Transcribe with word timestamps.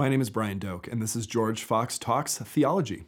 My 0.00 0.08
name 0.08 0.20
is 0.20 0.30
Brian 0.30 0.60
Doak, 0.60 0.86
and 0.86 1.02
this 1.02 1.16
is 1.16 1.26
George 1.26 1.64
Fox 1.64 1.98
Talks 1.98 2.38
Theology. 2.38 3.06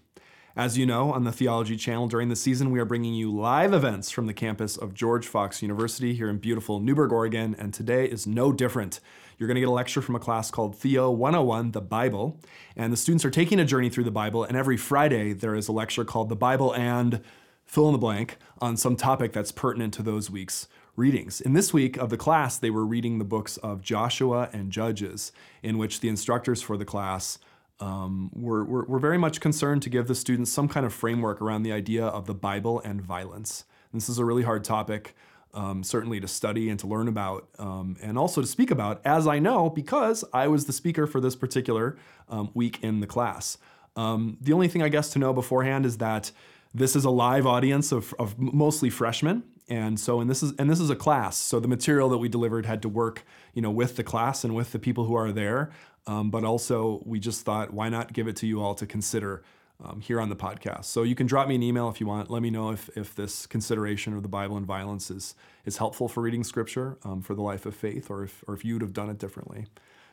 As 0.56 0.76
you 0.76 0.84
know, 0.84 1.12
on 1.12 1.22
the 1.22 1.30
Theology 1.30 1.76
channel 1.76 2.08
during 2.08 2.30
the 2.30 2.34
season, 2.34 2.72
we 2.72 2.80
are 2.80 2.84
bringing 2.84 3.14
you 3.14 3.32
live 3.32 3.72
events 3.72 4.10
from 4.10 4.26
the 4.26 4.34
campus 4.34 4.76
of 4.76 4.92
George 4.92 5.28
Fox 5.28 5.62
University 5.62 6.14
here 6.14 6.28
in 6.28 6.38
beautiful 6.38 6.80
Newberg, 6.80 7.12
Oregon, 7.12 7.54
and 7.60 7.72
today 7.72 8.06
is 8.06 8.26
no 8.26 8.52
different. 8.52 8.98
You're 9.38 9.46
going 9.46 9.54
to 9.54 9.60
get 9.60 9.68
a 9.68 9.72
lecture 9.72 10.02
from 10.02 10.16
a 10.16 10.18
class 10.18 10.50
called 10.50 10.76
Theo 10.76 11.12
101, 11.12 11.70
the 11.70 11.80
Bible, 11.80 12.40
and 12.74 12.92
the 12.92 12.96
students 12.96 13.24
are 13.24 13.30
taking 13.30 13.60
a 13.60 13.64
journey 13.64 13.88
through 13.88 14.02
the 14.02 14.10
Bible, 14.10 14.42
and 14.42 14.56
every 14.56 14.76
Friday 14.76 15.32
there 15.32 15.54
is 15.54 15.68
a 15.68 15.72
lecture 15.72 16.04
called 16.04 16.28
The 16.28 16.34
Bible 16.34 16.74
and 16.74 17.20
fill 17.66 17.86
in 17.86 17.92
the 17.92 17.98
blank 17.98 18.36
on 18.60 18.76
some 18.76 18.96
topic 18.96 19.32
that's 19.32 19.52
pertinent 19.52 19.94
to 19.94 20.02
those 20.02 20.28
weeks 20.28 20.66
readings. 21.00 21.40
In 21.40 21.54
this 21.54 21.72
week 21.72 21.96
of 21.96 22.10
the 22.10 22.18
class, 22.18 22.58
they 22.58 22.70
were 22.70 22.84
reading 22.84 23.18
the 23.18 23.24
books 23.24 23.56
of 23.56 23.80
Joshua 23.80 24.50
and 24.52 24.70
Judges, 24.70 25.32
in 25.62 25.78
which 25.78 26.00
the 26.00 26.08
instructors 26.10 26.60
for 26.60 26.76
the 26.76 26.84
class 26.84 27.38
um, 27.80 28.30
were, 28.34 28.62
were, 28.62 28.84
were, 28.84 28.98
very 28.98 29.16
much 29.16 29.40
concerned 29.40 29.80
to 29.82 29.88
give 29.88 30.06
the 30.06 30.14
students 30.14 30.52
some 30.52 30.68
kind 30.68 30.84
of 30.84 30.92
framework 30.92 31.40
around 31.40 31.62
the 31.62 31.72
idea 31.72 32.04
of 32.04 32.26
the 32.26 32.34
Bible 32.34 32.80
and 32.84 33.00
violence. 33.00 33.64
This 33.94 34.10
is 34.10 34.18
a 34.18 34.24
really 34.24 34.42
hard 34.42 34.62
topic, 34.62 35.16
um, 35.54 35.82
certainly 35.82 36.20
to 36.20 36.28
study 36.28 36.68
and 36.68 36.78
to 36.80 36.86
learn 36.86 37.08
about, 37.08 37.48
um, 37.58 37.96
and 38.02 38.18
also 38.18 38.42
to 38.42 38.46
speak 38.46 38.70
about, 38.70 39.00
as 39.06 39.26
I 39.26 39.38
know, 39.38 39.70
because 39.70 40.22
I 40.34 40.46
was 40.48 40.66
the 40.66 40.74
speaker 40.74 41.06
for 41.06 41.20
this 41.20 41.34
particular 41.34 41.96
um, 42.28 42.50
week 42.52 42.78
in 42.82 43.00
the 43.00 43.06
class. 43.06 43.56
Um, 43.96 44.36
the 44.40 44.52
only 44.52 44.68
thing 44.68 44.82
I 44.82 44.90
guess 44.90 45.08
to 45.14 45.18
know 45.18 45.32
beforehand 45.32 45.86
is 45.86 45.96
that 45.96 46.30
this 46.72 46.94
is 46.94 47.04
a 47.04 47.10
live 47.10 47.46
audience 47.46 47.90
of, 47.90 48.14
of 48.18 48.38
mostly 48.38 48.90
freshmen, 48.90 49.42
and 49.70 49.98
so 49.98 50.20
and 50.20 50.28
this 50.28 50.42
is 50.42 50.52
and 50.58 50.68
this 50.68 50.80
is 50.80 50.90
a 50.90 50.96
class. 50.96 51.36
So 51.36 51.60
the 51.60 51.68
material 51.68 52.08
that 52.10 52.18
we 52.18 52.28
delivered 52.28 52.66
had 52.66 52.82
to 52.82 52.88
work 52.88 53.24
you 53.54 53.62
know 53.62 53.70
with 53.70 53.96
the 53.96 54.04
class 54.04 54.44
and 54.44 54.54
with 54.54 54.72
the 54.72 54.78
people 54.78 55.04
who 55.04 55.14
are 55.14 55.32
there. 55.32 55.70
Um, 56.06 56.30
but 56.30 56.44
also 56.44 57.02
we 57.06 57.20
just 57.20 57.44
thought 57.44 57.72
why 57.72 57.88
not 57.88 58.12
give 58.12 58.26
it 58.26 58.36
to 58.36 58.46
you 58.46 58.60
all 58.60 58.74
to 58.74 58.86
consider 58.86 59.42
um, 59.82 60.00
here 60.00 60.20
on 60.20 60.28
the 60.28 60.36
podcast? 60.36 60.86
So 60.86 61.04
you 61.04 61.14
can 61.14 61.26
drop 61.26 61.46
me 61.46 61.54
an 61.54 61.62
email 61.62 61.88
if 61.88 62.00
you 62.00 62.06
want. 62.06 62.30
Let 62.30 62.42
me 62.42 62.50
know 62.50 62.70
if, 62.70 62.90
if 62.96 63.14
this 63.14 63.46
consideration 63.46 64.14
of 64.14 64.22
the 64.22 64.28
bible 64.28 64.56
and 64.56 64.66
violence 64.66 65.10
is 65.10 65.34
is 65.64 65.76
helpful 65.76 66.08
for 66.08 66.20
reading 66.22 66.42
scripture 66.42 66.98
um, 67.04 67.22
for 67.22 67.34
the 67.34 67.42
life 67.42 67.64
of 67.64 67.74
faith 67.74 68.10
or 68.10 68.24
if 68.24 68.42
or 68.48 68.54
if 68.54 68.64
you'd 68.64 68.82
have 68.82 68.92
done 68.92 69.08
it 69.08 69.18
differently. 69.18 69.66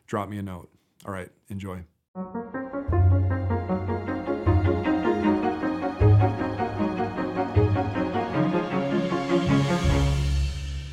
Drop 0.05 0.30
me 0.30 0.38
a 0.38 0.44
note. 0.44 0.69
All 1.05 1.13
right 1.13 1.31
enjoy 1.50 1.83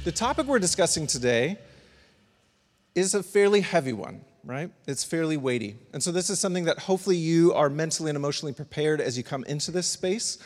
The 0.05 0.13
topic 0.13 0.47
we're 0.47 0.59
discussing 0.59 1.07
today 1.07 1.57
is 2.95 3.15
a 3.15 3.23
fairly 3.23 3.63
heavy 3.63 3.95
one, 3.95 4.21
right? 4.45 4.71
It's 4.87 5.03
fairly 5.03 5.39
weighty. 5.39 5.77
And 5.95 6.03
so, 6.03 6.13
this 6.13 6.29
is 6.29 6.39
something 6.39 6.65
that 6.65 6.79
hopefully 6.79 7.17
you 7.17 7.55
are 7.55 7.71
mentally 7.71 8.11
and 8.11 8.17
emotionally 8.17 8.53
prepared 8.53 9.01
as 9.01 9.17
you 9.17 9.25
come 9.25 9.45
into 9.45 9.71
this 9.71 9.87
space. 9.87 10.37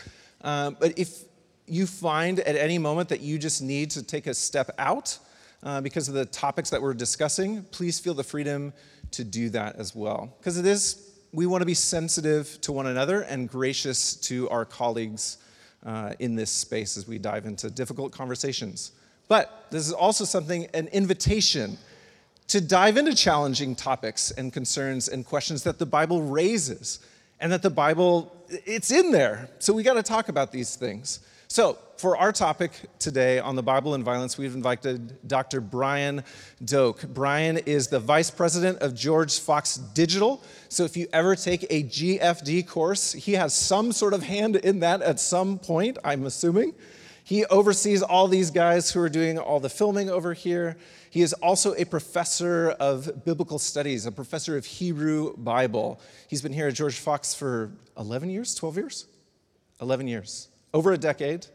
Uh, 0.43 0.71
but 0.71 0.97
if 0.97 1.25
you 1.67 1.89
find 1.89 2.39
at 2.39 2.55
any 2.55 2.79
moment 2.79 3.09
that 3.09 3.21
you 3.21 3.37
just 3.37 3.61
need 3.61 3.91
to 3.91 4.03
take 4.05 4.29
a 4.29 4.35
step 4.35 4.71
out 4.79 5.19
uh, 5.65 5.81
because 5.81 6.07
of 6.07 6.15
the 6.15 6.27
topics 6.27 6.71
that 6.71 6.81
we're 6.81 6.95
discussing, 6.95 7.65
please 7.73 7.99
feel 7.99 8.15
the 8.15 8.23
freedom 8.23 8.73
to 9.11 9.25
do 9.25 9.49
that 9.49 9.75
as 9.75 9.93
well. 9.93 10.33
Because 10.39 10.57
it 10.57 10.67
is, 10.67 11.17
we 11.33 11.47
want 11.47 11.63
to 11.63 11.67
be 11.67 11.75
sensitive 11.75 12.61
to 12.61 12.71
one 12.71 12.87
another 12.87 13.23
and 13.23 13.49
gracious 13.49 14.15
to 14.15 14.49
our 14.51 14.65
colleagues 14.65 15.39
uh, 15.85 16.13
in 16.21 16.37
this 16.37 16.53
space 16.53 16.97
as 16.97 17.09
we 17.09 17.19
dive 17.19 17.45
into 17.45 17.69
difficult 17.69 18.13
conversations. 18.13 18.93
But 19.29 19.67
this 19.71 19.87
is 19.87 19.93
also 19.93 20.25
something, 20.25 20.67
an 20.75 20.89
invitation 20.89 21.79
to 22.49 22.61
dive 22.61 22.97
into 22.97 23.15
challenging 23.15 23.77
topics 23.77 24.31
and 24.31 24.53
concerns 24.53 25.09
and 25.09 25.25
questions 25.25 25.63
that 25.65 25.79
the 25.79 25.87
Bible 25.87 26.23
raises 26.23 27.01
and 27.41 27.53
that 27.53 27.63
the 27.63 27.71
Bible, 27.71 28.35
it's 28.49 28.91
in 28.91 29.13
there. 29.13 29.51
So 29.59 29.73
we 29.73 29.83
got 29.83 29.95
to 29.95 30.03
talk 30.03 30.29
about 30.29 30.51
these 30.51 30.75
things. 30.75 31.21
So, 31.51 31.79
for 31.97 32.17
our 32.17 32.31
topic 32.31 32.73
today 32.99 33.39
on 33.41 33.57
the 33.57 33.63
Bible 33.63 33.95
and 33.95 34.05
violence, 34.05 34.37
we've 34.37 34.55
invited 34.55 35.27
Dr. 35.27 35.63
Brian 35.63 36.23
Doak. 36.63 37.09
Brian 37.09 37.57
is 37.57 37.89
the 37.89 37.99
vice 37.99 38.31
president 38.31 38.79
of 38.81 38.95
George 38.95 39.41
Fox 39.41 39.79
Digital. 39.79 40.43
So, 40.69 40.85
if 40.85 40.95
you 40.95 41.09
ever 41.11 41.35
take 41.35 41.67
a 41.71 41.85
GFD 41.85 42.69
course, 42.69 43.15
he 43.15 43.33
has 43.33 43.55
some 43.55 43.93
sort 43.93 44.13
of 44.13 44.23
hand 44.23 44.57
in 44.57 44.81
that 44.81 45.01
at 45.01 45.19
some 45.19 45.59
point, 45.59 45.97
I'm 46.05 46.27
assuming. 46.27 46.75
He 47.29 47.45
oversees 47.45 48.01
all 48.01 48.27
these 48.27 48.51
guys 48.51 48.91
who 48.91 49.01
are 49.01 49.09
doing 49.11 49.39
all 49.39 49.61
the 49.61 49.69
filming 49.69 50.09
over 50.09 50.33
here. 50.33 50.79
He 51.11 51.21
is 51.21 51.35
also 51.35 51.75
a 51.75 51.85
professor 51.85 52.71
of 52.81 53.23
biblical 53.27 53.59
studies, 53.59 54.07
a 54.07 54.13
professor 54.13 54.57
of 54.57 54.65
Hebrew 54.65 55.37
Bible. 55.37 56.01
He's 56.27 56.41
been 56.41 56.55
here 56.55 56.69
at 56.69 56.75
George 56.75 56.99
Fox 56.99 57.35
for 57.35 57.71
11 57.99 58.31
years, 58.31 58.55
12 58.55 58.77
years? 58.79 59.07
11 59.83 60.09
years, 60.09 60.49
over 60.73 60.95
a 60.95 60.97
decade. 60.97 61.47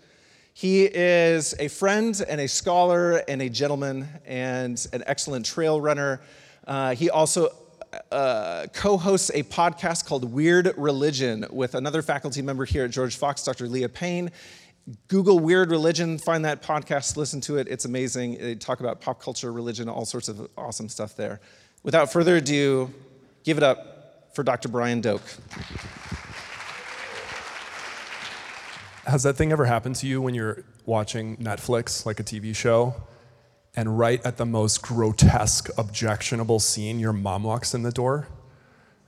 He 0.53 0.83
is 0.83 1.55
a 1.57 1.69
friend 1.69 2.23
and 2.29 2.39
a 2.39 2.47
scholar 2.47 3.23
and 3.27 3.41
a 3.41 3.49
gentleman 3.49 4.07
and 4.27 4.85
an 4.93 5.03
excellent 5.07 5.43
trail 5.43 5.81
runner. 5.81 6.21
Uh, 6.67 6.93
he 6.93 7.09
also 7.09 7.49
uh, 8.11 8.67
co 8.73 8.95
hosts 8.95 9.31
a 9.33 9.41
podcast 9.41 10.05
called 10.05 10.31
Weird 10.31 10.71
Religion 10.77 11.47
with 11.49 11.73
another 11.73 12.03
faculty 12.03 12.43
member 12.43 12.63
here 12.63 12.85
at 12.85 12.91
George 12.91 13.15
Fox, 13.15 13.43
Dr. 13.43 13.67
Leah 13.67 13.89
Payne. 13.89 14.29
Google 15.07 15.39
Weird 15.39 15.71
Religion, 15.71 16.17
find 16.17 16.43
that 16.43 16.61
podcast, 16.61 17.15
listen 17.15 17.39
to 17.41 17.57
it. 17.57 17.67
It's 17.69 17.85
amazing. 17.85 18.37
They 18.37 18.55
talk 18.55 18.81
about 18.81 18.99
pop 18.99 19.21
culture, 19.21 19.51
religion, 19.53 19.87
all 19.87 20.05
sorts 20.05 20.27
of 20.27 20.49
awesome 20.57 20.89
stuff 20.89 21.15
there. 21.15 21.39
Without 21.83 22.11
further 22.11 22.37
ado, 22.37 22.93
give 23.43 23.57
it 23.57 23.63
up 23.63 24.31
for 24.35 24.43
Dr. 24.43 24.67
Brian 24.67 24.99
Doak. 24.99 25.21
Has 29.05 29.23
that 29.23 29.35
thing 29.35 29.51
ever 29.51 29.65
happened 29.65 29.95
to 29.97 30.07
you 30.07 30.21
when 30.21 30.33
you're 30.33 30.63
watching 30.85 31.37
Netflix, 31.37 32.05
like 32.05 32.19
a 32.19 32.23
TV 32.23 32.53
show, 32.53 32.95
and 33.75 33.97
right 33.97 34.25
at 34.25 34.37
the 34.37 34.45
most 34.45 34.81
grotesque, 34.81 35.69
objectionable 35.77 36.59
scene, 36.59 36.99
your 36.99 37.13
mom 37.13 37.43
walks 37.43 37.73
in 37.73 37.83
the 37.83 37.91
door? 37.91 38.27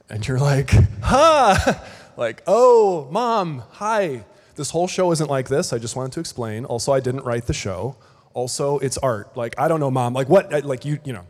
And 0.10 0.26
you're 0.26 0.40
like, 0.40 0.72
ha! 1.02 1.84
Like, 2.18 2.44
oh, 2.48 3.10
mom, 3.12 3.64
hi 3.72 4.24
this 4.56 4.72
whole 4.72 4.88
show 4.88 5.12
isn't 5.12 5.30
like 5.30 5.48
this. 5.48 5.74
I 5.74 5.78
just 5.78 5.96
wanted 5.96 6.14
to 6.14 6.20
explain. 6.20 6.66
Also, 6.66 6.92
I 6.92 7.00
didn't 7.00 7.26
write 7.26 7.46
the 7.46 7.54
show. 7.54 7.96
Also, 8.34 8.80
it's 8.80 8.98
art. 8.98 9.36
Like, 9.38 9.56
I 9.58 9.68
don't 9.68 9.80
know, 9.80 9.92
mom. 9.92 10.14
Like, 10.14 10.30
what? 10.30 10.66
Like, 10.66 10.86
you, 10.86 11.00
you 11.04 11.14
know. 11.14 11.26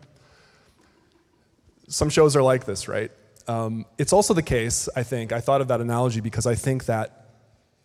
Some 1.88 2.10
shows 2.10 2.36
are 2.36 2.42
like 2.42 2.66
this, 2.66 2.88
right? 2.88 3.12
Um, 3.48 3.86
it's 3.98 4.12
also 4.12 4.34
the 4.34 4.42
case, 4.42 4.90
I 4.96 5.04
think, 5.04 5.32
I 5.32 5.40
thought 5.40 5.62
of 5.62 5.68
that 5.68 5.82
analogy 5.82 6.20
because 6.20 6.48
I 6.48 6.56
think 6.56 6.86
that 6.86 7.28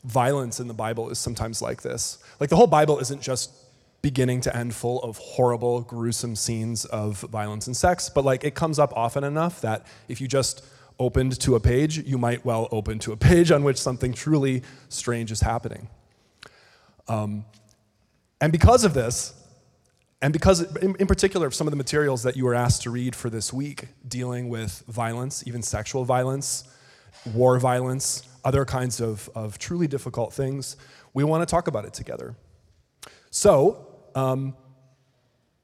violence 0.05 0.59
in 0.59 0.69
the 0.69 0.75
Bible 0.75 1.11
is 1.11 1.19
sometimes 1.19 1.61
like 1.61 1.83
this. 1.83 2.19
Like, 2.39 2.49
the 2.49 2.57
whole 2.57 2.67
Bible 2.67 2.99
isn't 2.99 3.21
just 3.21 3.53
beginning 4.01 4.41
to 4.41 4.57
end 4.57 4.75
full 4.75 5.03
of 5.03 5.19
horrible, 5.19 5.83
gruesome 5.83 6.35
scenes 6.35 6.87
of 6.87 7.21
violence 7.21 7.67
and 7.67 7.77
sex, 7.77 8.09
but 8.09 8.25
like, 8.25 8.43
it 8.45 8.55
comes 8.55 8.79
up 8.79 8.95
often 8.97 9.25
enough 9.25 9.61
that 9.61 9.85
if 10.09 10.23
you 10.23 10.29
just 10.29 10.65
opened 11.01 11.41
to 11.41 11.57
a 11.57 11.61
page, 11.61 11.99
you 11.99 12.19
might 12.19 12.45
well 12.45 12.69
open 12.71 13.01
to 13.01 13.13
a 13.13 13.17
page 13.17 13.51
on 13.51 13.65
which 13.65 13.79
something 13.79 14.13
truly 14.13 14.63
strange 14.89 15.33
is 15.33 15.41
happening. 15.41 15.89
Um, 17.09 17.45
and 18.41 18.53
because 18.53 18.85
of 18.85 18.95
this, 18.95 19.35
and 20.23 20.33
because, 20.33 20.61
in, 20.77 20.95
in, 20.97 21.07
particular, 21.07 21.47
of 21.47 21.55
some 21.55 21.67
of 21.67 21.71
the 21.71 21.79
materials 21.79 22.23
that 22.25 22.37
you 22.37 22.45
were 22.45 22.55
asked 22.55 22.83
to 22.83 22.91
read 22.91 23.17
for 23.17 23.31
this 23.31 23.53
week, 23.53 23.89
dealing 24.07 24.51
with 24.51 24.85
violence, 24.87 25.43
even 25.47 25.63
sexual 25.63 26.05
violence, 26.05 26.65
war 27.33 27.59
violence, 27.59 28.29
other 28.45 28.67
kinds 28.67 29.01
of, 29.01 29.31
of 29.35 29.59
truly 29.59 29.89
difficult 29.89 30.35
things, 30.35 30.77
we 31.15 31.25
want 31.25 31.41
to 31.41 31.51
talk 31.51 31.69
about 31.69 31.87
it 31.87 31.95
together. 31.95 32.37
So, 33.31 33.87
um, 34.15 34.55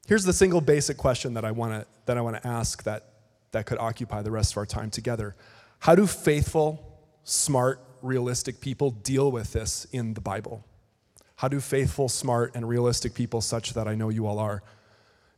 here's 0.09 0.25
the 0.25 0.33
single 0.33 0.63
basic 0.63 0.97
question 0.97 1.35
that 1.35 1.45
I 1.45 1.51
want 1.51 1.75
to 1.75 1.87
that 2.07 2.17
I 2.17 2.21
want 2.21 2.41
to 2.41 2.47
ask 2.47 2.83
that 2.85 3.16
that 3.57 3.65
could 3.65 3.79
occupy 3.79 4.21
the 4.21 4.31
rest 4.31 4.53
of 4.53 4.59
our 4.59 4.67
time 4.67 4.91
together. 4.91 5.35
How 5.79 5.95
do 5.95 6.07
faithful, 6.07 7.01
smart, 7.25 7.81
realistic 8.03 8.61
people 8.61 8.91
deal 8.91 9.33
with 9.33 9.55
this 9.55 9.87
in 9.93 10.13
the 10.13 10.21
Bible? 10.21 10.63
How 11.37 11.49
do 11.49 11.59
faithful, 11.59 12.11
smart, 12.11 12.55
and 12.55 12.69
realistic 12.69 13.15
people, 13.15 13.41
such 13.41 13.73
that 13.73 13.89
I 13.89 13.95
know 13.95 14.11
you 14.11 14.27
all 14.27 14.39
are 14.39 14.63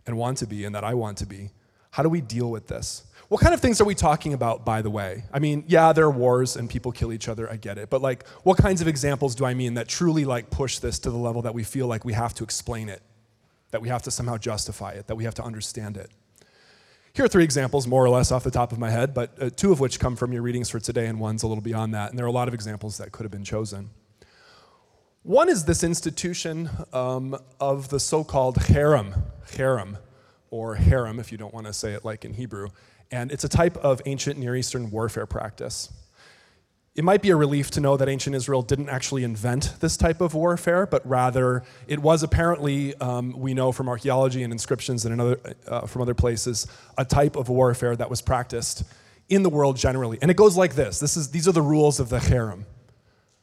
and 0.04 0.16
want 0.16 0.38
to 0.38 0.46
be, 0.46 0.64
and 0.64 0.74
that 0.74 0.82
I 0.82 0.94
want 0.94 1.16
to 1.18 1.26
be, 1.26 1.50
how 1.92 2.02
do 2.02 2.08
we 2.08 2.20
deal 2.20 2.50
with 2.50 2.66
this? 2.66 3.04
What 3.28 3.40
kind 3.40 3.54
of 3.54 3.60
things 3.60 3.80
are 3.80 3.84
we 3.84 3.94
talking 3.94 4.34
about, 4.34 4.64
by 4.64 4.82
the 4.82 4.90
way? 4.90 5.22
I 5.32 5.38
mean, 5.38 5.62
yeah, 5.68 5.92
there 5.92 6.06
are 6.06 6.10
wars 6.10 6.56
and 6.56 6.68
people 6.68 6.90
kill 6.90 7.12
each 7.12 7.28
other, 7.28 7.48
I 7.48 7.56
get 7.56 7.78
it. 7.78 7.88
But 7.88 8.02
like, 8.02 8.26
what 8.42 8.58
kinds 8.58 8.80
of 8.80 8.88
examples 8.88 9.36
do 9.36 9.44
I 9.44 9.54
mean 9.54 9.74
that 9.74 9.86
truly 9.86 10.24
like 10.24 10.50
push 10.50 10.80
this 10.80 10.98
to 11.00 11.10
the 11.10 11.16
level 11.16 11.42
that 11.42 11.54
we 11.54 11.62
feel 11.62 11.86
like 11.86 12.04
we 12.04 12.14
have 12.14 12.34
to 12.34 12.42
explain 12.42 12.88
it, 12.88 13.02
that 13.70 13.80
we 13.80 13.88
have 13.88 14.02
to 14.02 14.10
somehow 14.10 14.38
justify 14.38 14.92
it, 14.92 15.06
that 15.06 15.14
we 15.14 15.22
have 15.22 15.34
to 15.34 15.44
understand 15.44 15.96
it? 15.96 16.10
Here 17.18 17.24
are 17.24 17.28
three 17.28 17.42
examples, 17.42 17.88
more 17.88 18.04
or 18.04 18.10
less 18.10 18.30
off 18.30 18.44
the 18.44 18.50
top 18.52 18.70
of 18.70 18.78
my 18.78 18.90
head, 18.90 19.12
but 19.12 19.42
uh, 19.42 19.50
two 19.50 19.72
of 19.72 19.80
which 19.80 19.98
come 19.98 20.14
from 20.14 20.32
your 20.32 20.40
readings 20.40 20.70
for 20.70 20.78
today, 20.78 21.06
and 21.06 21.18
one's 21.18 21.42
a 21.42 21.48
little 21.48 21.60
beyond 21.60 21.92
that. 21.92 22.10
And 22.10 22.16
there 22.16 22.24
are 22.24 22.28
a 22.28 22.32
lot 22.32 22.46
of 22.46 22.54
examples 22.54 22.96
that 22.98 23.10
could 23.10 23.24
have 23.24 23.32
been 23.32 23.42
chosen. 23.42 23.90
One 25.24 25.48
is 25.48 25.64
this 25.64 25.82
institution 25.82 26.70
um, 26.92 27.36
of 27.58 27.88
the 27.88 27.98
so 27.98 28.22
called 28.22 28.58
harem, 28.58 29.16
harem, 29.50 29.98
or 30.52 30.76
harem, 30.76 31.18
if 31.18 31.32
you 31.32 31.38
don't 31.38 31.52
want 31.52 31.66
to 31.66 31.72
say 31.72 31.92
it 31.92 32.04
like 32.04 32.24
in 32.24 32.34
Hebrew. 32.34 32.68
And 33.10 33.32
it's 33.32 33.42
a 33.42 33.48
type 33.48 33.76
of 33.78 34.00
ancient 34.06 34.38
Near 34.38 34.54
Eastern 34.54 34.88
warfare 34.88 35.26
practice. 35.26 35.92
It 36.98 37.04
might 37.04 37.22
be 37.22 37.30
a 37.30 37.36
relief 37.36 37.70
to 37.70 37.80
know 37.80 37.96
that 37.96 38.08
ancient 38.08 38.34
Israel 38.34 38.60
didn't 38.60 38.88
actually 38.88 39.22
invent 39.22 39.74
this 39.78 39.96
type 39.96 40.20
of 40.20 40.34
warfare, 40.34 40.84
but 40.84 41.08
rather 41.08 41.62
it 41.86 42.00
was 42.00 42.24
apparently, 42.24 42.92
um, 42.96 43.38
we 43.38 43.54
know 43.54 43.70
from 43.70 43.88
archaeology 43.88 44.42
and 44.42 44.52
inscriptions 44.52 45.04
and 45.04 45.20
other, 45.20 45.38
uh, 45.68 45.86
from 45.86 46.02
other 46.02 46.14
places, 46.14 46.66
a 46.98 47.04
type 47.04 47.36
of 47.36 47.48
warfare 47.48 47.94
that 47.94 48.10
was 48.10 48.20
practiced 48.20 48.82
in 49.28 49.44
the 49.44 49.48
world 49.48 49.76
generally. 49.76 50.18
And 50.20 50.28
it 50.28 50.36
goes 50.36 50.56
like 50.56 50.74
this, 50.74 50.98
this 50.98 51.16
is, 51.16 51.30
these 51.30 51.46
are 51.46 51.52
the 51.52 51.62
rules 51.62 52.00
of 52.00 52.08
the 52.08 52.18
cherem, 52.18 52.64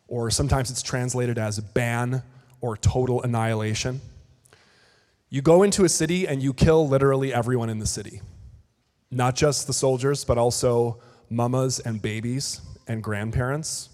or 0.10 0.30
sometimes 0.30 0.70
it's 0.70 0.82
translated 0.82 1.38
as 1.38 1.58
ban 1.62 2.24
or 2.60 2.76
total 2.76 3.24
annihilation. 3.24 4.02
You 5.30 5.42
go 5.42 5.64
into 5.64 5.86
a 5.86 5.90
city 5.90 6.28
and 6.28 6.44
you 6.44 6.54
kill 6.54 6.90
literally 6.90 7.34
everyone 7.34 7.70
in 7.70 7.80
the 7.80 7.88
city, 7.88 8.20
not 9.12 9.34
just 9.34 9.66
the 9.66 9.72
soldiers, 9.72 10.26
but 10.26 10.38
also 10.38 11.00
mamas 11.30 11.80
and 11.80 12.02
babies 12.02 12.60
and 12.88 13.04
grandparents. 13.04 13.90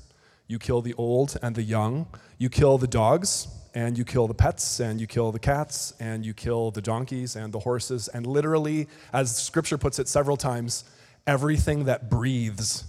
You 0.47 0.59
kill 0.59 0.81
the 0.81 0.93
old 0.95 1.37
and 1.41 1.55
the 1.55 1.63
young. 1.63 2.07
You 2.37 2.49
kill 2.49 2.77
the 2.77 2.87
dogs 2.87 3.47
and 3.73 3.97
you 3.97 4.03
kill 4.03 4.27
the 4.27 4.33
pets 4.33 4.79
and 4.79 4.99
you 4.99 5.07
kill 5.07 5.31
the 5.31 5.39
cats 5.39 5.93
and 5.99 6.25
you 6.25 6.33
kill 6.33 6.71
the 6.71 6.81
donkeys 6.81 7.35
and 7.35 7.53
the 7.53 7.59
horses. 7.59 8.07
And 8.09 8.27
literally, 8.27 8.87
as 9.13 9.35
scripture 9.35 9.77
puts 9.77 9.99
it 9.99 10.07
several 10.07 10.37
times, 10.37 10.83
everything 11.25 11.85
that 11.85 12.09
breathes 12.09 12.83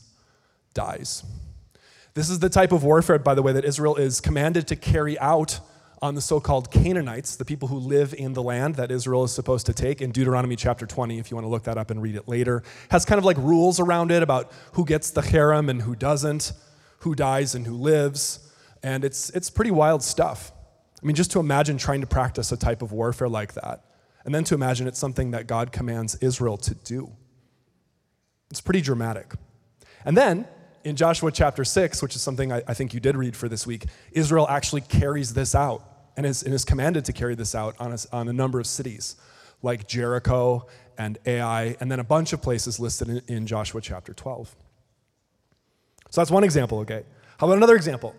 dies. 0.75 1.25
This 2.15 2.29
is 2.29 2.41
the 2.41 2.49
type 2.49 2.73
of 2.73 2.85
warfare, 2.85 3.19
by 3.19 3.35
the 3.35 3.43
way, 3.43 3.53
that 3.53 3.65
Israel 3.65 3.97
is 3.97 4.21
commanded 4.21 4.67
to 4.69 4.77
carry 4.77 5.19
out 5.19 5.61
on 6.03 6.17
the 6.17 6.21
so 6.21 6.41
called 6.41 6.71
Canaanites, 6.73 7.37
the 7.37 7.45
people 7.45 7.69
who 7.69 7.79
live 7.79 8.13
in 8.13 8.33
the 8.33 8.43
land 8.43 8.75
that 8.75 8.91
Israel 8.91 9.23
is 9.23 9.33
supposed 9.33 9.67
to 9.67 9.73
take 9.73 10.03
in 10.03 10.11
Deuteronomy 10.11 10.57
chapter 10.57 10.85
20, 10.85 11.21
if 11.21 11.31
you 11.31 11.37
want 11.37 11.45
to 11.45 11.49
look 11.49 11.63
that 11.63 11.79
up 11.79 11.93
and 11.93 12.03
read 12.03 12.17
it 12.17 12.27
later. 12.27 12.65
Has 12.91 13.05
kind 13.05 13.21
of 13.21 13.25
like 13.25 13.37
rules 13.39 13.79
around 13.79 14.11
it 14.11 14.21
about 14.21 14.51
who 14.73 14.85
gets 14.85 15.13
the 15.13 15.21
cherem 15.21 15.71
and 15.71 15.81
who 15.81 15.95
doesn't, 15.95 16.53
who 16.99 17.15
dies 17.15 17.55
and 17.55 17.65
who 17.65 17.75
lives. 17.75 18.53
And 18.83 19.05
it's, 19.05 19.31
it's 19.31 19.49
pretty 19.49 19.71
wild 19.71 20.03
stuff. 20.03 20.51
I 21.01 21.07
mean, 21.07 21.15
just 21.15 21.31
to 21.33 21.41
imagine 21.41 21.79
trying 21.79 22.01
to 22.01 22.07
practice 22.09 22.51
a 22.51 22.57
type 22.57 22.83
of 22.83 22.91
warfare 22.91 23.29
like 23.29 23.55
that, 23.55 23.85
and 24.25 24.35
then 24.35 24.43
to 24.45 24.55
imagine 24.55 24.89
it's 24.89 24.99
something 24.99 25.31
that 25.31 25.47
God 25.47 25.71
commands 25.71 26.17
Israel 26.17 26.57
to 26.59 26.75
do. 26.75 27.13
It's 28.51 28.61
pretty 28.61 28.81
dramatic. 28.81 29.35
And 30.05 30.17
then, 30.17 30.47
in 30.85 30.97
Joshua 30.97 31.31
chapter 31.31 31.65
6, 31.65 32.03
which 32.03 32.17
is 32.17 32.23
something 32.23 32.53
I, 32.53 32.63
I, 32.67 32.75
think 32.75 32.93
you 32.93 33.01
did 33.01 33.17
read 33.17 33.37
for 33.37 33.49
this 33.49 33.67
week, 33.67 33.87
Israel 34.13 34.47
actually 34.49 34.81
carries 34.81 35.33
this 35.33 35.55
out 35.55 35.92
and 36.17 36.27
is, 36.27 36.43
and 36.43 36.53
is 36.55 36.65
commanded 36.65 37.05
to 37.07 37.13
carry 37.13 37.35
this 37.35 37.55
out 37.55 37.75
on 37.79 37.93
a, 37.93 37.99
on 38.13 38.29
a 38.29 38.33
number 38.33 38.61
of 38.61 38.67
cities, 38.67 39.17
like 39.63 39.87
Jericho 39.87 40.67
and 40.99 41.19
Ai, 41.27 41.77
and 41.81 41.91
then 41.91 42.01
a 42.01 42.05
bunch 42.05 42.33
of 42.33 42.43
places 42.43 42.79
listed 42.79 43.09
in, 43.09 43.23
in 43.29 43.47
Joshua 43.47 43.81
chapter 43.81 44.13
12. 44.13 44.55
So 46.11 46.21
that's 46.21 46.31
one 46.31 46.45
example, 46.45 46.81
okay? 46.81 47.05
How 47.39 47.47
about 47.47 47.57
another 47.57 47.77
example? 47.77 48.15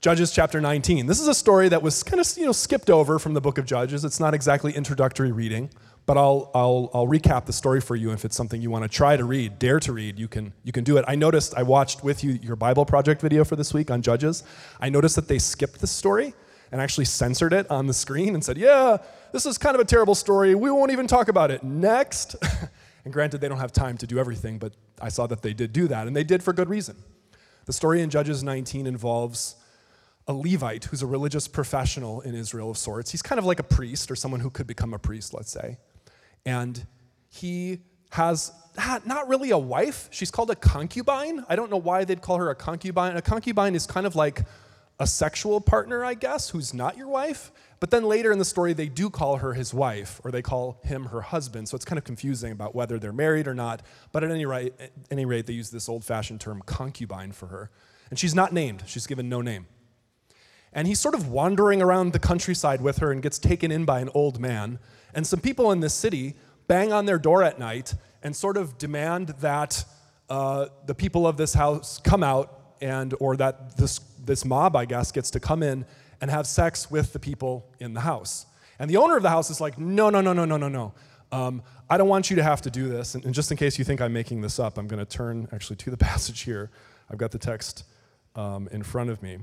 Judges 0.00 0.30
chapter 0.30 0.60
19. 0.60 1.06
This 1.06 1.20
is 1.20 1.26
a 1.26 1.34
story 1.34 1.68
that 1.68 1.82
was 1.82 2.02
kind 2.02 2.20
of 2.20 2.36
you 2.36 2.46
know, 2.46 2.52
skipped 2.52 2.88
over 2.90 3.18
from 3.18 3.34
the 3.34 3.40
book 3.40 3.58
of 3.58 3.66
Judges. 3.66 4.04
It's 4.04 4.20
not 4.20 4.32
exactly 4.32 4.72
introductory 4.72 5.32
reading, 5.32 5.70
but 6.06 6.16
I'll, 6.16 6.50
I'll, 6.54 6.90
I'll 6.94 7.06
recap 7.06 7.46
the 7.46 7.52
story 7.52 7.80
for 7.80 7.96
you 7.96 8.12
if 8.12 8.24
it's 8.24 8.36
something 8.36 8.62
you 8.62 8.70
want 8.70 8.84
to 8.84 8.88
try 8.88 9.16
to 9.16 9.24
read, 9.24 9.58
dare 9.58 9.80
to 9.80 9.92
read, 9.92 10.18
you 10.18 10.28
can, 10.28 10.52
you 10.62 10.72
can 10.72 10.84
do 10.84 10.98
it. 10.98 11.04
I 11.08 11.16
noticed, 11.16 11.54
I 11.56 11.64
watched 11.64 12.04
with 12.04 12.22
you 12.22 12.38
your 12.42 12.56
Bible 12.56 12.84
Project 12.84 13.20
video 13.20 13.44
for 13.44 13.56
this 13.56 13.74
week 13.74 13.90
on 13.90 14.00
Judges. 14.00 14.44
I 14.80 14.88
noticed 14.88 15.16
that 15.16 15.26
they 15.26 15.38
skipped 15.38 15.80
the 15.80 15.86
story 15.86 16.34
and 16.70 16.80
actually 16.80 17.04
censored 17.04 17.52
it 17.52 17.70
on 17.70 17.86
the 17.86 17.94
screen 17.94 18.34
and 18.34 18.44
said, 18.44 18.58
Yeah, 18.58 18.98
this 19.32 19.46
is 19.46 19.58
kind 19.58 19.74
of 19.74 19.80
a 19.80 19.84
terrible 19.84 20.14
story. 20.14 20.54
We 20.54 20.70
won't 20.70 20.90
even 20.90 21.06
talk 21.06 21.28
about 21.28 21.50
it. 21.50 21.62
Next. 21.62 22.36
and 23.04 23.12
granted, 23.12 23.40
they 23.40 23.48
don't 23.48 23.58
have 23.58 23.72
time 23.72 23.96
to 23.98 24.06
do 24.06 24.18
everything, 24.18 24.58
but 24.58 24.74
I 25.00 25.08
saw 25.08 25.26
that 25.26 25.42
they 25.42 25.52
did 25.52 25.72
do 25.72 25.88
that, 25.88 26.06
and 26.06 26.14
they 26.14 26.24
did 26.24 26.42
for 26.42 26.52
good 26.52 26.68
reason. 26.68 26.96
The 27.66 27.72
story 27.72 28.00
in 28.00 28.10
Judges 28.10 28.42
19 28.42 28.86
involves 28.86 29.56
a 30.26 30.32
Levite 30.32 30.84
who's 30.84 31.02
a 31.02 31.06
religious 31.06 31.48
professional 31.48 32.20
in 32.20 32.34
Israel 32.34 32.70
of 32.70 32.78
sorts. 32.78 33.10
He's 33.10 33.22
kind 33.22 33.38
of 33.38 33.44
like 33.44 33.58
a 33.58 33.64
priest 33.64 34.10
or 34.10 34.16
someone 34.16 34.40
who 34.40 34.50
could 34.50 34.66
become 34.66 34.92
a 34.92 34.98
priest, 34.98 35.32
let's 35.34 35.50
say. 35.50 35.78
And 36.44 36.86
he 37.30 37.80
has 38.10 38.52
not 39.06 39.28
really 39.28 39.50
a 39.50 39.58
wife. 39.58 40.08
She's 40.10 40.30
called 40.30 40.50
a 40.50 40.54
concubine. 40.54 41.44
I 41.48 41.56
don't 41.56 41.70
know 41.70 41.78
why 41.78 42.04
they'd 42.04 42.20
call 42.20 42.38
her 42.38 42.50
a 42.50 42.54
concubine. 42.54 43.16
A 43.16 43.22
concubine 43.22 43.74
is 43.74 43.86
kind 43.86 44.06
of 44.06 44.16
like 44.16 44.44
a 45.00 45.06
sexual 45.06 45.60
partner, 45.60 46.04
I 46.04 46.14
guess, 46.14 46.50
who's 46.50 46.74
not 46.74 46.96
your 46.96 47.08
wife. 47.08 47.52
But 47.80 47.90
then 47.90 48.04
later 48.04 48.32
in 48.32 48.38
the 48.38 48.44
story, 48.44 48.72
they 48.72 48.88
do 48.88 49.08
call 49.08 49.36
her 49.36 49.54
his 49.54 49.72
wife, 49.72 50.20
or 50.24 50.32
they 50.32 50.42
call 50.42 50.80
him 50.82 51.06
her 51.06 51.20
husband. 51.20 51.68
So 51.68 51.76
it's 51.76 51.84
kind 51.84 51.98
of 51.98 52.04
confusing 52.04 52.50
about 52.50 52.74
whether 52.74 52.98
they're 52.98 53.12
married 53.12 53.46
or 53.46 53.54
not. 53.54 53.82
But 54.10 54.24
at 54.24 54.30
any 54.30 54.44
rate, 54.44 54.74
at 54.80 54.90
any 55.10 55.24
rate 55.24 55.46
they 55.46 55.52
use 55.52 55.70
this 55.70 55.88
old 55.88 56.04
fashioned 56.04 56.40
term 56.40 56.62
concubine 56.66 57.30
for 57.32 57.46
her. 57.46 57.70
And 58.10 58.18
she's 58.18 58.34
not 58.34 58.52
named, 58.52 58.82
she's 58.86 59.06
given 59.06 59.28
no 59.28 59.40
name. 59.40 59.66
And 60.72 60.86
he's 60.88 61.00
sort 61.00 61.14
of 61.14 61.28
wandering 61.28 61.80
around 61.80 62.12
the 62.12 62.18
countryside 62.18 62.80
with 62.80 62.98
her 62.98 63.12
and 63.12 63.22
gets 63.22 63.38
taken 63.38 63.70
in 63.70 63.84
by 63.84 64.00
an 64.00 64.10
old 64.14 64.40
man. 64.40 64.78
And 65.14 65.26
some 65.26 65.40
people 65.40 65.70
in 65.72 65.80
this 65.80 65.94
city 65.94 66.34
bang 66.66 66.92
on 66.92 67.06
their 67.06 67.18
door 67.18 67.42
at 67.42 67.58
night 67.58 67.94
and 68.22 68.34
sort 68.34 68.56
of 68.56 68.76
demand 68.76 69.28
that 69.40 69.84
uh, 70.28 70.66
the 70.86 70.94
people 70.94 71.26
of 71.26 71.36
this 71.36 71.54
house 71.54 71.98
come 71.98 72.22
out 72.22 72.74
and 72.80 73.14
or 73.18 73.36
that 73.36 73.76
this 73.76 73.98
this 74.28 74.44
mob, 74.44 74.76
I 74.76 74.84
guess, 74.84 75.10
gets 75.10 75.32
to 75.32 75.40
come 75.40 75.64
in 75.64 75.84
and 76.20 76.30
have 76.30 76.46
sex 76.46 76.88
with 76.88 77.12
the 77.12 77.18
people 77.18 77.66
in 77.80 77.94
the 77.94 78.02
house. 78.02 78.46
And 78.78 78.88
the 78.88 78.98
owner 78.98 79.16
of 79.16 79.24
the 79.24 79.30
house 79.30 79.50
is 79.50 79.60
like, 79.60 79.76
no, 79.76 80.10
no, 80.10 80.20
no, 80.20 80.32
no, 80.32 80.44
no, 80.44 80.56
no, 80.56 80.68
no. 80.68 80.94
Um, 81.32 81.62
I 81.90 81.98
don't 81.98 82.08
want 82.08 82.30
you 82.30 82.36
to 82.36 82.42
have 82.42 82.62
to 82.62 82.70
do 82.70 82.88
this. 82.88 83.16
And, 83.16 83.24
and 83.24 83.34
just 83.34 83.50
in 83.50 83.56
case 83.56 83.78
you 83.78 83.84
think 83.84 84.00
I'm 84.00 84.12
making 84.12 84.40
this 84.42 84.60
up, 84.60 84.78
I'm 84.78 84.86
going 84.86 85.04
to 85.04 85.10
turn 85.10 85.48
actually 85.52 85.76
to 85.76 85.90
the 85.90 85.96
passage 86.10 86.42
here. 86.42 86.70
I've 87.10 87.18
got 87.18 87.32
the 87.32 87.38
text 87.38 87.84
um, 88.36 88.68
in 88.70 88.82
front 88.84 89.10
of 89.10 89.22
me. 89.22 89.38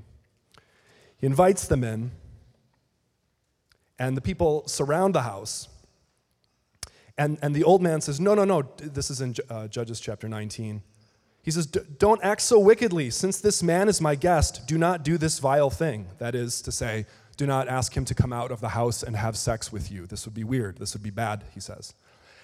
He 1.18 1.28
invites 1.28 1.68
them 1.68 1.84
in, 1.84 2.12
and 4.00 4.16
the 4.16 4.22
people 4.22 4.68
surround 4.68 5.16
the 5.16 5.22
house. 5.22 5.68
And, 7.18 7.38
and 7.42 7.56
the 7.56 7.64
old 7.64 7.82
man 7.82 8.02
says, 8.02 8.20
No, 8.20 8.36
no, 8.36 8.44
no. 8.44 8.64
This 8.78 9.10
is 9.10 9.22
in 9.22 9.36
uh, 9.50 9.68
Judges 9.68 10.00
chapter 10.00 10.28
19. 10.28 10.82
He 11.46 11.52
says, 11.52 11.68
Don't 11.68 12.24
act 12.24 12.42
so 12.42 12.58
wickedly. 12.58 13.12
Since 13.12 13.40
this 13.40 13.62
man 13.62 13.88
is 13.88 14.02
my 14.02 14.16
guest, 14.16 14.66
do 14.66 14.80
not 14.80 15.04
do 15.04 15.20
this 15.20 15.38
vile 15.38 15.70
thing. 15.70 16.08
That 16.18 16.34
is 16.34 16.60
to 16.64 16.72
say, 16.72 17.06
do 17.38 17.46
not 17.46 17.68
ask 17.68 17.96
him 17.96 18.04
to 18.06 18.16
come 18.16 18.34
out 18.34 18.52
of 18.52 18.62
the 18.62 18.70
house 18.70 19.04
and 19.04 19.16
have 19.16 19.38
sex 19.38 19.72
with 19.72 19.92
you. 19.92 20.08
This 20.08 20.26
would 20.26 20.34
be 20.34 20.44
weird. 20.44 20.78
This 20.80 20.94
would 20.96 21.04
be 21.04 21.12
bad, 21.12 21.44
he 21.54 21.60
says. 21.60 21.94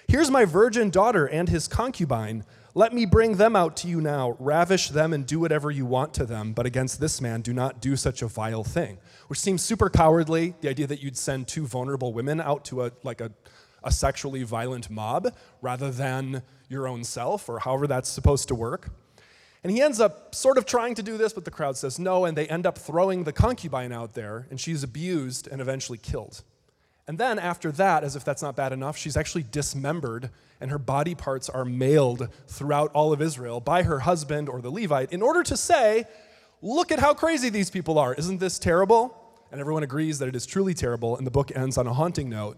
Here's 0.07 0.29
my 0.29 0.45
virgin 0.45 0.91
daughter 0.91 1.25
and 1.25 1.49
his 1.49 1.67
concubine. 1.67 2.43
Let 2.75 2.93
me 2.93 3.05
bring 3.05 3.37
them 3.37 3.55
out 3.55 3.75
to 3.77 3.87
you 3.87 4.01
now. 4.01 4.35
Ravish 4.39 4.89
them 4.89 5.13
and 5.13 5.25
do 5.25 5.39
whatever 5.39 5.71
you 5.71 5.85
want 5.85 6.13
to 6.15 6.25
them. 6.25 6.53
But 6.53 6.65
against 6.65 6.99
this 6.99 7.21
man, 7.21 7.41
do 7.41 7.53
not 7.53 7.81
do 7.81 7.95
such 7.95 8.21
a 8.21 8.27
vile 8.27 8.63
thing. 8.63 8.99
Which 9.27 9.39
seems 9.39 9.63
super 9.63 9.89
cowardly, 9.89 10.53
the 10.61 10.69
idea 10.69 10.85
that 10.87 11.01
you'd 11.01 11.17
send 11.17 11.47
two 11.47 11.65
vulnerable 11.65 12.13
women 12.13 12.39
out 12.39 12.65
to 12.65 12.83
a, 12.83 12.91
like 13.03 13.21
a, 13.21 13.31
a 13.83 13.91
sexually 13.91 14.43
violent 14.43 14.89
mob 14.89 15.33
rather 15.61 15.91
than 15.91 16.43
your 16.69 16.87
own 16.87 17.03
self, 17.03 17.49
or 17.49 17.59
however 17.59 17.87
that's 17.87 18.09
supposed 18.09 18.47
to 18.47 18.55
work. 18.55 18.89
And 19.63 19.71
he 19.71 19.81
ends 19.81 19.99
up 19.99 20.33
sort 20.33 20.57
of 20.57 20.65
trying 20.65 20.95
to 20.95 21.03
do 21.03 21.17
this, 21.17 21.33
but 21.33 21.45
the 21.45 21.51
crowd 21.51 21.77
says 21.77 21.99
no, 21.99 22.25
and 22.25 22.35
they 22.35 22.47
end 22.47 22.65
up 22.65 22.77
throwing 22.77 23.23
the 23.23 23.33
concubine 23.33 23.91
out 23.91 24.13
there, 24.13 24.47
and 24.49 24.59
she's 24.59 24.83
abused 24.83 25.47
and 25.47 25.61
eventually 25.61 25.99
killed. 25.99 26.43
And 27.07 27.17
then 27.17 27.37
after 27.37 27.71
that, 27.73 28.03
as 28.03 28.15
if 28.15 28.23
that's 28.23 28.41
not 28.41 28.55
bad 28.55 28.71
enough, 28.71 28.97
she's 28.97 29.17
actually 29.17 29.45
dismembered, 29.51 30.29
and 30.59 30.71
her 30.71 30.79
body 30.79 31.13
parts 31.13 31.49
are 31.49 31.65
mailed 31.65 32.29
throughout 32.47 32.91
all 32.93 33.11
of 33.11 33.21
Israel 33.21 33.59
by 33.59 33.83
her 33.83 33.99
husband 33.99 34.49
or 34.49 34.61
the 34.61 34.71
Levite 34.71 35.11
in 35.11 35.21
order 35.21 35.43
to 35.43 35.57
say, 35.57 36.05
Look 36.63 36.91
at 36.91 36.99
how 36.99 37.15
crazy 37.15 37.49
these 37.49 37.71
people 37.71 37.97
are. 37.97 38.13
Isn't 38.13 38.39
this 38.39 38.59
terrible? 38.59 39.17
And 39.51 39.59
everyone 39.59 39.81
agrees 39.81 40.19
that 40.19 40.29
it 40.29 40.35
is 40.35 40.45
truly 40.45 40.75
terrible, 40.75 41.17
and 41.17 41.25
the 41.25 41.31
book 41.31 41.51
ends 41.55 41.77
on 41.77 41.87
a 41.87 41.93
haunting 41.93 42.29
note 42.29 42.57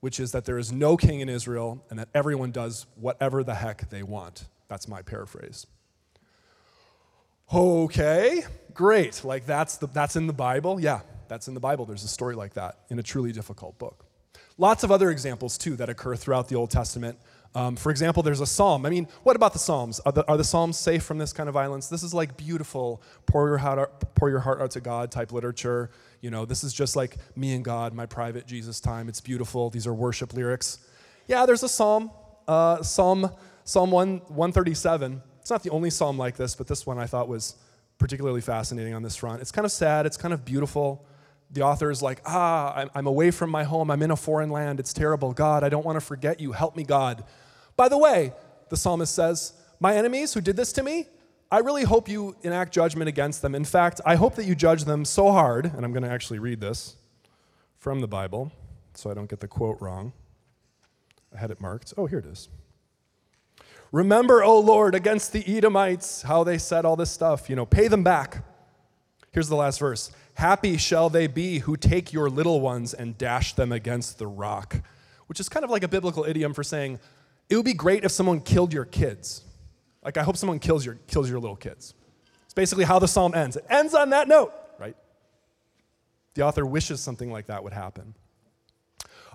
which 0.00 0.18
is 0.18 0.32
that 0.32 0.44
there 0.44 0.58
is 0.58 0.72
no 0.72 0.96
king 0.96 1.20
in 1.20 1.28
Israel 1.28 1.84
and 1.90 1.98
that 1.98 2.08
everyone 2.14 2.50
does 2.50 2.86
whatever 2.96 3.44
the 3.44 3.54
heck 3.54 3.90
they 3.90 4.02
want. 4.02 4.46
That's 4.68 4.88
my 4.88 5.02
paraphrase. 5.02 5.66
Okay, 7.52 8.44
great. 8.74 9.24
Like 9.24 9.46
that's, 9.46 9.76
the, 9.76 9.86
that's 9.88 10.16
in 10.16 10.26
the 10.26 10.32
Bible? 10.32 10.80
Yeah, 10.80 11.00
that's 11.28 11.48
in 11.48 11.54
the 11.54 11.60
Bible. 11.60 11.84
There's 11.84 12.04
a 12.04 12.08
story 12.08 12.34
like 12.34 12.54
that 12.54 12.78
in 12.88 12.98
a 12.98 13.02
truly 13.02 13.32
difficult 13.32 13.78
book. 13.78 14.06
Lots 14.56 14.84
of 14.84 14.92
other 14.92 15.10
examples, 15.10 15.56
too, 15.56 15.74
that 15.76 15.88
occur 15.88 16.16
throughout 16.16 16.48
the 16.48 16.54
Old 16.54 16.70
Testament. 16.70 17.18
Um, 17.54 17.76
for 17.76 17.90
example, 17.90 18.22
there's 18.22 18.40
a 18.40 18.46
psalm. 18.46 18.86
I 18.86 18.90
mean, 18.90 19.08
what 19.22 19.34
about 19.34 19.52
the 19.52 19.58
psalms? 19.58 20.00
Are 20.00 20.12
the, 20.12 20.26
are 20.28 20.36
the, 20.36 20.44
psalms 20.44 20.76
safe 20.76 21.02
from 21.02 21.18
this 21.18 21.32
kind 21.32 21.48
of 21.48 21.54
violence? 21.54 21.88
This 21.88 22.02
is 22.02 22.14
like 22.14 22.36
beautiful, 22.36 23.02
pour 23.26 23.48
your, 23.48 23.58
heart, 23.58 24.14
pour 24.14 24.30
your 24.30 24.40
heart 24.40 24.60
out 24.60 24.70
to 24.72 24.80
God 24.80 25.10
type 25.10 25.32
literature. 25.32 25.90
You 26.20 26.30
know, 26.30 26.44
this 26.44 26.64
is 26.64 26.72
just 26.72 26.96
like 26.96 27.16
me 27.34 27.54
and 27.54 27.64
God, 27.64 27.94
my 27.94 28.06
private 28.06 28.46
Jesus 28.46 28.80
time. 28.80 29.08
It's 29.08 29.20
beautiful. 29.20 29.70
These 29.70 29.86
are 29.86 29.94
worship 29.94 30.34
lyrics. 30.34 30.78
Yeah, 31.26 31.46
there's 31.46 31.62
a 31.62 31.68
psalm, 31.68 32.10
uh, 32.46 32.82
Psalm, 32.82 33.30
Psalm 33.64 33.90
1, 33.90 34.18
137. 34.28 35.22
It's 35.40 35.50
not 35.50 35.62
the 35.62 35.70
only 35.70 35.90
psalm 35.90 36.18
like 36.18 36.36
this, 36.36 36.54
but 36.54 36.66
this 36.66 36.86
one 36.86 36.98
I 36.98 37.06
thought 37.06 37.28
was 37.28 37.56
particularly 37.98 38.40
fascinating 38.40 38.94
on 38.94 39.02
this 39.02 39.16
front. 39.16 39.40
It's 39.40 39.52
kind 39.52 39.64
of 39.64 39.72
sad, 39.72 40.06
it's 40.06 40.16
kind 40.16 40.34
of 40.34 40.44
beautiful. 40.44 41.06
The 41.52 41.62
author 41.62 41.90
is 41.90 42.02
like, 42.02 42.20
ah, 42.26 42.72
I'm, 42.74 42.90
I'm 42.94 43.06
away 43.06 43.30
from 43.30 43.50
my 43.50 43.64
home. 43.64 43.90
I'm 43.90 44.02
in 44.02 44.10
a 44.10 44.16
foreign 44.16 44.50
land. 44.50 44.78
It's 44.78 44.92
terrible. 44.92 45.32
God, 45.32 45.64
I 45.64 45.68
don't 45.68 45.84
want 45.84 45.96
to 45.96 46.00
forget 46.00 46.40
you. 46.40 46.52
Help 46.52 46.76
me, 46.76 46.84
God. 46.84 47.24
By 47.76 47.88
the 47.88 47.98
way, 47.98 48.32
the 48.68 48.76
psalmist 48.76 49.14
says, 49.14 49.52
My 49.80 49.96
enemies 49.96 50.32
who 50.32 50.40
did 50.40 50.56
this 50.56 50.72
to 50.74 50.82
me, 50.82 51.06
I 51.52 51.58
really 51.58 51.82
hope 51.82 52.08
you 52.08 52.36
enact 52.42 52.72
judgment 52.72 53.08
against 53.08 53.42
them. 53.42 53.56
In 53.56 53.64
fact, 53.64 54.00
I 54.06 54.14
hope 54.14 54.36
that 54.36 54.44
you 54.44 54.54
judge 54.54 54.84
them 54.84 55.04
so 55.04 55.32
hard, 55.32 55.66
and 55.66 55.84
I'm 55.84 55.92
going 55.92 56.04
to 56.04 56.10
actually 56.10 56.38
read 56.38 56.60
this 56.60 56.94
from 57.76 58.00
the 58.00 58.06
Bible 58.06 58.52
so 58.94 59.10
I 59.10 59.14
don't 59.14 59.28
get 59.28 59.40
the 59.40 59.48
quote 59.48 59.80
wrong. 59.80 60.12
I 61.34 61.38
had 61.38 61.50
it 61.50 61.60
marked. 61.60 61.92
Oh, 61.96 62.06
here 62.06 62.20
it 62.20 62.26
is. 62.26 62.48
Remember, 63.90 64.44
O 64.44 64.60
Lord, 64.60 64.94
against 64.94 65.32
the 65.32 65.44
Edomites, 65.44 66.22
how 66.22 66.44
they 66.44 66.58
said 66.58 66.84
all 66.84 66.94
this 66.94 67.10
stuff. 67.10 67.50
You 67.50 67.56
know, 67.56 67.66
pay 67.66 67.88
them 67.88 68.04
back. 68.04 68.44
Here's 69.32 69.48
the 69.48 69.56
last 69.56 69.80
verse 69.80 70.12
Happy 70.34 70.76
shall 70.76 71.10
they 71.10 71.26
be 71.26 71.58
who 71.58 71.76
take 71.76 72.12
your 72.12 72.30
little 72.30 72.60
ones 72.60 72.94
and 72.94 73.18
dash 73.18 73.54
them 73.54 73.72
against 73.72 74.18
the 74.18 74.26
rock, 74.26 74.76
which 75.26 75.40
is 75.40 75.48
kind 75.48 75.64
of 75.64 75.70
like 75.70 75.82
a 75.82 75.88
biblical 75.88 76.24
idiom 76.24 76.54
for 76.54 76.62
saying, 76.62 77.00
it 77.48 77.56
would 77.56 77.64
be 77.64 77.74
great 77.74 78.04
if 78.04 78.12
someone 78.12 78.40
killed 78.40 78.72
your 78.72 78.84
kids. 78.84 79.42
Like, 80.02 80.16
I 80.16 80.22
hope 80.22 80.36
someone 80.36 80.58
kills 80.58 80.84
your, 80.84 80.96
kills 81.06 81.28
your 81.28 81.38
little 81.38 81.56
kids. 81.56 81.94
It's 82.44 82.54
basically 82.54 82.84
how 82.84 82.98
the 82.98 83.08
psalm 83.08 83.34
ends. 83.34 83.56
It 83.56 83.64
ends 83.68 83.94
on 83.94 84.10
that 84.10 84.28
note, 84.28 84.52
right? 84.78 84.96
The 86.34 86.42
author 86.42 86.64
wishes 86.64 87.00
something 87.00 87.30
like 87.30 87.46
that 87.46 87.62
would 87.62 87.72
happen. 87.72 88.14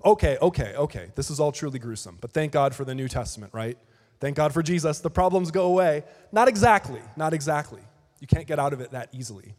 Okay, 0.03 0.37
okay, 0.41 0.75
okay. 0.75 1.11
This 1.15 1.29
is 1.29 1.39
all 1.39 1.51
truly 1.51 1.79
gruesome, 1.79 2.17
but 2.19 2.31
thank 2.31 2.51
God 2.51 2.75
for 2.75 2.85
the 2.85 2.93
New 2.93 3.07
Testament, 3.07 3.53
right? 3.53 3.77
Thank 4.19 4.37
God 4.37 4.53
for 4.53 4.61
Jesus. 4.61 4.99
The 4.99 5.09
problems 5.09 5.51
go 5.51 5.65
away. 5.65 6.03
Not 6.31 6.47
exactly, 6.47 7.01
not 7.15 7.33
exactly. 7.33 7.81
You 8.19 8.27
can't 8.27 8.47
get 8.47 8.59
out 8.59 8.73
of 8.73 8.81
it 8.81 8.91
that 8.91 9.09
easily. 9.11 9.55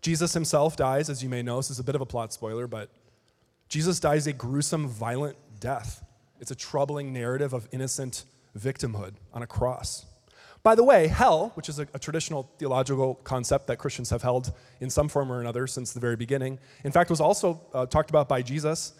Jesus 0.00 0.34
himself 0.34 0.76
dies, 0.76 1.08
as 1.08 1.22
you 1.22 1.28
may 1.28 1.42
know. 1.42 1.56
This 1.58 1.70
is 1.70 1.78
a 1.78 1.84
bit 1.84 1.94
of 1.94 2.00
a 2.00 2.06
plot 2.06 2.32
spoiler, 2.32 2.66
but 2.66 2.90
Jesus 3.68 4.00
dies 4.00 4.26
a 4.26 4.32
gruesome, 4.32 4.88
violent 4.88 5.36
death. 5.60 6.04
It's 6.40 6.50
a 6.50 6.56
troubling 6.56 7.12
narrative 7.12 7.52
of 7.52 7.68
innocent 7.72 8.24
victimhood 8.58 9.14
on 9.32 9.42
a 9.42 9.46
cross. 9.46 10.06
By 10.62 10.74
the 10.74 10.84
way, 10.84 11.08
hell, 11.08 11.50
which 11.54 11.68
is 11.68 11.78
a, 11.78 11.88
a, 11.92 11.98
traditional 11.98 12.48
theological 12.58 13.16
concept 13.16 13.66
that 13.66 13.78
Christians 13.78 14.10
have 14.10 14.22
held 14.22 14.52
in 14.80 14.90
some 14.90 15.08
form 15.08 15.32
or 15.32 15.40
another 15.40 15.66
since 15.66 15.92
the 15.92 15.98
very 15.98 16.14
beginning, 16.14 16.60
in 16.84 16.92
fact, 16.92 17.10
was 17.10 17.20
also 17.20 17.60
uh, 17.74 17.86
talked 17.86 18.10
about 18.10 18.28
by 18.28 18.42
Jesus 18.42 18.92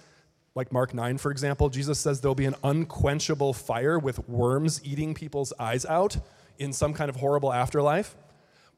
like 0.54 0.72
Mark 0.72 0.92
9, 0.92 1.18
for 1.18 1.30
example, 1.30 1.70
Jesus 1.70 1.98
says 1.98 2.20
there'll 2.20 2.34
be 2.34 2.44
an 2.44 2.56
unquenchable 2.62 3.52
fire 3.54 3.98
with 3.98 4.28
worms 4.28 4.80
eating 4.84 5.14
people's 5.14 5.52
eyes 5.58 5.86
out 5.86 6.18
in 6.58 6.72
some 6.72 6.92
kind 6.92 7.08
of 7.08 7.16
horrible 7.16 7.52
afterlife. 7.52 8.14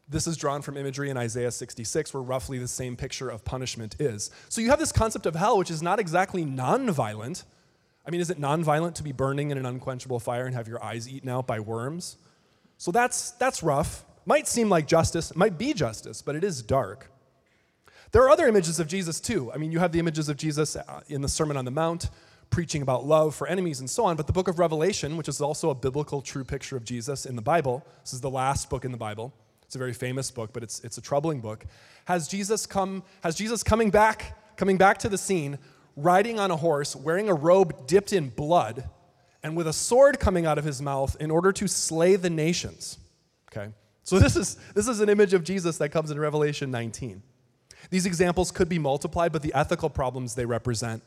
This 0.08 0.26
is 0.26 0.36
drawn 0.36 0.62
from 0.62 0.76
imagery 0.76 1.10
in 1.10 1.16
Isaiah 1.16 1.50
66, 1.50 2.14
where 2.14 2.22
roughly 2.22 2.58
the 2.58 2.68
same 2.68 2.94
picture 2.94 3.28
of 3.28 3.44
punishment 3.44 3.96
is. 3.98 4.30
So 4.48 4.60
you 4.60 4.70
have 4.70 4.78
this 4.78 4.92
concept 4.92 5.26
of 5.26 5.34
hell, 5.34 5.58
which 5.58 5.70
is 5.70 5.82
not 5.82 5.98
exactly 5.98 6.44
non-violent. 6.44 7.44
I 8.06 8.10
mean, 8.10 8.20
is 8.20 8.30
it 8.30 8.38
non-violent 8.38 8.96
to 8.96 9.02
be 9.02 9.12
burning 9.12 9.50
in 9.50 9.58
an 9.58 9.66
unquenchable 9.66 10.20
fire 10.20 10.46
and 10.46 10.54
have 10.54 10.68
your 10.68 10.82
eyes 10.82 11.08
eaten 11.08 11.28
out 11.28 11.46
by 11.46 11.60
worms? 11.60 12.16
So 12.76 12.90
that's, 12.90 13.32
that's 13.32 13.62
rough. 13.62 14.04
Might 14.26 14.48
seem 14.48 14.68
like 14.68 14.86
justice, 14.86 15.34
might 15.34 15.58
be 15.58 15.72
justice, 15.72 16.22
but 16.22 16.34
it 16.36 16.44
is 16.44 16.62
dark. 16.62 17.10
There 18.12 18.22
are 18.22 18.30
other 18.30 18.46
images 18.46 18.78
of 18.78 18.86
Jesus 18.86 19.20
too. 19.20 19.50
I 19.52 19.56
mean, 19.56 19.72
you 19.72 19.78
have 19.80 19.92
the 19.92 19.98
images 19.98 20.28
of 20.28 20.36
Jesus 20.36 20.76
uh, 20.76 21.00
in 21.08 21.20
the 21.20 21.28
Sermon 21.28 21.56
on 21.56 21.64
the 21.64 21.70
Mount, 21.70 22.10
preaching 22.50 22.82
about 22.82 23.04
love 23.04 23.34
for 23.34 23.46
enemies 23.48 23.80
and 23.80 23.90
so 23.90 24.04
on. 24.04 24.16
But 24.16 24.26
the 24.26 24.32
book 24.32 24.48
of 24.48 24.58
Revelation, 24.58 25.16
which 25.16 25.28
is 25.28 25.40
also 25.40 25.70
a 25.70 25.74
biblical 25.74 26.22
true 26.22 26.44
picture 26.44 26.76
of 26.76 26.84
Jesus 26.84 27.26
in 27.26 27.36
the 27.36 27.42
Bible, 27.42 27.84
this 28.02 28.12
is 28.12 28.20
the 28.20 28.30
last 28.30 28.70
book 28.70 28.84
in 28.84 28.92
the 28.92 28.98
Bible. 28.98 29.32
It's 29.64 29.74
a 29.74 29.78
very 29.78 29.92
famous 29.92 30.30
book, 30.30 30.50
but 30.52 30.62
it's, 30.62 30.78
it's 30.84 30.98
a 30.98 31.00
troubling 31.00 31.40
book. 31.40 31.66
Has 32.04 32.28
Jesus 32.28 32.66
come, 32.66 33.02
has 33.22 33.34
Jesus 33.34 33.62
coming 33.62 33.90
back, 33.90 34.38
coming 34.56 34.76
back 34.76 34.98
to 34.98 35.08
the 35.08 35.18
scene, 35.18 35.58
riding 35.96 36.38
on 36.38 36.50
a 36.50 36.56
horse, 36.56 36.96
wearing 36.96 37.28
a 37.28 37.34
robe 37.34 37.86
dipped 37.86 38.12
in 38.12 38.28
blood, 38.28 38.88
and 39.42 39.56
with 39.56 39.66
a 39.66 39.72
sword 39.72 40.18
coming 40.18 40.46
out 40.46 40.58
of 40.58 40.64
his 40.64 40.80
mouth 40.80 41.16
in 41.20 41.30
order 41.30 41.52
to 41.52 41.68
slay 41.68 42.16
the 42.16 42.30
nations. 42.30 42.98
Okay? 43.50 43.72
So 44.02 44.18
this 44.20 44.36
is 44.36 44.56
this 44.74 44.88
is 44.88 45.00
an 45.00 45.08
image 45.08 45.34
of 45.34 45.44
Jesus 45.44 45.78
that 45.78 45.90
comes 45.90 46.10
in 46.10 46.18
Revelation 46.18 46.70
19. 46.70 47.22
These 47.90 48.06
examples 48.06 48.50
could 48.50 48.68
be 48.68 48.78
multiplied, 48.78 49.32
but 49.32 49.42
the 49.42 49.52
ethical 49.54 49.90
problems 49.90 50.34
they 50.34 50.46
represent, 50.46 51.02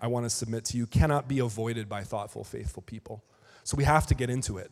I 0.00 0.06
want 0.06 0.24
to 0.24 0.30
submit 0.30 0.64
to 0.66 0.78
you, 0.78 0.86
cannot 0.86 1.28
be 1.28 1.40
avoided 1.40 1.88
by 1.88 2.04
thoughtful, 2.04 2.42
faithful 2.42 2.82
people. 2.82 3.22
So 3.64 3.76
we 3.76 3.84
have 3.84 4.06
to 4.06 4.14
get 4.14 4.30
into 4.30 4.58
it. 4.58 4.70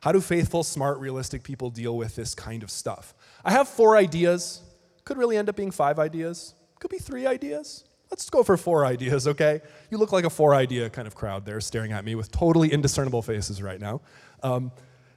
How 0.00 0.12
do 0.12 0.20
faithful, 0.20 0.62
smart, 0.62 0.98
realistic 0.98 1.42
people 1.42 1.68
deal 1.68 1.96
with 1.96 2.14
this 2.14 2.34
kind 2.34 2.62
of 2.62 2.70
stuff? 2.70 3.14
I 3.44 3.50
have 3.50 3.68
four 3.68 3.96
ideas. 3.96 4.62
Could 5.04 5.18
really 5.18 5.36
end 5.36 5.48
up 5.48 5.56
being 5.56 5.70
five 5.70 5.98
ideas. 5.98 6.54
Could 6.78 6.90
be 6.90 6.98
three 6.98 7.26
ideas. 7.26 7.84
Let's 8.10 8.30
go 8.30 8.42
for 8.42 8.56
four 8.56 8.86
ideas, 8.86 9.26
okay? 9.26 9.60
You 9.90 9.98
look 9.98 10.12
like 10.12 10.24
a 10.24 10.30
four 10.30 10.54
idea 10.54 10.88
kind 10.90 11.08
of 11.08 11.14
crowd 11.14 11.44
there 11.44 11.60
staring 11.60 11.92
at 11.92 12.04
me 12.04 12.14
with 12.14 12.30
totally 12.30 12.72
indiscernible 12.72 13.22
faces 13.22 13.60
right 13.60 13.80
now. 13.80 14.00
Um, 14.42 14.70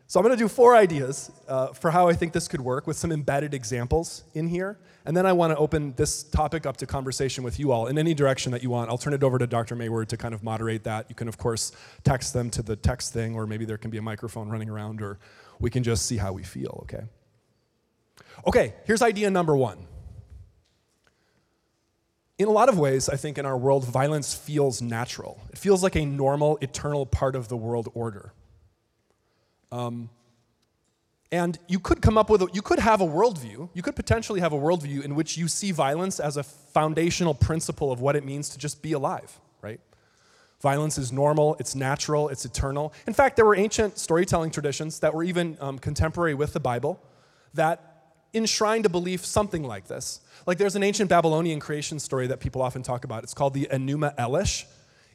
so 0.07 0.19
I'm 0.19 0.25
going 0.25 0.35
to 0.35 0.43
do 0.43 0.47
four 0.47 0.75
ideas 0.75 1.31
uh, 1.47 1.67
for 1.67 1.91
how 1.91 2.07
I 2.07 2.13
think 2.13 2.33
this 2.33 2.47
could 2.47 2.61
work 2.61 2.87
with 2.87 2.97
some 2.97 3.11
embedded 3.11 3.53
examples 3.53 4.23
in 4.33 4.47
here. 4.47 4.79
And 5.05 5.15
then 5.15 5.27
I 5.27 5.33
want 5.33 5.53
to 5.53 5.57
open 5.57 5.93
this 5.97 6.23
topic 6.23 6.65
up 6.65 6.77
to 6.77 6.87
conversation 6.87 7.43
with 7.43 7.59
you 7.59 7.71
all 7.71 7.85
in 7.85 7.99
any 7.99 8.15
direction 8.15 8.51
that 8.53 8.63
you 8.63 8.71
want. 8.71 8.89
I'll 8.89 8.97
turn 8.97 9.13
it 9.13 9.23
over 9.23 9.37
to 9.37 9.45
Dr. 9.45 9.75
Mayward 9.75 10.09
to 10.09 10.17
kind 10.17 10.33
of 10.33 10.41
moderate 10.41 10.83
that. 10.85 11.05
You 11.09 11.15
can, 11.15 11.27
of 11.27 11.37
course, 11.37 11.73
text 12.03 12.33
them 12.33 12.49
to 12.49 12.63
the 12.63 12.75
text 12.75 13.13
thing, 13.13 13.35
or 13.35 13.45
maybe 13.45 13.65
there 13.65 13.77
can 13.77 13.91
be 13.91 13.99
a 13.99 14.01
microphone 14.01 14.49
running 14.49 14.67
around, 14.67 14.99
or 14.99 15.19
we 15.59 15.69
can 15.69 15.83
just 15.83 16.07
see 16.07 16.17
how 16.17 16.33
we 16.33 16.41
feel, 16.41 16.79
okay? 16.83 17.03
Okay, 18.47 18.73
here's 18.85 19.03
idea 19.03 19.29
number 19.29 19.55
one. 19.55 19.77
In 22.39 22.47
a 22.47 22.51
lot 22.51 22.69
of 22.69 22.79
ways, 22.79 23.09
I 23.09 23.17
think 23.17 23.37
in 23.37 23.45
our 23.45 23.57
world, 23.57 23.85
violence 23.85 24.33
feels 24.33 24.81
natural. 24.81 25.41
It 25.51 25.57
feels 25.57 25.83
like 25.83 25.97
a 25.97 26.05
normal, 26.05 26.57
eternal 26.61 27.05
part 27.05 27.35
of 27.35 27.49
the 27.49 27.57
world 27.57 27.89
order. 27.93 28.31
Um, 29.73 30.09
and 31.33 31.59
you 31.67 31.79
could 31.79 32.01
come 32.01 32.17
up 32.17 32.29
with, 32.29 32.41
a, 32.41 32.47
you 32.53 32.61
could 32.61 32.79
have 32.79 33.01
a 33.01 33.05
worldview, 33.05 33.69
you 33.73 33.81
could 33.83 33.95
potentially 33.95 34.39
have 34.39 34.53
a 34.53 34.57
worldview 34.57 35.03
in 35.03 35.15
which 35.15 35.37
you 35.37 35.49
see 35.49 35.71
violence 35.71 36.19
as 36.19 36.37
a 36.37 36.43
foundational 36.43 37.33
principle 37.33 37.91
of 37.91 37.99
what 37.99 38.15
it 38.15 38.25
means 38.25 38.49
to 38.49 38.57
just 38.57 38.81
be 38.81 38.93
alive, 38.93 39.39
right? 39.61 39.81
Violence 40.61 40.97
is 40.97 41.11
normal, 41.11 41.57
it's 41.59 41.75
natural, 41.75 42.29
it's 42.29 42.45
eternal. 42.45 42.93
In 43.05 43.13
fact, 43.13 43.35
there 43.35 43.45
were 43.45 43.55
ancient 43.55 43.99
storytelling 43.99 44.51
traditions 44.51 44.99
that 45.01 45.13
were 45.13 45.23
even 45.23 45.57
um, 45.59 45.77
contemporary 45.77 46.33
with 46.33 46.53
the 46.53 46.59
Bible 46.59 47.01
that 47.53 47.88
enshrined 48.33 48.85
a 48.85 48.89
belief 48.89 49.25
something 49.25 49.63
like 49.63 49.87
this. 49.87 50.21
Like 50.45 50.57
there's 50.57 50.75
an 50.75 50.83
ancient 50.83 51.09
Babylonian 51.09 51.59
creation 51.59 51.99
story 51.99 52.27
that 52.27 52.39
people 52.39 52.61
often 52.61 52.83
talk 52.83 53.03
about. 53.03 53.23
It's 53.23 53.33
called 53.33 53.53
the 53.53 53.67
Enuma 53.71 54.15
Elish. 54.15 54.65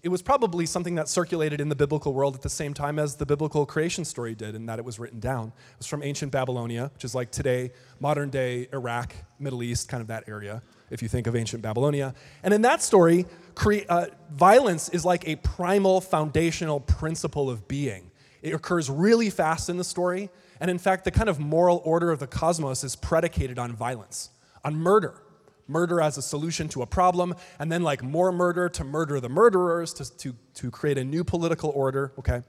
It 0.02 0.10
was 0.10 0.20
probably 0.20 0.66
something 0.66 0.96
that 0.96 1.08
circulated 1.08 1.62
in 1.62 1.70
the 1.70 1.74
biblical 1.74 2.12
world 2.12 2.34
at 2.34 2.42
the 2.42 2.50
same 2.50 2.74
time 2.74 2.98
as 2.98 3.16
the 3.16 3.24
biblical 3.24 3.64
creation 3.64 4.04
story 4.04 4.34
did, 4.34 4.54
in 4.54 4.66
that 4.66 4.78
it 4.78 4.84
was 4.84 4.98
written 4.98 5.18
down. 5.18 5.48
It 5.48 5.78
was 5.78 5.86
from 5.86 6.02
ancient 6.02 6.30
Babylonia, 6.30 6.90
which 6.92 7.06
is 7.06 7.14
like 7.14 7.30
today, 7.30 7.72
modern 8.00 8.28
day 8.28 8.68
Iraq, 8.70 9.14
Middle 9.38 9.62
East, 9.62 9.88
kind 9.88 10.02
of 10.02 10.08
that 10.08 10.28
area, 10.28 10.62
if 10.90 11.00
you 11.00 11.08
think 11.08 11.26
of 11.26 11.34
ancient 11.34 11.62
Babylonia. 11.62 12.14
And 12.42 12.52
in 12.52 12.60
that 12.62 12.82
story, 12.82 13.24
cre- 13.54 13.86
uh, 13.88 14.08
violence 14.30 14.90
is 14.90 15.06
like 15.06 15.26
a 15.26 15.36
primal, 15.36 16.02
foundational 16.02 16.80
principle 16.80 17.48
of 17.48 17.66
being. 17.66 18.10
It 18.42 18.52
occurs 18.52 18.90
really 18.90 19.30
fast 19.30 19.70
in 19.70 19.78
the 19.78 19.84
story, 19.84 20.28
and 20.60 20.70
in 20.70 20.78
fact, 20.78 21.04
the 21.04 21.10
kind 21.10 21.28
of 21.28 21.38
moral 21.38 21.82
order 21.84 22.10
of 22.10 22.18
the 22.18 22.26
cosmos 22.26 22.84
is 22.84 22.96
predicated 22.96 23.58
on 23.58 23.74
violence, 23.74 24.30
on 24.64 24.76
murder 24.76 25.20
murder 25.68 26.00
as 26.00 26.18
a 26.18 26.22
solution 26.22 26.68
to 26.68 26.82
a 26.82 26.86
problem, 26.86 27.34
and 27.58 27.70
then 27.70 27.82
like 27.82 28.02
more 28.02 28.32
murder 28.32 28.68
to 28.68 28.84
murder 28.84 29.20
the 29.20 29.28
murderers 29.28 29.92
to, 29.94 30.16
to, 30.18 30.34
to 30.54 30.70
create 30.70 30.98
a 30.98 31.04
new 31.04 31.24
political 31.24 31.70
order, 31.70 32.12
okay? 32.18 32.42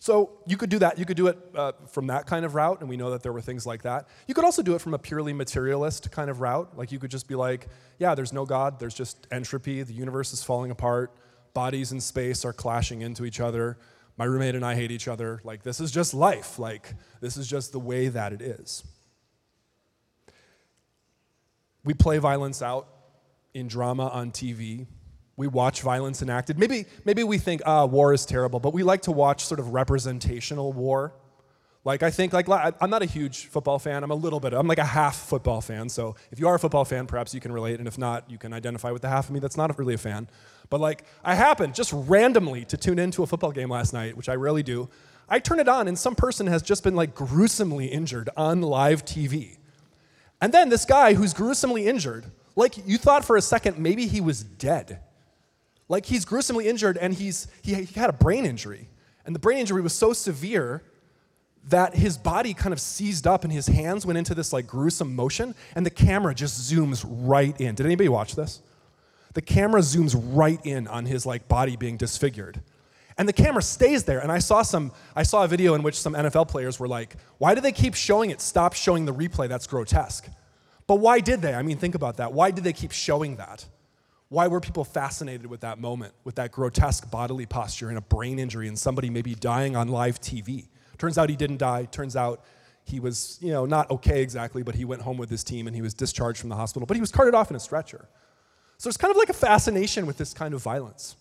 So 0.00 0.32
you 0.46 0.58
could 0.58 0.68
do 0.68 0.78
that. 0.80 0.98
You 0.98 1.06
could 1.06 1.16
do 1.16 1.28
it 1.28 1.38
uh, 1.54 1.72
from 1.88 2.08
that 2.08 2.26
kind 2.26 2.44
of 2.44 2.54
route, 2.54 2.80
and 2.80 2.88
we 2.90 2.96
know 2.96 3.10
that 3.10 3.22
there 3.22 3.32
were 3.32 3.40
things 3.40 3.64
like 3.64 3.82
that. 3.82 4.06
You 4.28 4.34
could 4.34 4.44
also 4.44 4.62
do 4.62 4.74
it 4.74 4.80
from 4.80 4.92
a 4.92 4.98
purely 4.98 5.32
materialist 5.32 6.10
kind 6.10 6.28
of 6.28 6.40
route. 6.40 6.76
Like 6.76 6.92
you 6.92 6.98
could 6.98 7.10
just 7.10 7.26
be 7.26 7.34
like, 7.34 7.68
yeah, 7.98 8.14
there's 8.14 8.32
no 8.32 8.44
God, 8.44 8.78
there's 8.78 8.94
just 8.94 9.26
entropy, 9.30 9.82
the 9.82 9.94
universe 9.94 10.32
is 10.34 10.42
falling 10.42 10.70
apart, 10.70 11.16
bodies 11.54 11.92
in 11.92 12.00
space 12.00 12.44
are 12.44 12.52
clashing 12.52 13.00
into 13.00 13.24
each 13.24 13.40
other, 13.40 13.78
my 14.16 14.24
roommate 14.24 14.54
and 14.54 14.64
I 14.64 14.74
hate 14.74 14.90
each 14.90 15.08
other. 15.08 15.40
Like 15.44 15.62
this 15.62 15.80
is 15.80 15.90
just 15.90 16.14
life. 16.14 16.58
Like 16.58 16.94
this 17.20 17.36
is 17.36 17.46
just 17.46 17.72
the 17.72 17.80
way 17.80 18.08
that 18.08 18.32
it 18.32 18.42
is. 18.42 18.84
We 21.84 21.94
play 21.94 22.18
violence 22.18 22.62
out 22.62 22.88
in 23.52 23.68
drama 23.68 24.08
on 24.08 24.30
TV. 24.30 24.86
We 25.36 25.48
watch 25.48 25.82
violence 25.82 26.22
enacted. 26.22 26.58
Maybe, 26.58 26.86
maybe 27.04 27.24
we 27.24 27.38
think, 27.38 27.60
ah, 27.66 27.84
war 27.84 28.12
is 28.12 28.24
terrible, 28.24 28.60
but 28.60 28.72
we 28.72 28.82
like 28.82 29.02
to 29.02 29.12
watch 29.12 29.44
sort 29.44 29.60
of 29.60 29.70
representational 29.70 30.72
war. 30.72 31.14
Like, 31.84 32.02
I 32.02 32.10
think, 32.10 32.32
like, 32.32 32.48
I'm 32.48 32.88
not 32.88 33.02
a 33.02 33.06
huge 33.06 33.46
football 33.46 33.78
fan. 33.78 34.02
I'm 34.02 34.10
a 34.10 34.14
little 34.14 34.40
bit, 34.40 34.54
I'm 34.54 34.66
like 34.66 34.78
a 34.78 34.84
half 34.84 35.16
football 35.16 35.60
fan. 35.60 35.90
So 35.90 36.16
if 36.32 36.40
you 36.40 36.48
are 36.48 36.54
a 36.54 36.58
football 36.58 36.86
fan, 36.86 37.06
perhaps 37.06 37.34
you 37.34 37.40
can 37.40 37.52
relate. 37.52 37.78
And 37.78 37.86
if 37.86 37.98
not, 37.98 38.30
you 38.30 38.38
can 38.38 38.54
identify 38.54 38.90
with 38.90 39.02
the 39.02 39.08
half 39.08 39.26
of 39.26 39.32
me 39.32 39.40
that's 39.40 39.58
not 39.58 39.78
really 39.78 39.92
a 39.92 39.98
fan. 39.98 40.28
But 40.70 40.80
like, 40.80 41.04
I 41.22 41.34
happened 41.34 41.74
just 41.74 41.92
randomly 41.92 42.64
to 42.66 42.78
tune 42.78 42.98
into 42.98 43.22
a 43.22 43.26
football 43.26 43.52
game 43.52 43.68
last 43.68 43.92
night, 43.92 44.16
which 44.16 44.30
I 44.30 44.34
rarely 44.34 44.62
do. 44.62 44.88
I 45.28 45.38
turn 45.40 45.60
it 45.60 45.68
on, 45.68 45.88
and 45.88 45.98
some 45.98 46.14
person 46.14 46.46
has 46.46 46.62
just 46.62 46.84
been 46.84 46.96
like 46.96 47.14
gruesomely 47.14 47.86
injured 47.86 48.30
on 48.36 48.62
live 48.62 49.04
TV. 49.04 49.58
And 50.40 50.52
then 50.52 50.70
this 50.70 50.86
guy 50.86 51.14
who's 51.14 51.34
gruesomely 51.34 51.86
injured, 51.86 52.26
like 52.56 52.74
you 52.86 52.96
thought 52.96 53.24
for 53.24 53.36
a 53.36 53.42
second 53.42 53.78
maybe 53.78 54.06
he 54.06 54.20
was 54.22 54.42
dead. 54.42 55.00
Like 55.88 56.06
he's 56.06 56.24
gruesomely 56.24 56.66
injured 56.66 56.96
and 56.96 57.12
he's, 57.12 57.46
he, 57.62 57.74
he 57.74 58.00
had 58.00 58.08
a 58.08 58.14
brain 58.14 58.46
injury. 58.46 58.88
And 59.26 59.34
the 59.34 59.38
brain 59.38 59.58
injury 59.58 59.82
was 59.82 59.92
so 59.94 60.12
severe 60.12 60.82
that 61.68 61.94
his 61.94 62.18
body 62.18 62.52
kind 62.52 62.72
of 62.72 62.80
seized 62.80 63.26
up 63.26 63.44
and 63.44 63.52
his 63.52 63.66
hands 63.66 64.04
went 64.04 64.18
into 64.18 64.34
this 64.34 64.52
like 64.52 64.66
gruesome 64.66 65.14
motion 65.14 65.54
and 65.74 65.84
the 65.84 65.90
camera 65.90 66.34
just 66.34 66.70
zooms 66.70 67.04
right 67.08 67.58
in. 67.60 67.74
Did 67.74 67.86
anybody 67.86 68.08
watch 68.08 68.34
this? 68.34 68.60
The 69.32 69.42
camera 69.42 69.80
zooms 69.80 70.14
right 70.34 70.60
in 70.64 70.86
on 70.86 71.06
his 71.06 71.24
like 71.26 71.48
body 71.48 71.76
being 71.76 71.96
disfigured. 71.96 72.60
And 73.16 73.28
the 73.28 73.32
camera 73.32 73.62
stays 73.62 74.04
there. 74.04 74.20
And 74.20 74.30
I 74.30 74.38
saw 74.38 74.62
some 74.62 74.92
I 75.14 75.22
saw 75.22 75.44
a 75.44 75.48
video 75.48 75.74
in 75.74 75.82
which 75.82 75.98
some 75.98 76.14
NFL 76.14 76.48
players 76.48 76.78
were 76.80 76.88
like, 76.88 77.16
"Why 77.38 77.54
do 77.54 77.60
they 77.60 77.72
keep 77.72 77.94
showing 77.94 78.30
it? 78.30 78.40
Stop 78.40 78.74
showing 78.74 79.04
the 79.04 79.14
replay. 79.14 79.48
That's 79.48 79.66
grotesque." 79.66 80.28
But 80.86 80.96
why 80.96 81.20
did 81.20 81.40
they? 81.40 81.54
I 81.54 81.62
mean, 81.62 81.78
think 81.78 81.94
about 81.94 82.18
that. 82.18 82.32
Why 82.32 82.50
did 82.50 82.64
they 82.64 82.72
keep 82.72 82.92
showing 82.92 83.36
that? 83.36 83.66
Why 84.28 84.48
were 84.48 84.60
people 84.60 84.84
fascinated 84.84 85.46
with 85.46 85.60
that 85.60 85.78
moment, 85.78 86.12
with 86.24 86.34
that 86.34 86.50
grotesque 86.50 87.10
bodily 87.10 87.46
posture 87.46 87.88
and 87.88 87.96
a 87.96 88.00
brain 88.00 88.38
injury 88.38 88.68
and 88.68 88.78
somebody 88.78 89.08
maybe 89.08 89.34
dying 89.34 89.76
on 89.76 89.88
live 89.88 90.20
TV? 90.20 90.66
Turns 90.98 91.18
out 91.18 91.28
he 91.30 91.36
didn't 91.36 91.58
die. 91.58 91.86
Turns 91.86 92.16
out 92.16 92.44
he 92.84 93.00
was, 93.00 93.38
you 93.40 93.50
know, 93.50 93.64
not 93.64 93.90
okay 93.90 94.22
exactly, 94.22 94.62
but 94.62 94.74
he 94.74 94.84
went 94.84 95.02
home 95.02 95.16
with 95.16 95.30
his 95.30 95.42
team 95.42 95.66
and 95.66 95.74
he 95.74 95.82
was 95.82 95.94
discharged 95.94 96.38
from 96.40 96.50
the 96.50 96.56
hospital. 96.56 96.86
But 96.86 96.96
he 96.96 97.00
was 97.00 97.10
carted 97.10 97.34
off 97.34 97.50
in 97.50 97.56
a 97.56 97.60
stretcher. 97.60 98.08
So 98.78 98.88
it's 98.88 98.96
kind 98.96 99.10
of 99.10 99.16
like 99.16 99.30
a 99.30 99.34
fascination 99.34 100.06
with 100.06 100.18
this 100.18 100.34
kind 100.34 100.52
of 100.52 100.62
violence, 100.62 101.16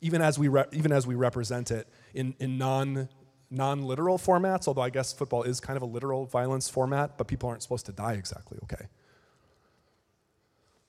even 0.00 0.20
as 0.20 0.38
we, 0.38 0.48
re- 0.48 0.64
even 0.72 0.90
as 0.90 1.06
we 1.06 1.14
represent 1.14 1.70
it 1.70 1.86
in, 2.14 2.34
in 2.40 2.58
non, 2.58 3.08
non-literal 3.50 4.18
formats, 4.18 4.66
although 4.66 4.82
I 4.82 4.90
guess 4.90 5.12
football 5.12 5.42
is 5.42 5.60
kind 5.60 5.76
of 5.76 5.82
a 5.82 5.86
literal 5.86 6.26
violence 6.26 6.68
format, 6.68 7.16
but 7.16 7.28
people 7.28 7.48
aren't 7.48 7.62
supposed 7.62 7.86
to 7.86 7.92
die 7.92 8.14
exactly, 8.14 8.58
okay? 8.64 8.86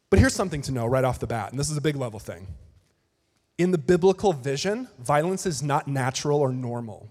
But 0.09 0.19
here's 0.19 0.33
something 0.33 0.61
to 0.63 0.71
know 0.71 0.85
right 0.85 1.03
off 1.03 1.19
the 1.19 1.27
bat, 1.27 1.51
and 1.51 1.59
this 1.59 1.69
is 1.69 1.77
a 1.77 1.81
big 1.81 1.95
level 1.95 2.19
thing. 2.19 2.47
In 3.57 3.71
the 3.71 3.77
biblical 3.77 4.33
vision, 4.33 4.87
violence 4.99 5.45
is 5.45 5.61
not 5.61 5.87
natural 5.87 6.39
or 6.39 6.51
normal. 6.51 7.09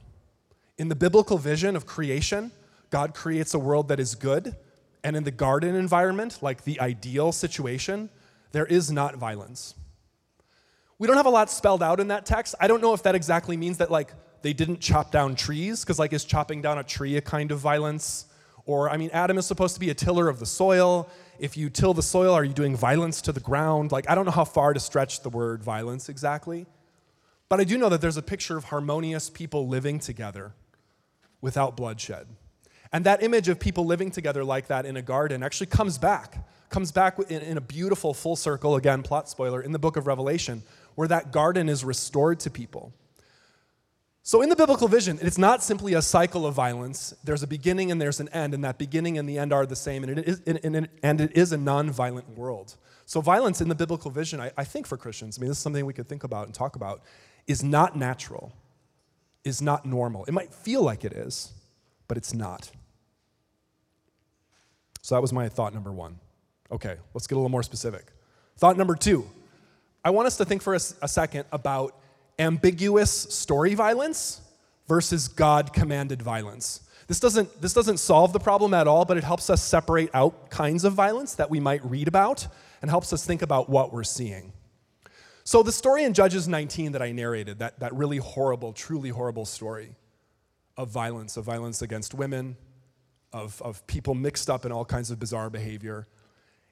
In 0.77 0.89
the 0.89 0.97
biblical 0.97 1.39
vision 1.39 1.77
of 1.77 1.87
creation, 1.87 2.51
God 2.91 3.15
creates 3.15 3.55
a 3.55 3.59
world 3.59 3.89
that 3.89 4.01
is 4.01 4.17
good, 4.17 4.57
and 5.05 5.15
in 5.15 5.23
the 5.23 5.31
garden 5.31 5.77
environment, 5.77 6.39
like 6.43 6.65
the 6.65 6.81
ideal 6.81 7.31
situation, 7.31 8.11
there 8.51 8.67
is 8.67 8.91
not 8.91 9.17
violence. 9.17 9.75
We 10.99 11.07
don't 11.07 11.17
have 11.17 11.27
a 11.27 11.31
lot 11.31 11.51
spelled 11.51 11.83
out 11.83 12.01
in 12.01 12.09
that 12.09 12.27
text. 12.27 12.55
I 12.61 12.67
don't 12.67 12.81
know 12.81 12.93
if 12.93 13.03
that 13.05 13.15
exactly 13.15 13.57
means 13.57 13.79
that 13.79 13.91
like 13.91 14.15
they 14.43 14.53
didn't 14.53 14.81
chop 14.81 15.13
down 15.13 15.37
trees, 15.37 15.85
because 15.85 15.99
like 15.99 16.13
is 16.13 16.25
chopping 16.25 16.61
down 16.61 16.79
a 16.79 16.85
tree 16.85 17.17
a 17.17 17.21
kind 17.21 17.53
of 17.53 17.61
violence? 17.61 18.27
Or 18.67 18.91
I 18.91 18.97
mean, 18.97 19.11
Adam 19.13 19.39
is 19.39 19.47
supposed 19.47 19.75
to 19.75 19.81
be 19.81 19.91
a 19.91 19.95
tiller 19.95 20.29
of 20.29 20.41
the 20.41 20.47
soil. 20.47 21.09
If 21.39 21.57
you 21.57 21.71
till 21.71 21.95
the 21.95 22.03
soil, 22.03 22.33
are 22.35 22.45
you 22.45 22.53
doing 22.53 22.75
violence 22.75 23.21
to 23.23 23.33
the 23.33 23.41
ground? 23.41 23.93
Like 23.93 24.11
I 24.11 24.15
don't 24.15 24.25
know 24.25 24.33
how 24.33 24.45
far 24.45 24.73
to 24.73 24.81
stretch 24.81 25.21
the 25.23 25.31
word 25.31 25.63
violence 25.63 26.09
exactly. 26.09 26.67
But 27.49 27.61
I 27.61 27.65
do 27.65 27.79
know 27.79 27.91
that 27.91 28.01
there's 28.01 28.17
a 28.17 28.23
picture 28.23 28.57
of 28.57 28.65
harmonious 28.65 29.31
people 29.31 29.69
living 29.69 30.01
together 30.01 30.55
without 31.45 31.77
bloodshed. 31.77 32.27
And 32.91 33.05
that 33.05 33.23
image 33.23 33.49
of 33.49 33.61
people 33.61 33.85
living 33.85 34.11
together 34.11 34.43
like 34.43 34.69
that 34.69 34.87
in 34.87 34.97
a 34.97 35.03
garden 35.03 35.43
actually 35.43 35.67
comes 35.67 35.99
back, 35.99 36.39
comes 36.71 36.91
back 36.91 37.19
in, 37.29 37.43
in, 37.43 37.59
a 37.59 37.61
beautiful 37.61 38.15
full 38.15 38.35
circle, 38.35 38.77
again, 38.77 39.03
plot 39.03 39.29
spoiler, 39.29 39.61
in 39.61 39.71
the 39.71 39.79
book 39.79 39.99
of 39.99 40.07
Revelation, 40.07 40.63
where 40.95 41.07
that 41.07 41.33
garden 41.33 41.69
is 41.69 41.85
restored 41.85 42.41
to 42.41 42.51
people. 42.51 42.95
So, 44.23 44.41
in 44.41 44.49
the 44.49 44.57
biblical 44.57 44.89
vision, 44.89 45.19
it's 45.21 45.37
not 45.37 45.63
simply 45.63 45.93
a 45.93 46.01
cycle 46.01 46.47
of 46.47 46.55
violence. 46.55 47.13
There's 47.25 47.43
a 47.43 47.47
beginning 47.47 47.91
and 47.91 48.01
there's 48.01 48.21
an 48.21 48.31
end, 48.31 48.55
and 48.55 48.65
that 48.65 48.79
beginning 48.79 49.19
and 49.19 49.29
the 49.29 49.39
end 49.39 49.53
are 49.53 49.67
the 49.67 49.77
same, 49.77 50.03
and 50.03 50.19
it 50.19 50.27
is, 50.27 50.41
and 51.03 51.21
it 51.21 51.37
is 51.37 51.53
a 51.53 51.59
non-violent 51.59 52.39
world. 52.39 52.77
So, 53.05 53.21
violence 53.21 53.61
in 53.61 53.69
the 53.69 53.75
biblical 53.75 54.11
vision, 54.11 54.41
I, 54.41 54.51
I 54.57 54.65
think 54.65 54.87
for 54.87 54.97
Christians, 54.97 55.37
I 55.37 55.43
mean, 55.43 55.51
this 55.51 55.59
is 55.59 55.63
something 55.63 55.85
we 55.85 55.93
could 55.93 56.09
think 56.09 56.25
about 56.25 56.47
and 56.47 56.55
talk 56.55 56.75
about, 56.75 57.03
is 57.47 57.63
not 57.63 57.99
natural 57.99 58.51
is 59.45 59.61
not 59.63 59.85
normal. 59.85 60.25
It 60.25 60.33
might 60.33 60.53
feel 60.53 60.83
like 60.83 61.05
it 61.05 61.13
is, 61.13 61.53
but 62.09 62.17
it's 62.17 62.35
not. 62.35 62.71
So 65.03 65.15
that 65.15 65.21
was 65.21 65.33
my 65.33 65.49
thought 65.49 65.75
number 65.75 65.93
one. 65.93 66.19
Okay, 66.73 66.97
let's 67.13 67.27
get 67.27 67.35
a 67.35 67.39
little 67.39 67.51
more 67.51 67.63
specific. 67.63 68.07
Thought 68.57 68.77
number 68.77 68.95
two 68.95 69.27
I 70.05 70.11
want 70.11 70.27
us 70.27 70.37
to 70.37 70.45
think 70.45 70.63
for 70.63 70.75
a, 70.75 70.81
a 71.03 71.09
second 71.09 71.45
about 71.51 71.99
ambiguous 72.39 73.11
story 73.11 73.75
violence 73.75 74.41
versus 74.87 75.29
God 75.29 75.73
commanded 75.73 76.21
violence. 76.21 76.81
This 77.07 77.21
doesn't, 77.21 77.61
this 77.61 77.73
doesn't 77.73 77.99
solve 77.99 78.33
the 78.33 78.41
problem 78.41 78.75
at 78.75 78.89
all, 78.89 79.05
but 79.05 79.17
it 79.17 79.25
helps 79.25 79.51
us 79.51 79.63
separate 79.63 80.11
out 80.15 80.51
kinds 80.51 80.85
of 80.85 80.95
violence 80.95 81.35
that 81.35 81.51
we 81.51 81.61
might 81.61 81.85
read 81.85 82.09
about 82.09 82.47
and 82.83 82.91
helps 82.91 83.13
us 83.13 83.25
think 83.25 83.43
about 83.43 83.69
what 83.69 83.93
we're 83.93 84.05
seeing. 84.05 84.53
So, 85.45 85.63
the 85.63 85.73
story 85.73 86.05
in 86.05 86.15
Judges 86.15 86.49
19 86.49 86.93
that 86.93 87.03
I 87.03 87.13
narrated, 87.13 87.59
that, 87.59 87.79
that 87.81 87.95
really 87.95 88.17
horrible, 88.17 88.73
truly 88.73 89.11
horrible 89.11 89.45
story 89.45 89.95
of 90.77 90.89
violence, 90.89 91.37
of 91.37 91.45
violence 91.45 91.83
against 91.83 92.15
women, 92.15 92.57
of, 93.31 93.61
of 93.61 93.87
people 93.87 94.15
mixed 94.15 94.49
up 94.49 94.65
in 94.65 94.73
all 94.73 94.87
kinds 94.87 95.11
of 95.11 95.19
bizarre 95.19 95.51
behavior, 95.51 96.07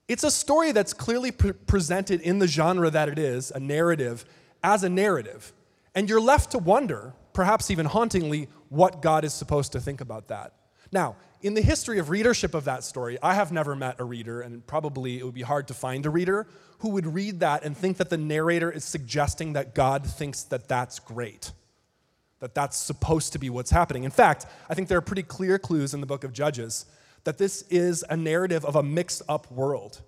it's 0.08 0.24
a 0.24 0.30
story 0.30 0.72
that's 0.72 0.94
clearly 0.94 1.30
pre- 1.30 1.52
presented 1.52 2.22
in 2.22 2.38
the 2.38 2.46
genre 2.46 2.88
that 2.90 3.08
it 3.08 3.18
is, 3.18 3.50
a 3.50 3.61
narrative, 3.61 4.24
as 4.62 4.85
a 4.85 4.88
narrative. 4.88 5.52
And 5.94 6.08
you're 6.08 6.20
left 6.20 6.52
to 6.52 6.58
wonder, 6.58 7.12
perhaps 7.35 7.70
even 7.70 7.87
hauntingly, 7.87 8.48
what 8.70 9.02
God 9.02 9.24
is 9.24 9.35
supposed 9.35 9.72
to 9.72 9.80
think 9.80 10.00
about 10.00 10.28
that. 10.28 10.54
Now, 10.90 11.16
in 11.42 11.55
the 11.55 11.61
history 11.61 11.98
of 11.98 12.09
readership 12.09 12.55
of 12.55 12.64
that 12.64 12.85
story, 12.85 13.18
I 13.22 13.35
have 13.35 13.50
never 13.50 13.74
met 13.74 13.96
a 13.98 14.05
reader, 14.05 14.40
and 14.40 14.64
probably 14.66 15.18
it 15.18 15.24
would 15.24 15.35
be 15.35 15.42
hard 15.42 15.68
to 15.68 15.74
find 15.74 16.07
a 16.07 16.11
reader 16.11 16.46
who 16.78 16.90
would 16.90 17.07
read 17.07 17.40
that 17.40 17.64
and 17.64 17.76
think 17.76 17.96
that 17.96 18.11
the 18.11 18.16
narrator 18.16 18.70
is 18.70 18.85
suggesting 18.85 19.52
that 19.55 19.74
God 19.74 20.07
thinks 20.07 20.44
that 20.44 20.68
that's 20.68 20.98
great, 20.98 21.52
that 22.38 22.55
that's 22.55 22.76
supposed 22.76 23.33
to 23.33 23.38
be 23.38 23.50
what's 23.50 23.70
happening. 23.70 24.05
In 24.05 24.11
fact, 24.11 24.46
I 24.68 24.74
think 24.74 24.88
there 24.88 24.98
are 24.98 25.02
pretty 25.02 25.24
clear 25.24 25.59
clues 25.59 25.94
in 25.94 26.00
the 26.00 26.07
book 26.07 26.24
of 26.24 26.33
Judges 26.33 26.87
that 27.24 27.38
this 27.38 27.62
is 27.62 28.05
a 28.09 28.16
narrative 28.16 28.64
of 28.64 28.76
a 28.76 28.83
mixed 28.83 29.22
up 29.28 29.50
world. 29.50 30.00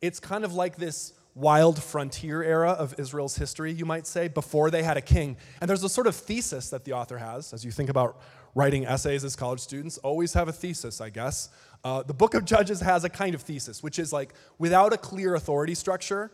It's 0.00 0.20
kind 0.20 0.44
of 0.44 0.54
like 0.54 0.76
this 0.76 1.14
wild 1.34 1.82
frontier 1.82 2.42
era 2.42 2.70
of 2.70 2.98
Israel's 2.98 3.36
history, 3.36 3.70
you 3.70 3.84
might 3.84 4.06
say, 4.06 4.26
before 4.26 4.70
they 4.70 4.82
had 4.82 4.96
a 4.96 5.02
king. 5.02 5.36
And 5.60 5.68
there's 5.68 5.84
a 5.84 5.88
sort 5.88 6.06
of 6.06 6.16
thesis 6.16 6.70
that 6.70 6.84
the 6.84 6.94
author 6.94 7.18
has, 7.18 7.52
as 7.52 7.62
you 7.62 7.70
think 7.70 7.90
about 7.90 8.18
writing 8.56 8.86
essays 8.86 9.22
as 9.22 9.36
college 9.36 9.60
students, 9.60 9.98
always 9.98 10.32
have 10.32 10.48
a 10.48 10.52
thesis, 10.52 11.02
I 11.02 11.10
guess. 11.10 11.50
Uh, 11.84 12.02
the 12.02 12.14
book 12.14 12.32
of 12.32 12.46
Judges 12.46 12.80
has 12.80 13.04
a 13.04 13.10
kind 13.10 13.34
of 13.34 13.42
thesis, 13.42 13.82
which 13.82 13.98
is 13.98 14.14
like 14.14 14.32
without 14.58 14.94
a 14.94 14.96
clear 14.96 15.34
authority 15.34 15.74
structure, 15.74 16.32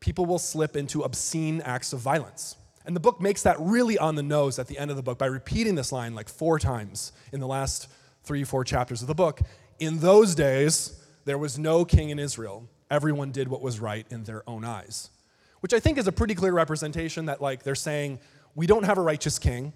people 0.00 0.26
will 0.26 0.40
slip 0.40 0.76
into 0.76 1.02
obscene 1.02 1.62
acts 1.62 1.92
of 1.92 2.00
violence. 2.00 2.56
And 2.84 2.94
the 2.94 3.00
book 3.00 3.20
makes 3.20 3.42
that 3.44 3.56
really 3.60 3.96
on 3.96 4.16
the 4.16 4.22
nose 4.22 4.58
at 4.58 4.66
the 4.66 4.76
end 4.76 4.90
of 4.90 4.96
the 4.96 5.02
book 5.02 5.16
by 5.16 5.26
repeating 5.26 5.76
this 5.76 5.92
line 5.92 6.12
like 6.12 6.28
four 6.28 6.58
times 6.58 7.12
in 7.32 7.38
the 7.38 7.46
last 7.46 7.88
three, 8.24 8.42
four 8.42 8.64
chapters 8.64 9.00
of 9.00 9.06
the 9.06 9.14
book. 9.14 9.40
In 9.78 10.00
those 10.00 10.34
days, 10.34 11.00
there 11.24 11.38
was 11.38 11.56
no 11.56 11.84
king 11.84 12.10
in 12.10 12.18
Israel. 12.18 12.68
Everyone 12.90 13.30
did 13.30 13.46
what 13.46 13.62
was 13.62 13.78
right 13.78 14.04
in 14.10 14.24
their 14.24 14.42
own 14.50 14.64
eyes. 14.64 15.10
Which 15.60 15.72
I 15.72 15.78
think 15.78 15.98
is 15.98 16.08
a 16.08 16.12
pretty 16.12 16.34
clear 16.34 16.52
representation 16.52 17.26
that, 17.26 17.40
like, 17.40 17.62
they're 17.62 17.74
saying, 17.76 18.18
we 18.56 18.66
don't 18.66 18.84
have 18.84 18.98
a 18.98 19.02
righteous 19.02 19.38
king. 19.38 19.72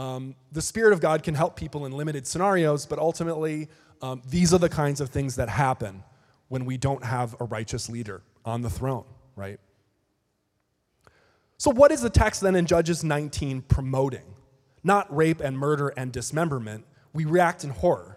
Um, 0.00 0.34
the 0.50 0.62
Spirit 0.62 0.94
of 0.94 1.00
God 1.02 1.22
can 1.22 1.34
help 1.34 1.56
people 1.56 1.84
in 1.84 1.92
limited 1.92 2.26
scenarios, 2.26 2.86
but 2.86 2.98
ultimately, 2.98 3.68
um, 4.00 4.22
these 4.26 4.54
are 4.54 4.58
the 4.58 4.70
kinds 4.70 5.02
of 5.02 5.10
things 5.10 5.36
that 5.36 5.50
happen 5.50 6.02
when 6.48 6.64
we 6.64 6.78
don't 6.78 7.04
have 7.04 7.36
a 7.38 7.44
righteous 7.44 7.90
leader 7.90 8.22
on 8.42 8.62
the 8.62 8.70
throne, 8.70 9.04
right? 9.36 9.60
So, 11.58 11.70
what 11.70 11.92
is 11.92 12.00
the 12.00 12.08
text 12.08 12.40
then 12.40 12.56
in 12.56 12.64
Judges 12.64 13.04
19 13.04 13.60
promoting? 13.60 14.36
Not 14.82 15.14
rape 15.14 15.42
and 15.42 15.58
murder 15.58 15.88
and 15.90 16.10
dismemberment. 16.10 16.86
We 17.12 17.26
react 17.26 17.62
in 17.62 17.68
horror 17.68 18.16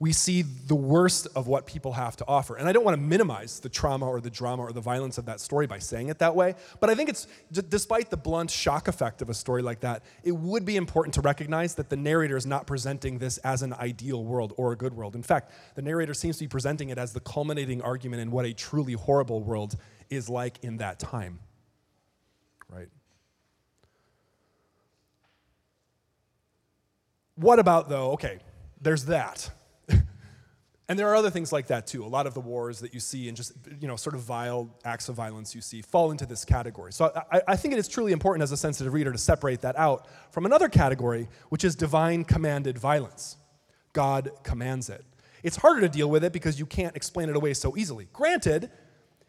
we 0.00 0.12
see 0.12 0.42
the 0.42 0.74
worst 0.74 1.28
of 1.36 1.46
what 1.46 1.66
people 1.66 1.92
have 1.92 2.16
to 2.16 2.24
offer. 2.26 2.56
And 2.56 2.68
I 2.68 2.72
don't 2.72 2.84
want 2.84 2.96
to 2.96 3.00
minimize 3.00 3.60
the 3.60 3.68
trauma 3.68 4.06
or 4.06 4.20
the 4.20 4.28
drama 4.28 4.64
or 4.64 4.72
the 4.72 4.80
violence 4.80 5.18
of 5.18 5.26
that 5.26 5.38
story 5.38 5.68
by 5.68 5.78
saying 5.78 6.08
it 6.08 6.18
that 6.18 6.34
way, 6.34 6.56
but 6.80 6.90
I 6.90 6.96
think 6.96 7.08
it's, 7.08 7.28
despite 7.52 8.10
the 8.10 8.16
blunt 8.16 8.50
shock 8.50 8.88
effect 8.88 9.22
of 9.22 9.30
a 9.30 9.34
story 9.34 9.62
like 9.62 9.80
that, 9.80 10.02
it 10.24 10.32
would 10.32 10.64
be 10.64 10.76
important 10.76 11.14
to 11.14 11.20
recognize 11.20 11.76
that 11.76 11.90
the 11.90 11.96
narrator 11.96 12.36
is 12.36 12.44
not 12.44 12.66
presenting 12.66 13.18
this 13.18 13.38
as 13.38 13.62
an 13.62 13.72
ideal 13.74 14.24
world 14.24 14.52
or 14.56 14.72
a 14.72 14.76
good 14.76 14.94
world. 14.94 15.14
In 15.14 15.22
fact, 15.22 15.52
the 15.76 15.82
narrator 15.82 16.12
seems 16.12 16.38
to 16.38 16.44
be 16.44 16.48
presenting 16.48 16.88
it 16.88 16.98
as 16.98 17.12
the 17.12 17.20
culminating 17.20 17.80
argument 17.80 18.20
in 18.20 18.32
what 18.32 18.44
a 18.44 18.52
truly 18.52 18.94
horrible 18.94 19.42
world 19.42 19.76
is 20.10 20.28
like 20.28 20.58
in 20.62 20.78
that 20.78 20.98
time. 20.98 21.38
Right? 22.68 22.88
What 27.36 27.60
about, 27.60 27.88
though, 27.88 28.10
okay, 28.12 28.40
there's 28.80 29.04
that. 29.04 29.50
And 30.88 30.98
there 30.98 31.08
are 31.08 31.16
other 31.16 31.30
things 31.30 31.50
like 31.50 31.68
that 31.68 31.86
too. 31.86 32.04
A 32.04 32.06
lot 32.06 32.26
of 32.26 32.34
the 32.34 32.40
wars 32.40 32.80
that 32.80 32.92
you 32.92 33.00
see 33.00 33.28
and 33.28 33.36
just, 33.36 33.52
you 33.80 33.88
know, 33.88 33.96
sort 33.96 34.14
of 34.14 34.20
vile 34.20 34.68
acts 34.84 35.08
of 35.08 35.14
violence 35.14 35.54
you 35.54 35.62
see 35.62 35.80
fall 35.80 36.10
into 36.10 36.26
this 36.26 36.44
category. 36.44 36.92
So 36.92 37.10
I, 37.32 37.40
I, 37.48 37.56
think 37.56 37.72
it 37.72 37.78
is 37.78 37.88
truly 37.88 38.12
important 38.12 38.42
as 38.42 38.52
a 38.52 38.56
sensitive 38.56 38.92
reader 38.92 39.10
to 39.10 39.16
separate 39.16 39.62
that 39.62 39.78
out 39.78 40.06
from 40.30 40.44
another 40.44 40.68
category, 40.68 41.28
which 41.48 41.64
is 41.64 41.74
divine 41.74 42.24
commanded 42.24 42.76
violence. 42.76 43.38
God 43.94 44.30
commands 44.42 44.90
it. 44.90 45.04
It's 45.42 45.56
harder 45.56 45.80
to 45.80 45.88
deal 45.88 46.10
with 46.10 46.22
it 46.22 46.32
because 46.32 46.58
you 46.58 46.66
can't 46.66 46.94
explain 46.96 47.30
it 47.30 47.36
away 47.36 47.54
so 47.54 47.76
easily. 47.76 48.08
Granted, 48.12 48.70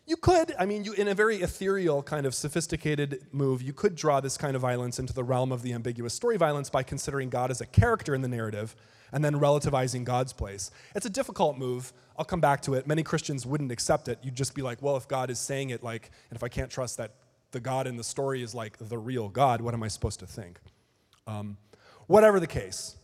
You 0.08 0.18
could, 0.18 0.54
I 0.60 0.68
mean, 0.68 0.84
you, 0.84 0.94
in 0.94 1.08
a 1.08 1.16
very 1.16 1.38
ethereal, 1.38 2.04
kind 2.04 2.28
of 2.28 2.36
sophisticated 2.36 3.26
move, 3.32 3.64
you 3.64 3.74
could 3.74 3.96
draw 3.96 4.20
this 4.20 4.38
kind 4.38 4.56
of 4.56 4.62
violence 4.62 5.00
into 5.00 5.14
the 5.14 5.24
realm 5.24 5.52
of 5.52 5.64
the 5.64 5.74
ambiguous 5.74 6.14
story 6.14 6.38
violence 6.38 6.70
by 6.70 6.84
considering 6.84 7.30
God 7.30 7.50
as 7.50 7.60
a 7.60 7.66
character 7.66 8.14
in 8.14 8.22
the 8.22 8.28
narrative 8.28 8.76
and 9.12 9.26
then 9.26 9.34
relativizing 9.36 10.04
God's 10.04 10.32
place. 10.32 10.70
It's 10.94 11.08
a 11.08 11.10
difficult 11.10 11.58
move. 11.58 11.92
I'll 12.18 12.26
come 12.26 12.42
back 12.42 12.62
to 12.64 12.76
it. 12.76 12.86
Many 12.86 13.02
Christians 13.02 13.48
wouldn't 13.48 13.72
accept 13.72 14.08
it. 14.08 14.20
You'd 14.22 14.36
just 14.36 14.54
be 14.54 14.62
like, 14.62 14.80
well, 14.80 14.96
if 14.96 15.08
God 15.08 15.32
is 15.32 15.40
saying 15.40 15.72
it, 15.72 15.82
like, 15.84 16.12
and 16.30 16.38
if 16.38 16.44
I 16.44 16.50
can't 16.50 16.70
trust 16.70 16.98
that 16.98 17.16
the 17.52 17.60
God 17.60 17.88
in 17.88 17.98
the 17.98 18.04
story 18.04 18.44
is 18.44 18.54
like 18.54 18.78
the 18.78 18.98
real 19.00 19.28
God, 19.28 19.62
what 19.62 19.74
am 19.74 19.82
I 19.82 19.88
supposed 19.88 20.20
to 20.20 20.28
think? 20.28 20.60
Um, 21.26 21.58
whatever 22.06 22.40
the 22.40 22.48
case, 22.48 22.96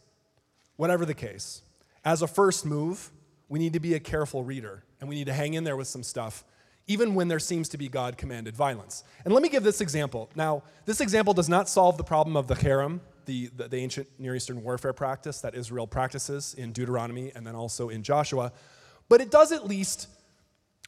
whatever 0.75 1.05
the 1.05 1.15
case, 1.15 1.63
as 2.05 2.21
a 2.21 2.27
first 2.27 2.63
move, 2.63 3.09
we 3.49 3.57
need 3.57 3.73
to 3.73 3.79
be 3.79 3.95
a 3.95 3.99
careful 3.99 4.43
reader 4.43 4.83
and 4.99 5.09
we 5.09 5.15
need 5.15 5.27
to 5.27 5.33
hang 5.33 5.55
in 5.55 5.63
there 5.63 5.75
with 5.75 5.87
some 5.87 6.03
stuff 6.03 6.43
even 6.87 7.15
when 7.15 7.27
there 7.27 7.39
seems 7.39 7.69
to 7.69 7.77
be 7.77 7.87
God 7.87 8.17
commanded 8.17 8.55
violence. 8.55 9.03
And 9.23 9.33
let 9.33 9.43
me 9.43 9.49
give 9.49 9.63
this 9.63 9.81
example. 9.81 10.29
Now, 10.35 10.63
this 10.85 11.01
example 11.01 11.33
does 11.33 11.49
not 11.49 11.69
solve 11.69 11.97
the 11.97 12.03
problem 12.03 12.35
of 12.35 12.47
the 12.47 12.55
herem, 12.55 12.99
the, 13.25 13.49
the, 13.55 13.67
the, 13.67 13.77
ancient 13.77 14.07
Near 14.17 14.35
Eastern 14.35 14.63
warfare 14.63 14.93
practice 14.93 15.41
that 15.41 15.55
Israel 15.55 15.87
practices 15.87 16.55
in 16.55 16.71
Deuteronomy 16.71 17.31
and 17.35 17.45
then 17.45 17.55
also 17.55 17.89
in 17.89 18.03
Joshua, 18.03 18.51
but 19.09 19.21
it 19.21 19.29
does 19.29 19.51
at 19.51 19.67
least 19.67 20.07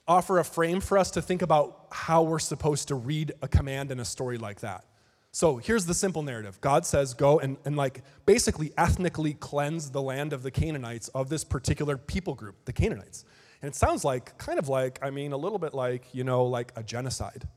offer 0.07 0.39
a 0.39 0.43
frame 0.43 0.81
for 0.81 0.97
us 0.97 1.11
to 1.11 1.21
think 1.21 1.41
about 1.41 1.87
how 1.91 2.23
we're 2.23 2.39
supposed 2.39 2.87
to 2.89 2.95
read 2.95 3.31
a 3.41 3.47
command 3.47 3.91
in 3.91 3.99
a 3.99 4.05
story 4.05 4.37
like 4.37 4.59
that. 4.61 4.85
So 5.31 5.57
here's 5.57 5.85
the 5.85 5.93
simple 5.93 6.21
narrative 6.21 6.61
God 6.61 6.85
says, 6.85 7.13
go 7.13 7.39
and, 7.39 7.57
and 7.65 7.75
like 7.75 8.03
basically 8.25 8.71
ethnically 8.77 9.33
cleanse 9.33 9.89
the 9.89 10.01
land 10.01 10.31
of 10.31 10.43
the 10.43 10.51
Canaanites 10.51 11.07
of 11.09 11.29
this 11.29 11.43
particular 11.43 11.97
people 11.97 12.35
group, 12.35 12.65
the 12.65 12.73
Canaanites. 12.73 13.25
And 13.63 13.69
it 13.69 13.75
sounds 13.75 14.03
like, 14.03 14.37
kind 14.37 14.59
of 14.59 14.67
like, 14.67 14.99
I 15.01 15.09
mean, 15.09 15.31
a 15.31 15.37
little 15.37 15.57
bit 15.57 15.73
like, 15.73 16.13
you 16.13 16.25
know, 16.25 16.43
like 16.43 16.73
a 16.75 16.83
genocide. 16.83 17.47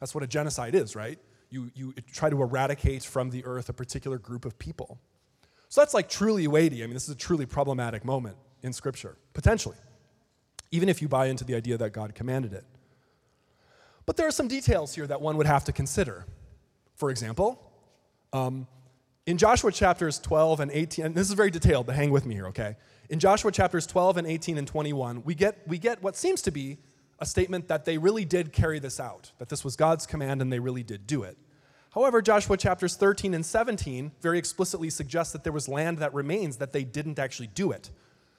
That's 0.00 0.12
what 0.12 0.24
a 0.24 0.26
genocide 0.26 0.74
is, 0.74 0.96
right? 0.96 1.20
You, 1.50 1.70
you 1.76 1.94
try 2.12 2.28
to 2.30 2.42
eradicate 2.42 3.04
from 3.04 3.30
the 3.30 3.44
earth 3.44 3.68
a 3.68 3.72
particular 3.72 4.18
group 4.18 4.44
of 4.44 4.58
people. 4.58 4.98
So 5.68 5.80
that's 5.80 5.94
like 5.94 6.08
truly 6.08 6.48
weighty. 6.48 6.82
I 6.82 6.86
mean, 6.86 6.94
this 6.94 7.04
is 7.04 7.10
a 7.10 7.16
truly 7.16 7.46
problematic 7.46 8.04
moment 8.04 8.36
in 8.64 8.72
Scripture, 8.72 9.16
potentially, 9.34 9.76
even 10.72 10.88
if 10.88 11.00
you 11.00 11.06
buy 11.06 11.26
into 11.26 11.44
the 11.44 11.54
idea 11.54 11.78
that 11.78 11.92
God 11.92 12.16
commanded 12.16 12.52
it. 12.52 12.64
But 14.04 14.16
there 14.16 14.26
are 14.26 14.32
some 14.32 14.48
details 14.48 14.96
here 14.96 15.06
that 15.06 15.20
one 15.20 15.36
would 15.36 15.46
have 15.46 15.62
to 15.66 15.72
consider. 15.72 16.26
For 16.96 17.08
example, 17.08 17.62
um, 18.32 18.66
in 19.26 19.38
Joshua 19.38 19.70
chapters 19.70 20.18
12 20.18 20.58
and 20.58 20.70
18, 20.72 21.04
and 21.04 21.14
this 21.14 21.28
is 21.28 21.34
very 21.34 21.52
detailed, 21.52 21.86
but 21.86 21.94
hang 21.94 22.10
with 22.10 22.26
me 22.26 22.34
here, 22.34 22.48
okay? 22.48 22.74
In 23.12 23.18
Joshua 23.18 23.52
chapters 23.52 23.86
12 23.86 24.16
and 24.16 24.26
18 24.26 24.56
and 24.56 24.66
21, 24.66 25.22
we 25.22 25.34
get, 25.34 25.58
we 25.68 25.76
get 25.76 26.02
what 26.02 26.16
seems 26.16 26.40
to 26.40 26.50
be 26.50 26.78
a 27.18 27.26
statement 27.26 27.68
that 27.68 27.84
they 27.84 27.98
really 27.98 28.24
did 28.24 28.54
carry 28.54 28.78
this 28.78 28.98
out, 28.98 29.32
that 29.38 29.50
this 29.50 29.62
was 29.62 29.76
God's 29.76 30.06
command 30.06 30.40
and 30.40 30.50
they 30.50 30.58
really 30.58 30.82
did 30.82 31.06
do 31.06 31.22
it. 31.22 31.36
However, 31.90 32.22
Joshua 32.22 32.56
chapters 32.56 32.96
13 32.96 33.34
and 33.34 33.44
17 33.44 34.12
very 34.22 34.38
explicitly 34.38 34.88
suggest 34.88 35.34
that 35.34 35.44
there 35.44 35.52
was 35.52 35.68
land 35.68 35.98
that 35.98 36.14
remains 36.14 36.56
that 36.56 36.72
they 36.72 36.84
didn't 36.84 37.18
actually 37.18 37.48
do 37.48 37.70
it. 37.70 37.90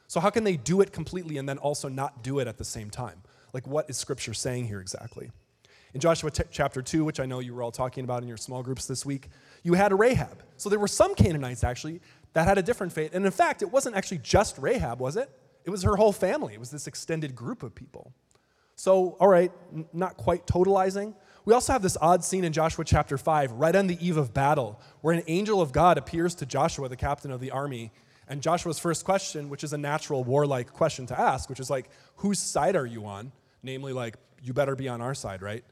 So, 0.08 0.20
how 0.20 0.32
can 0.32 0.44
they 0.44 0.58
do 0.58 0.82
it 0.82 0.92
completely 0.92 1.38
and 1.38 1.48
then 1.48 1.60
also 1.60 1.88
not 1.88 2.24
do 2.24 2.40
it 2.40 2.48
at 2.48 2.58
the 2.58 2.66
same 2.66 2.90
time? 2.90 3.22
Like, 3.54 3.68
what 3.68 3.88
is 3.92 3.98
Scripture 3.98 4.34
saying 4.34 4.66
here 4.66 4.82
exactly? 4.82 5.30
In 5.94 6.00
Joshua 6.00 6.32
t- 6.32 6.44
chapter 6.50 6.82
2, 6.82 7.06
which 7.06 7.20
I 7.20 7.28
know 7.28 7.38
you 7.38 7.54
were 7.54 7.62
all 7.62 7.72
talking 7.72 8.04
about 8.04 8.24
in 8.24 8.28
your 8.28 8.38
small 8.38 8.64
groups 8.64 8.88
this 8.88 9.06
week, 9.06 9.30
you 9.62 9.76
had 9.76 9.92
a 9.92 9.96
Rahab. 9.96 10.42
So, 10.58 10.68
there 10.68 10.80
were 10.80 10.88
some 10.88 11.14
Canaanites 11.14 11.64
actually 11.64 12.02
that 12.34 12.48
had 12.48 12.58
a 12.58 12.62
different 12.62 12.94
fate. 12.94 13.12
And 13.14 13.26
in 13.26 13.32
fact, 13.32 13.62
it 13.62 13.72
wasn't 13.72 13.96
actually 13.96 14.20
just 14.20 14.58
Rahab, 14.58 15.00
was 15.00 15.16
it? 15.16 15.30
It 15.66 15.70
was 15.70 15.84
her 15.84 15.96
whole 15.96 16.12
family. 16.12 16.54
It 16.54 16.60
was 16.60 16.72
this 16.72 16.88
extended 16.88 17.36
group 17.36 17.64
of 17.64 17.74
people. 17.74 18.14
So, 18.76 19.18
all 19.20 19.28
right, 19.28 19.52
n- 19.74 19.86
not 19.94 20.18
quite 20.18 20.46
totalizing. 20.46 21.14
We 21.46 21.54
also 21.54 21.74
have 21.74 21.82
this 21.82 21.98
odd 22.02 22.24
scene 22.24 22.44
in 22.44 22.54
Joshua 22.54 22.86
chapter 22.86 23.18
5, 23.18 23.54
right 23.54 23.76
on 23.76 23.88
the 23.88 23.98
eve 24.06 24.18
of 24.18 24.34
battle, 24.34 24.80
where 25.02 25.14
an 25.14 25.24
angel 25.28 25.62
of 25.62 25.72
God 25.72 25.98
appears 25.98 26.36
to 26.36 26.46
Joshua, 26.46 26.90
the 26.90 26.96
captain 26.96 27.32
of 27.32 27.40
the 27.40 27.52
army. 27.52 27.92
And 28.28 28.42
Joshua's 28.42 28.80
first 28.80 29.06
question, 29.06 29.50
which 29.50 29.64
is 29.64 29.74
a 29.74 29.78
natural 29.78 30.24
warlike 30.24 30.72
question 30.74 31.06
to 31.08 31.20
ask, 31.20 31.50
which 31.50 31.60
is 31.60 31.70
like, 31.70 31.90
whose 32.18 32.40
side 32.40 32.76
are 32.76 32.86
you 32.86 33.06
on? 33.06 33.32
Namely, 33.62 33.94
like, 33.94 34.18
you 34.42 34.54
better 34.54 34.76
be 34.76 34.88
on 34.88 35.02
our 35.02 35.14
side, 35.14 35.42
right? 35.42 35.64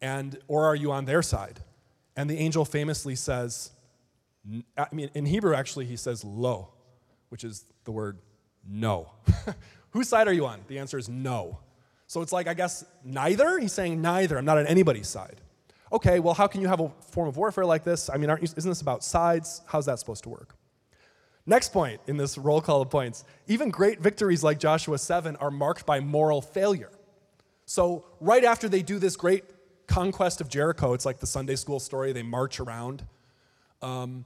And, 0.00 0.38
or 0.48 0.64
are 0.66 0.74
you 0.74 0.92
on 0.92 1.04
their 1.04 1.22
side? 1.22 1.60
And 2.16 2.28
the 2.28 2.38
angel 2.38 2.64
famously 2.64 3.16
says, 3.16 3.70
I 4.76 4.86
mean, 4.92 5.10
in 5.14 5.26
Hebrew, 5.26 5.54
actually, 5.54 5.86
he 5.86 5.96
says 5.96 6.24
lo, 6.24 6.68
which 7.28 7.44
is 7.44 7.64
the 7.84 7.92
word 7.92 8.18
no. 8.68 9.10
Whose 9.90 10.08
side 10.08 10.28
are 10.28 10.32
you 10.32 10.46
on? 10.46 10.60
The 10.68 10.78
answer 10.78 10.98
is 10.98 11.08
no. 11.08 11.60
So 12.06 12.20
it's 12.20 12.32
like, 12.32 12.46
I 12.46 12.54
guess, 12.54 12.84
neither? 13.04 13.58
He's 13.58 13.72
saying 13.72 14.00
neither. 14.00 14.36
I'm 14.36 14.44
not 14.44 14.58
on 14.58 14.66
anybody's 14.66 15.08
side. 15.08 15.40
Okay, 15.92 16.18
well, 16.18 16.34
how 16.34 16.46
can 16.46 16.60
you 16.60 16.68
have 16.68 16.80
a 16.80 16.88
form 17.00 17.28
of 17.28 17.36
warfare 17.36 17.64
like 17.64 17.84
this? 17.84 18.10
I 18.10 18.16
mean, 18.16 18.28
you, 18.28 18.48
isn't 18.56 18.68
this 18.68 18.80
about 18.80 19.04
sides? 19.04 19.62
How's 19.66 19.86
that 19.86 19.98
supposed 19.98 20.24
to 20.24 20.28
work? 20.28 20.56
Next 21.46 21.72
point 21.72 22.00
in 22.06 22.16
this 22.16 22.38
roll 22.38 22.60
call 22.60 22.80
of 22.82 22.90
points 22.90 23.24
even 23.46 23.70
great 23.70 24.00
victories 24.00 24.42
like 24.42 24.58
Joshua 24.58 24.98
7 24.98 25.36
are 25.36 25.50
marked 25.50 25.84
by 25.84 26.00
moral 26.00 26.40
failure. 26.40 26.90
So, 27.66 28.06
right 28.20 28.44
after 28.44 28.68
they 28.68 28.82
do 28.82 28.98
this 28.98 29.16
great 29.16 29.44
conquest 29.86 30.40
of 30.40 30.48
Jericho, 30.48 30.92
it's 30.94 31.06
like 31.06 31.20
the 31.20 31.26
Sunday 31.26 31.56
school 31.56 31.80
story, 31.80 32.12
they 32.12 32.22
march 32.22 32.60
around. 32.60 33.06
Um, 33.80 34.24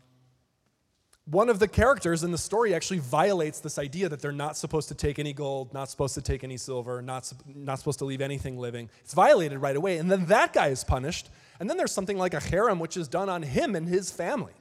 one 1.31 1.51
of 1.51 1.59
the 1.59 1.69
characters 1.69 2.25
in 2.25 2.33
the 2.33 2.39
story 2.39 2.75
actually 2.75 3.01
violates 3.01 3.61
this 3.61 3.79
idea 3.79 4.09
that 4.09 4.21
they're 4.21 4.33
not 4.33 4.57
supposed 4.57 4.89
to 4.89 4.95
take 4.95 5.19
any 5.19 5.35
gold, 5.35 5.75
not 5.75 5.91
supposed 5.91 6.15
to 6.15 6.23
take 6.23 6.43
any 6.43 6.57
silver, 6.57 7.03
not, 7.03 7.31
not 7.55 7.79
supposed 7.79 7.99
to 7.99 8.07
leave 8.07 8.23
anything 8.23 8.57
living. 8.57 8.89
It's 9.05 9.13
violated 9.13 9.59
right 9.59 9.77
away. 9.77 9.99
And 9.99 10.11
then 10.11 10.27
that 10.27 10.55
guy 10.55 10.69
is 10.69 10.85
punished. 10.85 11.29
And 11.61 11.69
then 11.69 11.77
there's 11.77 11.93
something 11.93 12.17
like 12.17 12.33
a 12.33 12.39
herem, 12.39 12.79
which 12.79 12.97
is 12.97 13.09
done 13.09 13.29
on 13.29 13.43
him 13.43 13.77
and 13.77 13.87
his 13.87 14.11
family. 14.11 14.55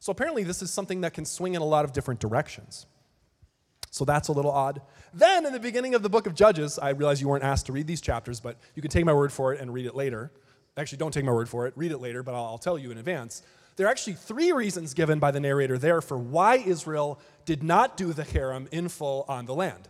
So 0.00 0.10
apparently, 0.10 0.42
this 0.42 0.62
is 0.62 0.70
something 0.70 1.02
that 1.02 1.12
can 1.12 1.24
swing 1.24 1.54
in 1.54 1.60
a 1.62 1.66
lot 1.66 1.84
of 1.84 1.92
different 1.92 2.20
directions. 2.20 2.86
So 3.90 4.04
that's 4.04 4.28
a 4.28 4.32
little 4.32 4.50
odd. 4.50 4.80
Then, 5.12 5.44
in 5.44 5.52
the 5.52 5.60
beginning 5.60 5.94
of 5.94 6.02
the 6.02 6.10
book 6.10 6.26
of 6.26 6.34
Judges, 6.34 6.78
I 6.78 6.90
realize 6.90 7.20
you 7.20 7.28
weren't 7.28 7.44
asked 7.44 7.66
to 7.66 7.72
read 7.72 7.86
these 7.86 8.00
chapters, 8.00 8.40
but 8.40 8.58
you 8.74 8.82
can 8.82 8.90
take 8.90 9.04
my 9.04 9.12
word 9.12 9.32
for 9.32 9.52
it 9.52 9.60
and 9.60 9.72
read 9.72 9.86
it 9.86 9.94
later. 9.94 10.30
Actually, 10.76 10.98
don't 10.98 11.12
take 11.12 11.24
my 11.24 11.32
word 11.32 11.48
for 11.48 11.66
it, 11.66 11.72
read 11.76 11.92
it 11.92 11.98
later, 11.98 12.22
but 12.22 12.34
I'll, 12.34 12.44
I'll 12.44 12.58
tell 12.58 12.78
you 12.78 12.90
in 12.90 12.98
advance. 12.98 13.42
There 13.76 13.86
are 13.86 13.90
actually 13.90 14.14
three 14.14 14.52
reasons 14.52 14.94
given 14.94 15.18
by 15.18 15.30
the 15.30 15.40
narrator 15.40 15.78
there 15.78 16.00
for 16.00 16.16
why 16.16 16.56
Israel 16.56 17.20
did 17.44 17.62
not 17.62 17.96
do 17.96 18.12
the 18.12 18.24
herem 18.24 18.68
in 18.72 18.88
full 18.88 19.24
on 19.28 19.46
the 19.46 19.54
land. 19.54 19.88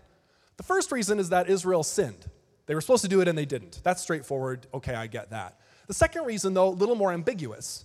The 0.57 0.65
first 0.65 0.91
reason 0.91 1.19
is 1.19 1.29
that 1.29 1.49
Israel 1.49 1.83
sinned. 1.83 2.29
They 2.67 2.75
were 2.75 2.81
supposed 2.81 3.03
to 3.03 3.09
do 3.09 3.21
it 3.21 3.29
and 3.29 3.39
they 3.39 3.45
didn't. 3.45 3.81
That's 3.85 4.03
straightforward. 4.03 4.67
Okay, 4.75 4.95
I 4.95 5.07
get 5.07 5.31
that. 5.31 5.61
The 5.87 5.95
second 5.95 6.25
reason, 6.25 6.55
though, 6.55 6.69
a 6.69 6.71
little 6.71 6.97
more 6.97 7.13
ambiguous. 7.13 7.85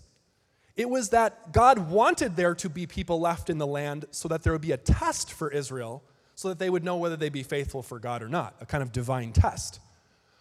It 0.76 0.90
was 0.90 1.10
that 1.10 1.52
God 1.52 1.92
wanted 1.92 2.36
there 2.36 2.56
to 2.56 2.70
be 2.70 2.88
people 2.88 3.20
left 3.20 3.50
in 3.50 3.60
the 3.60 3.68
land 3.68 4.06
so 4.10 4.28
that 4.30 4.42
there 4.42 4.54
would 4.54 4.62
be 4.62 4.72
a 4.72 4.78
test 4.78 5.32
for 5.32 5.52
Israel 5.52 6.04
so 6.34 6.48
that 6.50 6.58
they 6.58 6.70
would 6.70 6.84
know 6.84 6.98
whether 6.98 7.16
they'd 7.16 7.32
be 7.32 7.44
faithful 7.44 7.84
for 7.84 8.00
God 8.00 8.24
or 8.24 8.30
not, 8.30 8.56
a 8.62 8.66
kind 8.66 8.82
of 8.82 8.92
divine 8.92 9.32
test. 9.34 9.80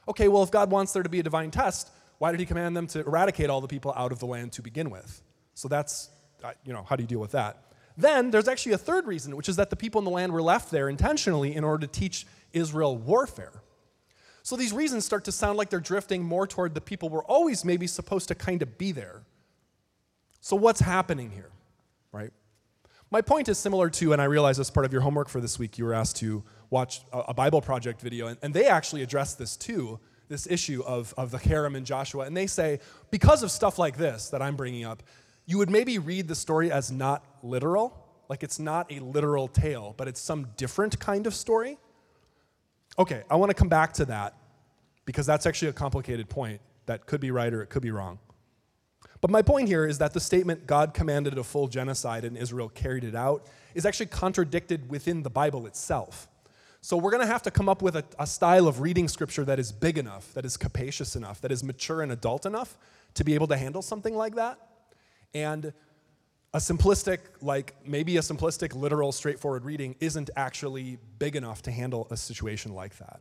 Okay, 0.09 0.29
well, 0.29 0.43
if 0.43 0.51
God 0.51 0.71
wants 0.71 0.93
there 0.93 1.03
to 1.03 1.09
be 1.09 1.21
a 1.21 1.23
divine 1.23 1.51
test, 1.51 1.91
why 2.19 2.31
did 2.31 2.41
he 2.41 2.47
command 2.47 2.75
them 2.75 2.87
to 2.89 3.01
eradicate 3.01 3.51
all 3.51 3.61
the 3.61 3.69
people 3.69 3.93
out 3.95 4.13
of 4.13 4.19
the 4.19 4.27
land 4.27 4.53
to 4.53 4.63
begin 4.63 4.89
with? 4.89 5.21
So 5.55 5.69
that's, 5.69 6.11
uh, 6.43 6.53
you 6.65 6.73
know, 6.73 6.83
how 6.83 6.97
do 6.97 7.03
you 7.03 7.07
deal 7.07 7.21
with 7.21 7.33
that? 7.33 7.65
Then 7.97 8.31
there's 8.31 8.49
actually 8.49 8.73
a 8.73 8.79
third 8.79 9.07
reason, 9.07 9.37
which 9.37 9.49
is 9.49 9.57
that 9.57 9.71
the 9.71 9.77
people 9.77 9.99
in 9.99 10.05
the 10.05 10.11
land 10.11 10.33
were 10.33 10.43
left 10.43 10.71
there 10.71 10.89
intentionally 10.89 11.55
in 11.55 11.65
order 11.65 11.87
to 11.87 11.93
teach 11.93 12.27
Israel 12.53 12.97
warfare. 12.97 13.63
So 14.43 14.57
these 14.57 14.73
reasons 14.73 15.05
start 15.05 15.25
to 15.25 15.33
sound 15.33 15.59
like 15.59 15.69
they're 15.69 15.81
drifting 15.81 16.25
more 16.25 16.47
toward 16.47 16.75
the 16.75 16.81
people 16.81 17.09
were 17.09 17.25
always 17.25 17.65
maybe 17.65 17.87
supposed 17.87 18.29
to 18.29 18.35
kind 18.35 18.63
of 18.63 18.79
be 18.79 18.93
there. 18.93 19.23
So 20.41 20.57
what's 20.57 20.81
happening 20.81 21.31
here, 21.31 21.51
right? 22.11 22.33
My 23.11 23.21
point 23.21 23.49
is 23.49 23.59
similar 23.59 23.91
to, 23.91 24.13
and 24.13 24.23
I 24.23 24.25
realize 24.25 24.59
as 24.59 24.71
part 24.71 24.87
of 24.87 24.93
your 24.93 25.03
homework 25.03 25.29
for 25.29 25.41
this 25.41 25.59
week, 25.59 25.77
you 25.77 25.85
were 25.85 25.93
asked 25.93 26.17
to 26.17 26.43
watch 26.71 27.03
a, 27.13 27.35
Bible 27.35 27.61
Project 27.61 28.01
video, 28.01 28.35
and, 28.41 28.55
they 28.55 28.67
actually 28.67 29.03
address 29.03 29.35
this 29.35 29.57
too 29.57 29.99
this 30.29 30.47
issue 30.47 30.81
of, 30.87 31.13
of 31.19 31.33
the 31.33 31.39
herem 31.39 31.77
and 31.77 31.85
Joshua. 31.85 32.25
And 32.25 32.37
they 32.37 32.47
say, 32.47 32.79
because 33.11 33.43
of 33.43 33.51
stuff 33.51 33.81
like 33.81 33.97
this 33.97 34.31
that 34.31 34.41
I'm 34.41 34.55
bringing 34.55 34.85
up, 34.85 35.03
you 35.51 35.59
would 35.59 35.69
maybe 35.69 35.99
read 35.99 36.29
the 36.29 36.35
story 36.37 36.71
as 36.71 36.93
not 36.93 37.25
literal, 37.43 38.07
like 38.29 38.45
it's 38.45 38.61
not 38.61 38.91
a 38.93 39.01
literal 39.01 39.49
tale, 39.49 39.95
but 39.97 40.07
it's 40.07 40.21
some 40.21 40.47
different 40.57 41.01
kind 41.01 41.27
of 41.27 41.35
story. 41.35 41.77
Okay, 42.97 43.25
I 43.29 43.35
want 43.35 43.51
to 43.51 43.55
come 43.55 43.69
back 43.69 43.93
to 43.95 44.05
that 44.05 44.37
because 45.07 45.27
that's 45.27 45.47
actually 45.47 45.69
a 45.69 45.73
complicated 45.73 46.29
point 46.29 46.61
that 46.87 47.07
could 47.07 47.21
be 47.21 47.33
right 47.33 47.53
or 47.53 47.63
it 47.63 47.67
could 47.67 47.83
be 47.83 47.91
wrong. 47.91 48.21
But 49.21 49.33
my 49.33 49.43
point 49.43 49.67
here 49.67 49.85
is 49.85 49.99
that 49.99 50.13
the 50.13 50.21
statement, 50.21 50.69
God 50.69 50.95
commanded 50.95 51.37
a 51.37 51.43
full 51.43 51.67
genocide 51.67 52.25
and 52.25 52.37
Israel 52.37 52.69
carried 52.69 53.03
it 53.03 53.17
out, 53.17 53.45
is 53.75 53.85
actually 53.85 54.07
contradicted 54.07 54.89
within 54.89 55.25
the 55.25 55.31
Bible 55.31 55.67
itself. 55.67 56.29
So 56.81 56.97
we're 56.97 57.11
going 57.11 57.27
to 57.27 57.27
have 57.27 57.43
to 57.43 57.51
come 57.51 57.69
up 57.69 57.83
with 57.83 57.97
a, 57.97 58.05
a, 58.21 58.27
style 58.27 58.69
of 58.69 58.81
reading 58.81 59.09
scripture 59.09 59.45
that 59.47 59.59
is 59.59 59.73
big 59.73 59.99
enough, 59.99 60.33
that 60.35 60.45
is 60.45 60.57
capacious 60.57 61.17
enough, 61.17 61.41
that 61.41 61.51
is 61.51 61.65
mature 61.65 62.03
and 62.03 62.13
adult 62.13 62.47
enough 62.47 62.79
to 63.15 63.25
be 63.25 63.35
able 63.35 63.49
to 63.49 63.57
handle 63.57 63.83
something 63.83 64.15
like 64.15 64.37
that. 64.37 64.70
And 65.35 65.73
a 66.53 66.59
simplistic, 66.59 67.19
like 67.41 67.75
maybe 67.87 68.17
a 68.17 68.21
simplistic, 68.21 68.75
literal, 68.75 69.13
straightforward 69.13 69.65
reading 69.65 69.95
isn't 70.01 70.31
actually 70.37 70.99
big 71.19 71.37
enough 71.37 71.63
to 71.63 71.71
handle 71.71 72.09
a 72.11 72.17
situation 72.17 72.75
like 72.75 72.99
that. 72.99 73.21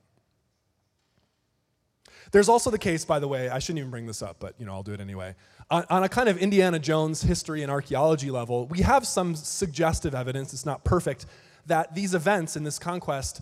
There's 2.32 2.50
also 2.50 2.70
the 2.70 2.78
case, 2.78 3.06
by 3.06 3.20
the 3.20 3.28
way, 3.28 3.50
I 3.50 3.60
shouldn't 3.60 3.80
even 3.80 3.92
bring 3.92 4.06
this 4.06 4.22
up, 4.22 4.38
but 4.40 4.56
you 4.60 4.66
know, 4.66 4.74
I'll 4.74 4.84
do 4.84 4.94
it 4.94 5.00
anyway. 5.00 5.36
On, 5.72 5.84
on, 5.90 6.04
a 6.04 6.10
kind 6.10 6.30
of 6.30 6.38
Indiana 6.38 6.80
Jones 6.80 7.22
history 7.22 7.64
and 7.64 7.72
archaeology 7.72 8.30
level, 8.30 8.68
we 8.68 8.82
have 8.82 9.06
some 9.06 9.36
suggestive 9.36 10.14
evidence, 10.14 10.54
it's 10.54 10.66
not 10.66 10.84
perfect, 10.84 11.26
that 11.66 11.96
these 11.96 12.14
events 12.14 12.56
in 12.56 12.64
this 12.64 12.78
conquest, 12.78 13.42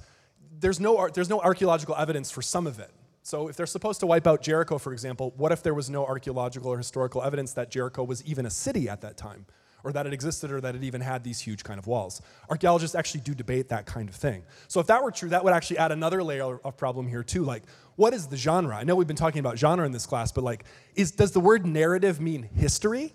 there's 0.59 0.79
no, 0.79 1.09
there's 1.13 1.29
no 1.29 1.41
archaeological 1.41 1.95
evidence 1.95 2.31
for 2.31 2.41
some 2.41 2.67
of 2.67 2.79
it. 2.79 2.91
So 3.27 3.49
if 3.49 3.57
they're 3.57 3.65
supposed 3.65 3.99
to 3.99 4.07
wipe 4.07 4.25
out 4.25 4.41
Jericho, 4.41 4.77
for 4.77 4.93
example, 4.93 5.33
what 5.35 5.51
if 5.51 5.61
there 5.61 5.73
was 5.73 5.89
no 5.89 6.05
archaeological 6.05 6.71
or 6.71 6.77
historical 6.77 7.21
evidence 7.21 7.51
that 7.55 7.69
Jericho 7.69 8.05
was 8.05 8.23
even 8.23 8.45
a 8.45 8.49
city 8.49 8.87
at 8.87 9.01
that 9.01 9.17
time? 9.17 9.45
or 9.83 9.91
that 9.93 10.07
it 10.07 10.11
existed 10.11 10.51
or 10.51 10.59
that 10.59 10.75
it 10.75 10.83
even 10.83 10.99
had 10.99 11.23
these 11.23 11.39
huge 11.39 11.63
kind 11.63 11.77
of 11.77 11.85
walls. 11.85 12.19
Archaeologists 12.49 12.95
actually 12.95 13.21
do 13.21 13.35
debate 13.35 13.69
that 13.69 13.85
kind 13.85 14.09
of 14.09 14.15
thing. 14.15 14.43
So 14.67 14.79
if 14.79 14.87
that 14.87 15.03
were 15.03 15.11
true, 15.11 15.29
that 15.29 15.43
would 15.43 15.53
actually 15.53 15.77
add 15.77 15.91
another 15.91 16.23
layer 16.23 16.57
of 16.65 16.75
problem 16.75 17.07
here 17.07 17.23
too. 17.23 17.43
Like, 17.43 17.63
what 17.95 18.11
is 18.13 18.27
the 18.27 18.35
genre? 18.35 18.75
I 18.75 18.83
know 18.83 18.95
we've 18.95 19.07
been 19.07 19.15
talking 19.15 19.39
about 19.39 19.57
genre 19.57 19.85
in 19.85 19.91
this 19.91 20.05
class, 20.05 20.31
but 20.31 20.43
like, 20.43 20.65
is, 20.95 21.11
does 21.11 21.31
the 21.31 21.39
word 21.39 21.65
narrative 21.65 22.19
mean 22.19 22.49
history? 22.55 23.13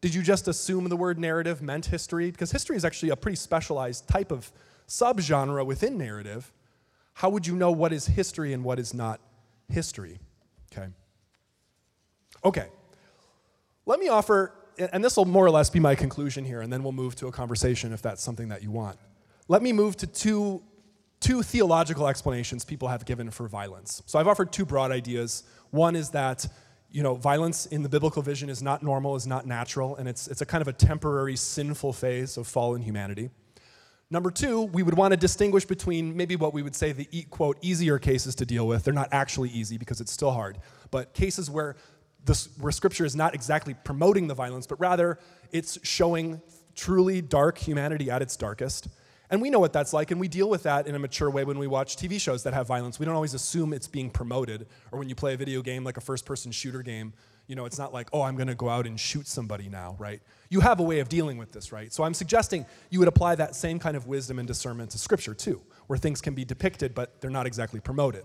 Did 0.00 0.14
you 0.14 0.22
just 0.22 0.46
assume 0.48 0.88
the 0.90 0.96
word 0.96 1.18
narrative 1.18 1.62
meant 1.62 1.86
history? 1.86 2.30
Because 2.30 2.52
history 2.52 2.76
is 2.76 2.84
actually 2.84 3.08
a 3.08 3.16
pretty 3.16 3.36
specialized 3.36 4.06
type 4.06 4.30
of 4.30 4.52
subgenre 4.86 5.64
within 5.64 5.96
narrative. 5.96 6.52
How 7.14 7.30
would 7.30 7.46
you 7.46 7.56
know 7.56 7.72
what 7.72 7.94
is 7.94 8.06
history 8.06 8.52
and 8.52 8.62
what 8.62 8.78
is 8.78 8.92
not 8.92 9.18
history? 9.68 10.18
Okay. 10.72 10.88
Okay. 12.44 12.68
Let 13.86 14.00
me 14.00 14.08
offer 14.08 14.52
and 14.78 15.04
this 15.04 15.16
will 15.16 15.24
more 15.24 15.44
or 15.44 15.50
less 15.50 15.70
be 15.70 15.80
my 15.80 15.94
conclusion 15.94 16.44
here, 16.44 16.60
and 16.60 16.72
then 16.72 16.82
we'll 16.82 16.92
move 16.92 17.14
to 17.16 17.28
a 17.28 17.32
conversation 17.32 17.92
if 17.92 18.02
that's 18.02 18.22
something 18.22 18.48
that 18.48 18.62
you 18.62 18.70
want. 18.70 18.98
Let 19.48 19.62
me 19.62 19.72
move 19.72 19.96
to 19.96 20.06
two, 20.06 20.62
two 21.20 21.42
theological 21.42 22.08
explanations 22.08 22.64
people 22.64 22.88
have 22.88 23.04
given 23.04 23.30
for 23.30 23.48
violence. 23.48 24.02
So 24.06 24.18
I've 24.18 24.28
offered 24.28 24.52
two 24.52 24.64
broad 24.64 24.90
ideas. 24.90 25.44
One 25.70 25.96
is 25.96 26.10
that 26.10 26.46
you 26.90 27.02
know, 27.02 27.14
violence 27.14 27.66
in 27.66 27.82
the 27.82 27.88
biblical 27.88 28.22
vision 28.22 28.48
is 28.48 28.62
not 28.62 28.82
normal, 28.82 29.16
is 29.16 29.26
not 29.26 29.46
natural, 29.46 29.96
and 29.96 30.08
it's, 30.08 30.28
it's 30.28 30.40
a 30.40 30.46
kind 30.46 30.62
of 30.62 30.68
a 30.68 30.72
temporary 30.72 31.36
sinful 31.36 31.92
phase 31.92 32.36
of 32.36 32.46
fallen 32.46 32.80
humanity. 32.80 33.30
Number 34.08 34.30
two, 34.30 34.62
we 34.62 34.84
would 34.84 34.96
want 34.96 35.12
to 35.12 35.16
distinguish 35.16 35.64
between 35.64 36.16
maybe 36.16 36.36
what 36.36 36.54
we 36.54 36.62
would 36.62 36.76
say 36.76 36.92
the 36.92 37.22
quote 37.30 37.58
easier 37.60 37.98
cases 37.98 38.36
to 38.36 38.46
deal 38.46 38.66
with. 38.66 38.84
They're 38.84 38.94
not 38.94 39.08
actually 39.10 39.48
easy 39.48 39.78
because 39.78 40.00
it's 40.00 40.12
still 40.12 40.30
hard, 40.30 40.58
but 40.90 41.12
cases 41.12 41.50
where 41.50 41.76
where 42.60 42.72
scripture 42.72 43.04
is 43.04 43.14
not 43.14 43.34
exactly 43.34 43.74
promoting 43.84 44.26
the 44.26 44.34
violence, 44.34 44.66
but 44.66 44.80
rather 44.80 45.18
it's 45.52 45.78
showing 45.84 46.40
truly 46.74 47.22
dark 47.22 47.56
humanity 47.56 48.10
at 48.10 48.20
its 48.20 48.36
darkest. 48.36 48.88
And 49.30 49.42
we 49.42 49.50
know 49.50 49.58
what 49.58 49.72
that's 49.72 49.92
like, 49.92 50.10
and 50.10 50.20
we 50.20 50.28
deal 50.28 50.48
with 50.48 50.64
that 50.64 50.86
in 50.86 50.94
a 50.94 50.98
mature 50.98 51.30
way 51.30 51.44
when 51.44 51.58
we 51.58 51.66
watch 51.66 51.96
TV 51.96 52.20
shows 52.20 52.44
that 52.44 52.54
have 52.54 52.66
violence. 52.66 52.98
We 52.98 53.06
don't 53.06 53.14
always 53.14 53.34
assume 53.34 53.72
it's 53.72 53.88
being 53.88 54.10
promoted, 54.10 54.66
or 54.92 54.98
when 54.98 55.08
you 55.08 55.14
play 55.14 55.34
a 55.34 55.36
video 55.36 55.62
game 55.62 55.82
like 55.84 55.96
a 55.96 56.00
first 56.00 56.24
person 56.24 56.52
shooter 56.52 56.82
game, 56.82 57.12
you 57.46 57.56
know, 57.56 57.64
it's 57.64 57.78
not 57.78 57.92
like, 57.92 58.08
oh, 58.12 58.22
I'm 58.22 58.36
gonna 58.36 58.54
go 58.54 58.68
out 58.68 58.86
and 58.86 58.98
shoot 58.98 59.26
somebody 59.26 59.68
now, 59.68 59.96
right? 59.98 60.20
You 60.50 60.60
have 60.60 60.80
a 60.80 60.82
way 60.82 61.00
of 61.00 61.08
dealing 61.08 61.38
with 61.38 61.52
this, 61.52 61.72
right? 61.72 61.92
So 61.92 62.04
I'm 62.04 62.14
suggesting 62.14 62.66
you 62.90 62.98
would 62.98 63.08
apply 63.08 63.36
that 63.36 63.54
same 63.54 63.78
kind 63.78 63.96
of 63.96 64.06
wisdom 64.06 64.38
and 64.38 64.46
discernment 64.46 64.90
to 64.90 64.98
Scripture 64.98 65.34
too, 65.34 65.62
where 65.86 65.98
things 65.98 66.20
can 66.20 66.34
be 66.34 66.44
depicted, 66.44 66.94
but 66.94 67.20
they're 67.20 67.30
not 67.30 67.46
exactly 67.46 67.80
promoted. 67.80 68.24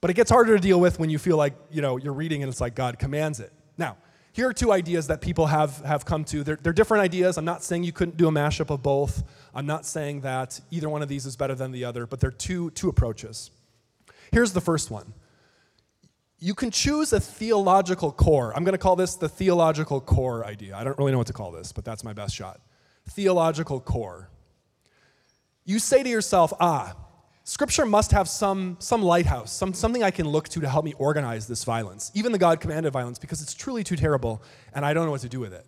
But 0.00 0.10
it 0.10 0.14
gets 0.14 0.30
harder 0.30 0.54
to 0.54 0.62
deal 0.62 0.80
with 0.80 0.98
when 0.98 1.10
you 1.10 1.18
feel 1.18 1.36
like, 1.36 1.54
you 1.70 1.82
know, 1.82 1.96
you're 1.96 2.12
reading 2.12 2.42
and 2.42 2.50
it's 2.50 2.60
like 2.60 2.74
God 2.74 2.98
commands 2.98 3.40
it. 3.40 3.52
Now, 3.76 3.96
here 4.32 4.48
are 4.48 4.52
two 4.52 4.70
ideas 4.70 5.08
that 5.08 5.20
people 5.20 5.46
have, 5.46 5.78
have 5.78 6.04
come 6.04 6.24
to. 6.26 6.44
They're, 6.44 6.58
they're 6.62 6.72
different 6.72 7.02
ideas. 7.02 7.38
I'm 7.38 7.44
not 7.44 7.64
saying 7.64 7.82
you 7.82 7.92
couldn't 7.92 8.16
do 8.16 8.28
a 8.28 8.30
mashup 8.30 8.70
of 8.70 8.82
both. 8.82 9.24
I'm 9.54 9.66
not 9.66 9.84
saying 9.84 10.20
that 10.20 10.60
either 10.70 10.88
one 10.88 11.02
of 11.02 11.08
these 11.08 11.26
is 11.26 11.34
better 11.34 11.56
than 11.56 11.72
the 11.72 11.84
other, 11.84 12.06
but 12.06 12.20
they're 12.20 12.30
two, 12.30 12.70
two 12.70 12.88
approaches. 12.88 13.50
Here's 14.30 14.52
the 14.52 14.60
first 14.60 14.90
one. 14.90 15.12
You 16.40 16.54
can 16.54 16.70
choose 16.70 17.12
a 17.12 17.20
theological 17.20 18.12
core. 18.12 18.52
I'm 18.54 18.64
going 18.64 18.72
to 18.72 18.78
call 18.78 18.94
this 18.94 19.16
the 19.16 19.28
theological 19.28 20.00
core 20.00 20.44
idea. 20.44 20.76
I 20.76 20.84
don't 20.84 20.96
really 20.98 21.10
know 21.10 21.18
what 21.18 21.26
to 21.26 21.32
call 21.32 21.50
this, 21.50 21.72
but 21.72 21.84
that's 21.84 22.04
my 22.04 22.12
best 22.12 22.34
shot. 22.34 22.60
Theological 23.10 23.80
core. 23.80 24.30
You 25.64 25.78
say 25.78 26.02
to 26.02 26.08
yourself, 26.08 26.52
ah, 26.60 26.94
Scripture 27.42 27.86
must 27.86 28.12
have 28.12 28.28
some, 28.28 28.76
some 28.78 29.02
lighthouse, 29.02 29.50
some, 29.50 29.72
something 29.72 30.02
I 30.02 30.10
can 30.10 30.28
look 30.28 30.50
to 30.50 30.60
to 30.60 30.68
help 30.68 30.84
me 30.84 30.92
organize 30.98 31.48
this 31.48 31.64
violence, 31.64 32.12
even 32.14 32.30
the 32.30 32.38
God 32.38 32.60
commanded 32.60 32.92
violence, 32.92 33.18
because 33.18 33.40
it's 33.40 33.54
truly 33.54 33.82
too 33.82 33.96
terrible 33.96 34.42
and 34.74 34.84
I 34.84 34.92
don't 34.92 35.06
know 35.06 35.10
what 35.10 35.22
to 35.22 35.30
do 35.30 35.40
with 35.40 35.54
it. 35.54 35.66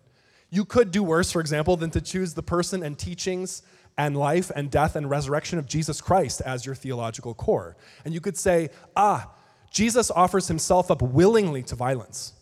You 0.51 0.63
could 0.63 0.91
do 0.91 1.01
worse, 1.01 1.31
for 1.31 1.41
example, 1.41 1.75
than 1.77 1.89
to 1.91 2.01
choose 2.01 2.35
the 2.35 2.43
person 2.43 2.83
and 2.83 2.99
teachings 2.99 3.63
and 3.97 4.15
life 4.15 4.51
and 4.55 4.69
death 4.69 4.95
and 4.95 5.09
resurrection 5.09 5.57
of 5.57 5.65
Jesus 5.65 6.01
Christ 6.01 6.41
as 6.41 6.65
your 6.65 6.75
theological 6.75 7.33
core. 7.33 7.75
And 8.05 8.13
you 8.13 8.21
could 8.21 8.37
say, 8.37 8.69
ah, 8.95 9.31
Jesus 9.71 10.11
offers 10.11 10.49
himself 10.49 10.91
up 10.91 11.01
willingly 11.01 11.63
to 11.63 11.75
violence. 11.75 12.33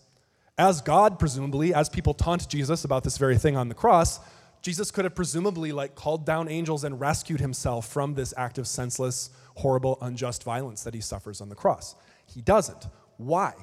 As 0.57 0.81
God, 0.81 1.19
presumably, 1.19 1.73
as 1.73 1.87
people 1.87 2.13
taunt 2.13 2.49
Jesus 2.49 2.83
about 2.83 3.03
this 3.03 3.17
very 3.17 3.37
thing 3.37 3.55
on 3.55 3.69
the 3.69 3.75
cross, 3.75 4.19
Jesus 4.61 4.91
could 4.91 5.05
have 5.05 5.15
presumably 5.15 5.71
like 5.71 5.95
called 5.95 6.25
down 6.25 6.49
angels 6.49 6.83
and 6.83 6.99
rescued 6.99 7.39
himself 7.39 7.87
from 7.87 8.15
this 8.15 8.33
act 8.35 8.57
of 8.57 8.67
senseless, 8.67 9.29
horrible, 9.55 9.97
unjust 10.01 10.43
violence 10.43 10.83
that 10.83 10.93
he 10.93 11.01
suffers 11.01 11.39
on 11.39 11.49
the 11.49 11.55
cross. 11.55 11.95
He 12.25 12.41
doesn't. 12.41 12.87
Why? 13.17 13.53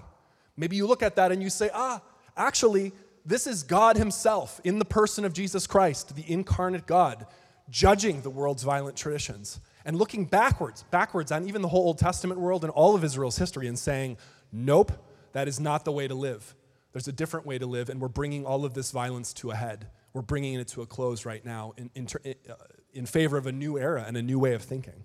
Maybe 0.56 0.76
you 0.76 0.86
look 0.86 1.02
at 1.02 1.16
that 1.16 1.32
and 1.32 1.42
you 1.42 1.50
say, 1.50 1.68
ah, 1.74 2.00
actually, 2.36 2.92
this 3.26 3.46
is 3.46 3.64
God 3.64 3.96
himself 3.96 4.60
in 4.64 4.78
the 4.78 4.84
person 4.84 5.24
of 5.24 5.32
Jesus 5.32 5.66
Christ, 5.66 6.14
the 6.14 6.24
incarnate 6.32 6.86
God, 6.86 7.26
judging 7.68 8.22
the 8.22 8.30
world's 8.30 8.62
violent 8.62 8.96
traditions 8.96 9.60
and 9.86 9.96
looking 9.96 10.26
backwards, 10.26 10.82
backwards 10.90 11.32
on 11.32 11.48
even 11.48 11.62
the 11.62 11.68
whole 11.68 11.86
Old 11.86 11.98
Testament 11.98 12.38
world 12.38 12.62
and 12.62 12.70
all 12.70 12.94
of 12.94 13.02
Israel's 13.02 13.38
history 13.38 13.66
and 13.66 13.78
saying, 13.78 14.18
nope, 14.52 14.92
that 15.32 15.48
is 15.48 15.58
not 15.58 15.86
the 15.86 15.92
way 15.92 16.06
to 16.06 16.14
live. 16.14 16.54
There's 16.92 17.08
a 17.08 17.12
different 17.12 17.46
way 17.46 17.56
to 17.56 17.66
live, 17.66 17.88
and 17.88 18.00
we're 18.00 18.08
bringing 18.08 18.44
all 18.44 18.66
of 18.66 18.74
this 18.74 18.90
violence 18.90 19.32
to 19.34 19.50
a 19.50 19.54
head 19.54 19.88
we're 20.16 20.22
bringing 20.22 20.54
it 20.54 20.68
to 20.68 20.80
a 20.80 20.86
close 20.86 21.26
right 21.26 21.44
now 21.44 21.74
in, 21.76 21.90
in, 21.94 22.08
uh, 22.24 22.54
in 22.94 23.04
favor 23.04 23.36
of 23.36 23.46
a 23.46 23.52
new 23.52 23.78
era 23.78 24.02
and 24.08 24.16
a 24.16 24.22
new 24.22 24.38
way 24.38 24.54
of 24.54 24.62
thinking. 24.62 25.04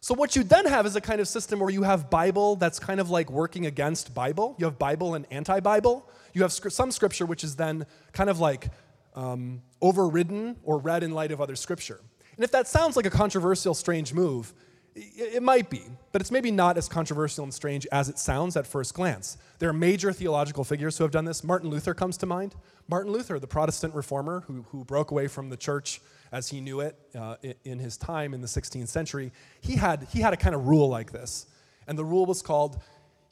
So, 0.00 0.12
what 0.12 0.36
you 0.36 0.44
then 0.44 0.66
have 0.66 0.84
is 0.84 0.94
a 0.94 1.00
kind 1.00 1.22
of 1.22 1.26
system 1.26 1.58
where 1.58 1.70
you 1.70 1.84
have 1.84 2.10
Bible 2.10 2.56
that's 2.56 2.78
kind 2.78 3.00
of 3.00 3.08
like 3.08 3.30
working 3.30 3.64
against 3.64 4.12
Bible. 4.12 4.56
You 4.58 4.66
have 4.66 4.78
Bible 4.78 5.14
and 5.14 5.26
anti 5.30 5.58
Bible. 5.60 6.06
You 6.34 6.42
have 6.42 6.52
some 6.52 6.90
scripture 6.90 7.24
which 7.24 7.44
is 7.44 7.56
then 7.56 7.86
kind 8.12 8.28
of 8.28 8.40
like 8.40 8.68
um, 9.14 9.62
overridden 9.80 10.56
or 10.64 10.76
read 10.76 11.02
in 11.02 11.12
light 11.12 11.32
of 11.32 11.40
other 11.40 11.56
scripture. 11.56 12.02
And 12.36 12.44
if 12.44 12.50
that 12.52 12.68
sounds 12.68 12.96
like 12.96 13.06
a 13.06 13.10
controversial, 13.10 13.74
strange 13.74 14.12
move, 14.12 14.52
it 14.94 15.42
might 15.42 15.70
be, 15.70 15.82
but 16.12 16.20
it's 16.20 16.30
maybe 16.30 16.52
not 16.52 16.78
as 16.78 16.88
controversial 16.88 17.42
and 17.42 17.52
strange 17.52 17.84
as 17.90 18.08
it 18.08 18.18
sounds 18.18 18.56
at 18.56 18.64
first 18.64 18.94
glance. 18.94 19.36
There 19.58 19.68
are 19.68 19.72
major 19.72 20.12
theological 20.12 20.62
figures 20.62 20.96
who 20.96 21.02
have 21.02 21.10
done 21.10 21.24
this. 21.24 21.42
Martin 21.42 21.68
Luther 21.68 21.94
comes 21.94 22.16
to 22.18 22.26
mind. 22.26 22.54
Martin 22.88 23.12
Luther, 23.12 23.40
the 23.40 23.46
Protestant 23.48 23.94
reformer 23.94 24.44
who, 24.46 24.64
who 24.70 24.84
broke 24.84 25.10
away 25.10 25.26
from 25.26 25.48
the 25.50 25.56
church 25.56 26.00
as 26.30 26.48
he 26.48 26.60
knew 26.60 26.80
it 26.80 26.96
uh, 27.18 27.36
in 27.64 27.80
his 27.80 27.96
time 27.96 28.34
in 28.34 28.40
the 28.40 28.46
16th 28.46 28.88
century, 28.88 29.32
he 29.60 29.74
had, 29.74 30.06
he 30.12 30.20
had 30.20 30.32
a 30.32 30.36
kind 30.36 30.54
of 30.54 30.66
rule 30.66 30.88
like 30.88 31.10
this. 31.10 31.46
And 31.88 31.98
the 31.98 32.04
rule 32.04 32.26
was 32.26 32.40
called 32.40 32.80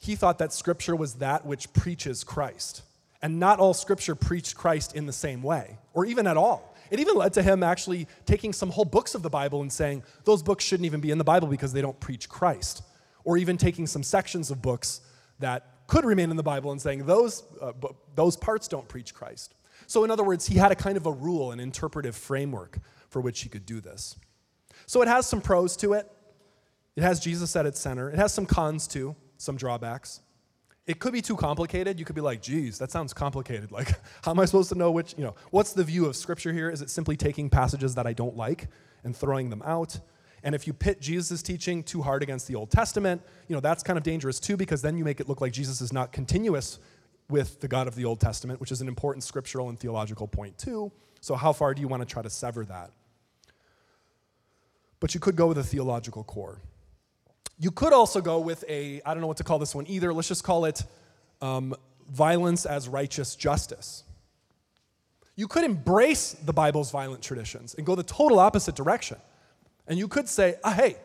he 0.03 0.15
thought 0.15 0.39
that 0.39 0.51
Scripture 0.51 0.97
was 0.97 1.15
that 1.15 1.45
which 1.45 1.71
preaches 1.71 2.25
Christ. 2.25 2.81
And 3.21 3.39
not 3.39 3.59
all 3.59 3.73
Scripture 3.73 4.15
preached 4.15 4.57
Christ 4.57 4.97
in 4.97 5.05
the 5.05 5.13
same 5.13 5.41
way, 5.41 5.77
or 5.93 6.05
even 6.05 6.27
at 6.27 6.35
all. 6.35 6.72
It 6.93 6.99
even 6.99 7.15
led 7.15 7.33
to 7.33 7.41
him 7.41 7.63
actually 7.63 8.07
taking 8.27 8.53
some 8.53 8.69
whole 8.69 8.85
books 8.85 9.15
of 9.15 9.23
the 9.23 9.29
Bible 9.29 9.61
and 9.61 9.73
saying, 9.73 10.03
those 10.25 10.43
books 10.43 10.63
shouldn't 10.63 10.85
even 10.85 11.01
be 11.01 11.09
in 11.09 11.17
the 11.17 11.23
Bible 11.23 11.47
because 11.47 11.73
they 11.73 11.81
don't 11.81 11.99
preach 11.99 12.29
Christ. 12.29 12.83
Or 13.23 13.35
even 13.35 13.57
taking 13.57 13.87
some 13.87 14.03
sections 14.03 14.51
of 14.51 14.61
books 14.61 15.01
that 15.39 15.87
could 15.87 16.05
remain 16.05 16.29
in 16.29 16.37
the 16.37 16.43
Bible 16.43 16.71
and 16.71 16.79
saying, 16.79 17.07
those, 17.07 17.45
uh, 17.59 17.71
those 18.13 18.37
parts 18.37 18.67
don't 18.67 18.87
preach 18.87 19.15
Christ. 19.15 19.55
So, 19.87 20.03
in 20.03 20.11
other 20.11 20.23
words, 20.23 20.45
he 20.45 20.59
had 20.59 20.71
a 20.71 20.75
kind 20.75 20.95
of 20.95 21.07
a 21.07 21.11
rule, 21.11 21.51
an 21.51 21.59
interpretive 21.59 22.15
framework 22.15 22.77
for 23.09 23.21
which 23.21 23.41
he 23.41 23.49
could 23.49 23.65
do 23.65 23.81
this. 23.81 24.15
So, 24.85 25.01
it 25.01 25.07
has 25.07 25.25
some 25.25 25.41
pros 25.41 25.75
to 25.77 25.93
it. 25.93 26.07
It 26.95 27.01
has 27.01 27.19
Jesus 27.19 27.55
at 27.55 27.65
its 27.65 27.79
center. 27.79 28.11
It 28.11 28.17
has 28.17 28.31
some 28.31 28.45
cons 28.45 28.85
too, 28.85 29.15
some 29.37 29.57
drawbacks. 29.57 30.21
It 30.85 30.99
could 30.99 31.13
be 31.13 31.21
too 31.21 31.37
complicated. 31.37 31.97
You 31.97 32.05
could 32.05 32.15
be 32.15 32.21
like, 32.21 32.41
geez, 32.41 32.77
that 32.79 32.91
sounds 32.91 33.13
complicated. 33.13 33.71
Like, 33.71 33.87
how 34.23 34.31
am 34.31 34.39
I 34.39 34.45
supposed 34.45 34.69
to 34.69 34.77
know 34.77 34.91
which, 34.91 35.15
you 35.17 35.23
know, 35.23 35.35
what's 35.51 35.73
the 35.73 35.83
view 35.83 36.05
of 36.05 36.15
Scripture 36.15 36.51
here? 36.51 36.69
Is 36.69 36.81
it 36.81 36.89
simply 36.89 37.15
taking 37.15 37.49
passages 37.49 37.95
that 37.95 38.05
I 38.05 38.13
don't 38.13 38.35
like 38.35 38.67
and 39.03 39.15
throwing 39.15 39.49
them 39.49 39.61
out? 39.65 39.99
And 40.43 40.53
if 40.53 40.67
you 40.67 40.73
pit 40.73 40.99
Jesus' 40.99 41.41
teaching 41.41 41.83
too 41.83 42.01
hard 42.01 42.21
against 42.21 42.47
the 42.47 42.55
Old 42.55 42.69
Testament, 42.69 43.21
you 43.47 43.55
know, 43.55 43.61
that's 43.61 43.81
kind 43.81 43.97
of 43.97 44.03
dangerous 44.03 44.41
too, 44.41 44.57
because 44.57 44.81
then 44.81 44.97
you 44.97 45.05
make 45.05 45.21
it 45.21 45.29
look 45.29 45.39
like 45.39 45.53
Jesus 45.53 45.79
is 45.79 45.93
not 45.93 46.11
continuous 46.11 46.79
with 47.29 47.61
the 47.61 47.67
God 47.69 47.87
of 47.87 47.95
the 47.95 48.03
Old 48.03 48.19
Testament, 48.19 48.59
which 48.59 48.71
is 48.71 48.81
an 48.81 48.89
important 48.89 49.23
scriptural 49.23 49.69
and 49.69 49.79
theological 49.79 50.27
point 50.27 50.57
too. 50.57 50.91
So, 51.21 51.35
how 51.35 51.53
far 51.53 51.73
do 51.73 51.81
you 51.81 51.87
want 51.87 52.01
to 52.01 52.05
try 52.05 52.21
to 52.21 52.29
sever 52.29 52.65
that? 52.65 52.91
But 54.99 55.13
you 55.13 55.21
could 55.21 55.37
go 55.37 55.47
with 55.47 55.57
a 55.57 55.63
theological 55.63 56.25
core. 56.25 56.61
You 57.63 57.71
could 57.71 57.93
also 57.93 58.19
go 58.19 58.41
with 58.41 58.65
a, 58.67 59.01
I 59.05 59.13
don't 59.13 59.21
know 59.21 59.27
what 59.27 59.37
to 59.37 59.45
call 59.45 59.57
this 59.57 59.73
one 59.73 59.87
either, 59.87 60.11
let's 60.11 60.27
just 60.27 60.43
call 60.43 60.65
it 60.65 60.83
um, 61.41 61.73
violence 62.09 62.65
as 62.65 62.89
righteous 62.89 63.37
justice. 63.37 64.03
You 65.37 65.47
could 65.47 65.63
embrace 65.63 66.33
the 66.33 66.51
Bible's 66.51 66.91
violent 66.91 67.23
traditions 67.23 67.73
and 67.75 67.85
go 67.85 67.95
the 67.95 68.03
total 68.03 68.39
opposite 68.39 68.75
direction. 68.75 69.15
And 69.87 69.97
you 69.97 70.09
could 70.09 70.27
say, 70.27 70.55
ah, 70.65 70.73
hey, 70.73 70.97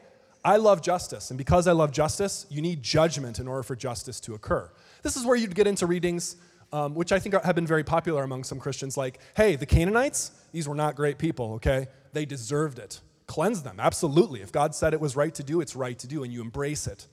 I 0.45 0.57
love 0.57 0.83
justice, 0.83 1.31
and 1.31 1.39
because 1.39 1.69
I 1.69 1.73
love 1.73 1.93
justice, 1.93 2.45
you 2.51 2.61
need 2.61 2.83
judgment 2.83 3.39
in 3.39 3.47
order 3.47 3.63
for 3.63 3.77
justice 3.77 4.19
to 4.21 4.35
occur. 4.35 4.69
This 5.05 5.17
is 5.17 5.25
where 5.25 5.37
you'd 5.37 5.55
get 5.55 5.69
into 5.69 5.87
readings, 5.87 6.35
um, 6.73 6.93
which 6.97 7.13
I 7.13 7.21
think 7.21 7.41
have 7.41 7.55
been 7.55 7.69
very 7.69 7.85
popular 7.85 8.25
among 8.25 8.43
some 8.43 8.59
Christians, 8.59 8.97
like, 8.97 9.21
hey, 9.37 9.55
the 9.55 9.67
Canaanites, 9.67 10.33
these 10.51 10.67
were 10.67 10.75
not 10.75 10.97
great 10.97 11.19
people, 11.19 11.55
okay? 11.55 11.87
They 12.13 12.25
deserved 12.25 12.81
it. 12.81 13.01
Cleanse 13.29 13.63
them, 13.63 13.79
absolutely. 13.79 14.41
If 14.41 14.51
God 14.51 14.75
said 14.75 14.95
it 14.95 15.01
was 15.01 15.15
right 15.15 15.35
to 15.35 15.45
do, 15.45 15.61
it's 15.61 15.77
right 15.77 15.99
to 15.99 16.09
do, 16.09 16.25
and 16.25 16.33
you 16.33 16.41
embrace 16.41 16.89
it. 16.89 17.07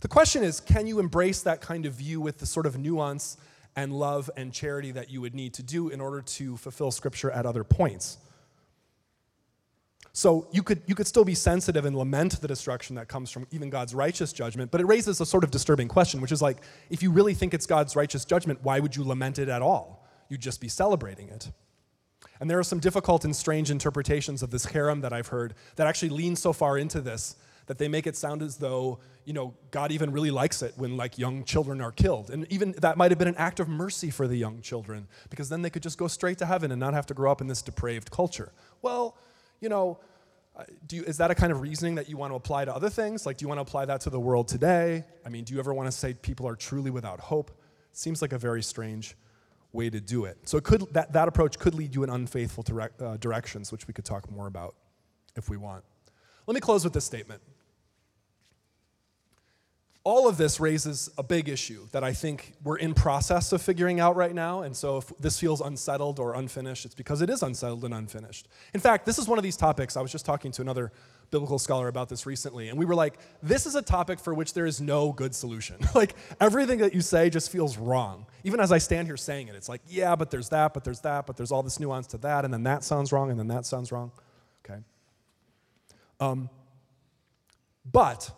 The 0.00 0.08
question 0.08 0.42
is 0.42 0.60
can 0.60 0.86
you 0.86 0.98
embrace 0.98 1.42
that 1.42 1.62
kind 1.62 1.86
of 1.86 1.94
view 1.94 2.20
with 2.20 2.38
the 2.38 2.46
sort 2.46 2.66
of 2.66 2.76
nuance 2.76 3.38
and 3.76 3.92
love 3.92 4.28
and 4.36 4.52
charity 4.52 4.90
that 4.90 5.10
you 5.10 5.20
would 5.20 5.34
need 5.34 5.54
to 5.54 5.62
do 5.62 5.88
in 5.88 6.00
order 6.00 6.20
to 6.22 6.56
fulfill 6.56 6.90
Scripture 6.90 7.30
at 7.30 7.46
other 7.46 7.64
points? 7.64 8.18
So 10.12 10.48
you 10.50 10.64
could, 10.64 10.82
you 10.86 10.96
could 10.96 11.06
still 11.06 11.24
be 11.24 11.36
sensitive 11.36 11.84
and 11.84 11.96
lament 11.96 12.40
the 12.40 12.48
destruction 12.48 12.96
that 12.96 13.06
comes 13.06 13.30
from 13.30 13.46
even 13.52 13.70
God's 13.70 13.94
righteous 13.94 14.32
judgment, 14.32 14.72
but 14.72 14.80
it 14.80 14.86
raises 14.86 15.20
a 15.20 15.26
sort 15.26 15.44
of 15.44 15.52
disturbing 15.52 15.86
question, 15.86 16.20
which 16.20 16.32
is 16.32 16.42
like, 16.42 16.58
if 16.90 17.00
you 17.00 17.12
really 17.12 17.32
think 17.32 17.54
it's 17.54 17.66
God's 17.66 17.94
righteous 17.94 18.24
judgment, 18.24 18.58
why 18.64 18.80
would 18.80 18.96
you 18.96 19.04
lament 19.04 19.38
it 19.38 19.48
at 19.48 19.62
all? 19.62 20.04
You'd 20.28 20.40
just 20.40 20.60
be 20.60 20.68
celebrating 20.68 21.28
it. 21.28 21.50
And 22.40 22.48
there 22.48 22.58
are 22.58 22.64
some 22.64 22.80
difficult 22.80 23.24
and 23.24 23.36
strange 23.36 23.70
interpretations 23.70 24.42
of 24.42 24.50
this 24.50 24.66
herem 24.66 25.02
that 25.02 25.12
I've 25.12 25.28
heard 25.28 25.54
that 25.76 25.86
actually 25.86 26.08
lean 26.08 26.36
so 26.36 26.52
far 26.52 26.78
into 26.78 27.00
this 27.00 27.36
that 27.66 27.78
they 27.78 27.86
make 27.86 28.06
it 28.06 28.16
sound 28.16 28.42
as 28.42 28.56
though, 28.56 28.98
you 29.24 29.32
know, 29.32 29.54
God 29.70 29.92
even 29.92 30.10
really 30.10 30.32
likes 30.32 30.60
it 30.60 30.72
when 30.76 30.96
like 30.96 31.18
young 31.18 31.44
children 31.44 31.80
are 31.80 31.92
killed. 31.92 32.28
And 32.30 32.44
even 32.50 32.72
that 32.78 32.96
might 32.96 33.12
have 33.12 33.18
been 33.18 33.28
an 33.28 33.36
act 33.36 33.60
of 33.60 33.68
mercy 33.68 34.10
for 34.10 34.26
the 34.26 34.36
young 34.36 34.60
children 34.60 35.06
because 35.28 35.48
then 35.48 35.62
they 35.62 35.70
could 35.70 35.82
just 35.82 35.96
go 35.96 36.08
straight 36.08 36.38
to 36.38 36.46
heaven 36.46 36.72
and 36.72 36.80
not 36.80 36.94
have 36.94 37.06
to 37.06 37.14
grow 37.14 37.30
up 37.30 37.40
in 37.40 37.46
this 37.46 37.62
depraved 37.62 38.10
culture. 38.10 38.50
Well, 38.82 39.16
you 39.60 39.68
know, 39.68 40.00
uh, 40.56 40.64
you, 40.90 41.04
is 41.04 41.18
that 41.18 41.30
a 41.30 41.34
kind 41.34 41.52
of 41.52 41.60
reasoning 41.60 41.94
that 41.94 42.08
you 42.08 42.16
want 42.16 42.32
to 42.32 42.34
apply 42.34 42.64
to 42.64 42.74
other 42.74 42.90
things? 42.90 43.24
Like, 43.24 43.36
do 43.36 43.44
you 43.44 43.48
want 43.48 43.58
to 43.58 43.62
apply 43.62 43.84
that 43.84 44.00
to 44.00 44.10
the 44.10 44.18
world 44.18 44.48
today? 44.48 45.04
I 45.24 45.28
mean, 45.28 45.44
do 45.44 45.54
you 45.54 45.60
ever 45.60 45.72
want 45.72 45.86
to 45.86 45.92
say 45.92 46.14
people 46.14 46.48
are 46.48 46.56
truly 46.56 46.90
without 46.90 47.20
hope? 47.20 47.52
Seems 47.92 48.20
like 48.20 48.32
a 48.32 48.38
very 48.38 48.62
strange 48.62 49.16
way 49.72 49.90
to 49.90 50.00
do 50.00 50.24
it. 50.24 50.36
So 50.44 50.58
it 50.58 50.64
could, 50.64 50.84
that, 50.92 51.12
that 51.12 51.28
approach 51.28 51.58
could 51.58 51.74
lead 51.74 51.94
you 51.94 52.02
in 52.02 52.10
unfaithful 52.10 52.64
uh, 53.00 53.16
directions, 53.16 53.70
which 53.70 53.86
we 53.86 53.94
could 53.94 54.04
talk 54.04 54.30
more 54.30 54.46
about 54.46 54.74
if 55.36 55.48
we 55.48 55.56
want. 55.56 55.84
Let 56.46 56.54
me 56.54 56.60
close 56.60 56.84
with 56.84 56.92
this 56.92 57.04
statement 57.04 57.40
all 60.02 60.26
of 60.26 60.38
this 60.38 60.58
raises 60.58 61.10
a 61.18 61.22
big 61.22 61.48
issue 61.48 61.86
that 61.92 62.02
I 62.02 62.12
think 62.12 62.54
we're 62.64 62.78
in 62.78 62.94
process 62.94 63.52
of 63.52 63.60
figuring 63.60 64.00
out 64.00 64.16
right 64.16 64.34
now. 64.34 64.62
And 64.62 64.74
so 64.74 64.96
if 64.96 65.12
this 65.18 65.38
feels 65.38 65.60
unsettled 65.60 66.18
or 66.18 66.34
unfinished, 66.34 66.86
it's 66.86 66.94
because 66.94 67.20
it 67.20 67.28
is 67.28 67.42
unsettled 67.42 67.84
and 67.84 67.92
unfinished. 67.92 68.48
In 68.72 68.80
fact, 68.80 69.04
this 69.04 69.18
is 69.18 69.28
one 69.28 69.38
of 69.38 69.44
these 69.44 69.58
topics. 69.58 69.96
I 69.96 70.00
was 70.00 70.10
just 70.10 70.24
talking 70.24 70.52
to 70.52 70.62
another 70.62 70.90
biblical 71.30 71.58
scholar 71.58 71.88
about 71.88 72.08
this 72.08 72.26
recently, 72.26 72.68
and 72.68 72.78
we 72.78 72.84
were 72.84 72.94
like, 72.94 73.18
this 73.42 73.66
is 73.66 73.74
a 73.74 73.82
topic 73.82 74.18
for 74.18 74.34
which 74.34 74.54
there 74.54 74.66
is 74.66 74.80
no 74.80 75.12
good 75.12 75.34
solution. 75.34 75.76
like 75.94 76.14
everything 76.40 76.78
that 76.78 76.94
you 76.94 77.00
say 77.00 77.30
just 77.30 77.50
feels 77.50 77.78
wrong. 77.78 78.26
Even 78.44 78.60
as 78.60 78.72
I 78.72 78.78
stand 78.78 79.06
here 79.06 79.16
saying 79.16 79.48
it, 79.48 79.54
it's 79.54 79.68
like, 79.68 79.82
yeah, 79.86 80.16
but 80.16 80.30
there's 80.30 80.48
that, 80.50 80.74
but 80.74 80.84
there's 80.84 81.00
that, 81.00 81.26
but 81.26 81.36
there's 81.36 81.52
all 81.52 81.62
this 81.62 81.78
nuance 81.78 82.06
to 82.08 82.18
that, 82.18 82.44
and 82.44 82.52
then 82.52 82.64
that 82.64 82.84
sounds 82.84 83.12
wrong, 83.12 83.30
and 83.30 83.38
then 83.38 83.48
that 83.48 83.66
sounds 83.66 83.92
wrong. 83.92 84.12
Okay. 84.64 84.80
Um, 86.18 86.50
but 87.90 88.30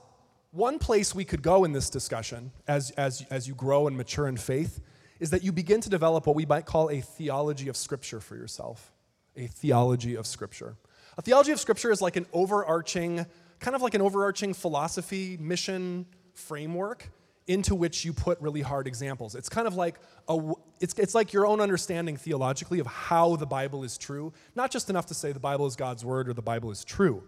one 0.52 0.78
place 0.78 1.14
we 1.14 1.24
could 1.24 1.42
go 1.42 1.64
in 1.64 1.72
this 1.72 1.90
discussion 1.90 2.52
as, 2.68 2.90
as, 2.92 3.24
as 3.30 3.48
you 3.48 3.54
grow 3.54 3.86
and 3.86 3.96
mature 3.96 4.28
in 4.28 4.36
faith 4.36 4.80
is 5.18 5.30
that 5.30 5.42
you 5.42 5.52
begin 5.52 5.80
to 5.80 5.88
develop 5.88 6.26
what 6.26 6.36
we 6.36 6.44
might 6.44 6.66
call 6.66 6.90
a 6.90 7.00
theology 7.00 7.68
of 7.68 7.76
Scripture 7.76 8.20
for 8.20 8.36
yourself. 8.36 8.92
A 9.36 9.46
theology 9.46 10.14
of 10.14 10.26
Scripture. 10.26 10.76
A 11.18 11.22
theology 11.22 11.52
of 11.52 11.60
Scripture 11.60 11.90
is 11.90 12.00
like 12.00 12.16
an 12.16 12.26
overarching, 12.32 13.26
kind 13.60 13.76
of 13.76 13.82
like 13.82 13.94
an 13.94 14.00
overarching 14.00 14.54
philosophy, 14.54 15.36
mission 15.38 16.06
framework 16.34 17.10
into 17.46 17.74
which 17.74 18.04
you 18.04 18.12
put 18.12 18.40
really 18.40 18.60
hard 18.60 18.86
examples. 18.86 19.34
It's 19.34 19.48
kind 19.48 19.66
of 19.66 19.74
like 19.74 19.96
a, 20.28 20.52
it's, 20.80 20.94
it's 20.94 21.14
like 21.14 21.32
your 21.32 21.46
own 21.46 21.60
understanding 21.60 22.16
theologically 22.16 22.78
of 22.78 22.86
how 22.86 23.36
the 23.36 23.46
Bible 23.46 23.84
is 23.84 23.98
true, 23.98 24.32
not 24.54 24.70
just 24.70 24.88
enough 24.88 25.06
to 25.06 25.14
say 25.14 25.32
the 25.32 25.40
Bible 25.40 25.66
is 25.66 25.76
God's 25.76 26.04
word 26.04 26.28
or 26.28 26.32
the 26.32 26.42
Bible 26.42 26.70
is 26.70 26.84
true, 26.84 27.22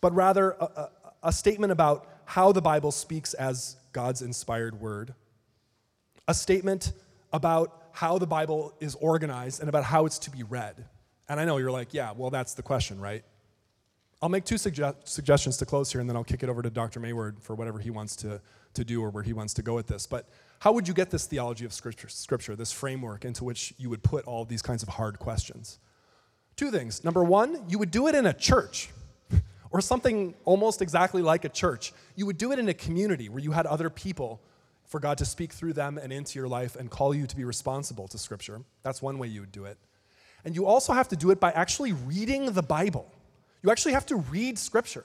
but 0.00 0.12
rather 0.12 0.50
a, 0.52 0.64
a, 0.64 0.90
a 1.24 1.32
statement 1.32 1.72
about 1.72 2.08
how 2.24 2.52
the 2.52 2.60
Bible 2.60 2.90
speaks 2.90 3.32
as 3.34 3.76
God's 3.92 4.22
inspired 4.22 4.80
word, 4.80 5.14
a 6.26 6.34
statement 6.34 6.92
about 7.32 7.90
how 7.92 8.18
the 8.18 8.26
Bible 8.26 8.74
is 8.80 8.96
organized 8.96 9.60
and 9.60 9.68
about 9.68 9.84
how 9.84 10.04
it's 10.04 10.18
to 10.20 10.30
be 10.30 10.42
read. 10.42 10.84
And 11.28 11.38
I 11.38 11.44
know 11.44 11.58
you're 11.58 11.70
like, 11.70 11.92
yeah, 11.92 12.12
well, 12.16 12.30
that's 12.30 12.54
the 12.54 12.62
question, 12.62 13.00
right? 13.00 13.24
I'll 14.20 14.28
make 14.28 14.44
two 14.44 14.58
suggestions 14.58 15.56
to 15.58 15.66
close 15.66 15.92
here, 15.92 16.00
and 16.00 16.10
then 16.10 16.16
I'll 16.16 16.24
kick 16.24 16.42
it 16.42 16.48
over 16.48 16.62
to 16.62 16.70
Dr. 16.70 16.98
Mayward 16.98 17.40
for 17.40 17.54
whatever 17.54 17.78
he 17.78 17.90
wants 17.90 18.16
to, 18.16 18.40
to 18.74 18.84
do 18.84 19.02
or 19.02 19.10
where 19.10 19.22
he 19.22 19.32
wants 19.32 19.54
to 19.54 19.62
go 19.62 19.74
with 19.74 19.86
this. 19.86 20.06
But 20.06 20.28
how 20.58 20.72
would 20.72 20.88
you 20.88 20.94
get 20.94 21.10
this 21.10 21.26
theology 21.26 21.64
of 21.64 21.72
scripture, 21.72 22.08
scripture, 22.08 22.56
this 22.56 22.72
framework 22.72 23.24
into 23.24 23.44
which 23.44 23.74
you 23.78 23.90
would 23.90 24.02
put 24.02 24.24
all 24.24 24.44
these 24.44 24.62
kinds 24.62 24.82
of 24.82 24.88
hard 24.88 25.20
questions? 25.20 25.78
Two 26.56 26.72
things. 26.72 27.04
Number 27.04 27.22
one, 27.22 27.62
you 27.68 27.78
would 27.78 27.92
do 27.92 28.08
it 28.08 28.16
in 28.16 28.26
a 28.26 28.32
church 28.32 28.90
or 29.70 29.80
something 29.80 30.34
almost 30.44 30.82
exactly 30.82 31.22
like 31.22 31.44
a 31.44 31.48
church. 31.48 31.92
You 32.16 32.26
would 32.26 32.38
do 32.38 32.50
it 32.50 32.58
in 32.58 32.68
a 32.68 32.74
community 32.74 33.28
where 33.28 33.40
you 33.40 33.52
had 33.52 33.66
other 33.66 33.88
people 33.88 34.40
for 34.88 34.98
God 34.98 35.18
to 35.18 35.24
speak 35.24 35.52
through 35.52 35.74
them 35.74 35.98
and 35.98 36.12
into 36.12 36.38
your 36.38 36.48
life 36.48 36.74
and 36.74 36.90
call 36.90 37.14
you 37.14 37.26
to 37.26 37.36
be 37.36 37.44
responsible 37.44 38.08
to 38.08 38.18
Scripture. 38.18 38.62
That's 38.82 39.00
one 39.00 39.18
way 39.18 39.28
you 39.28 39.40
would 39.40 39.52
do 39.52 39.66
it. 39.66 39.78
And 40.48 40.56
you 40.56 40.64
also 40.64 40.94
have 40.94 41.08
to 41.08 41.16
do 41.16 41.30
it 41.30 41.40
by 41.40 41.50
actually 41.50 41.92
reading 41.92 42.52
the 42.52 42.62
Bible. 42.62 43.12
You 43.62 43.70
actually 43.70 43.92
have 43.92 44.06
to 44.06 44.16
read 44.16 44.58
Scripture. 44.58 45.04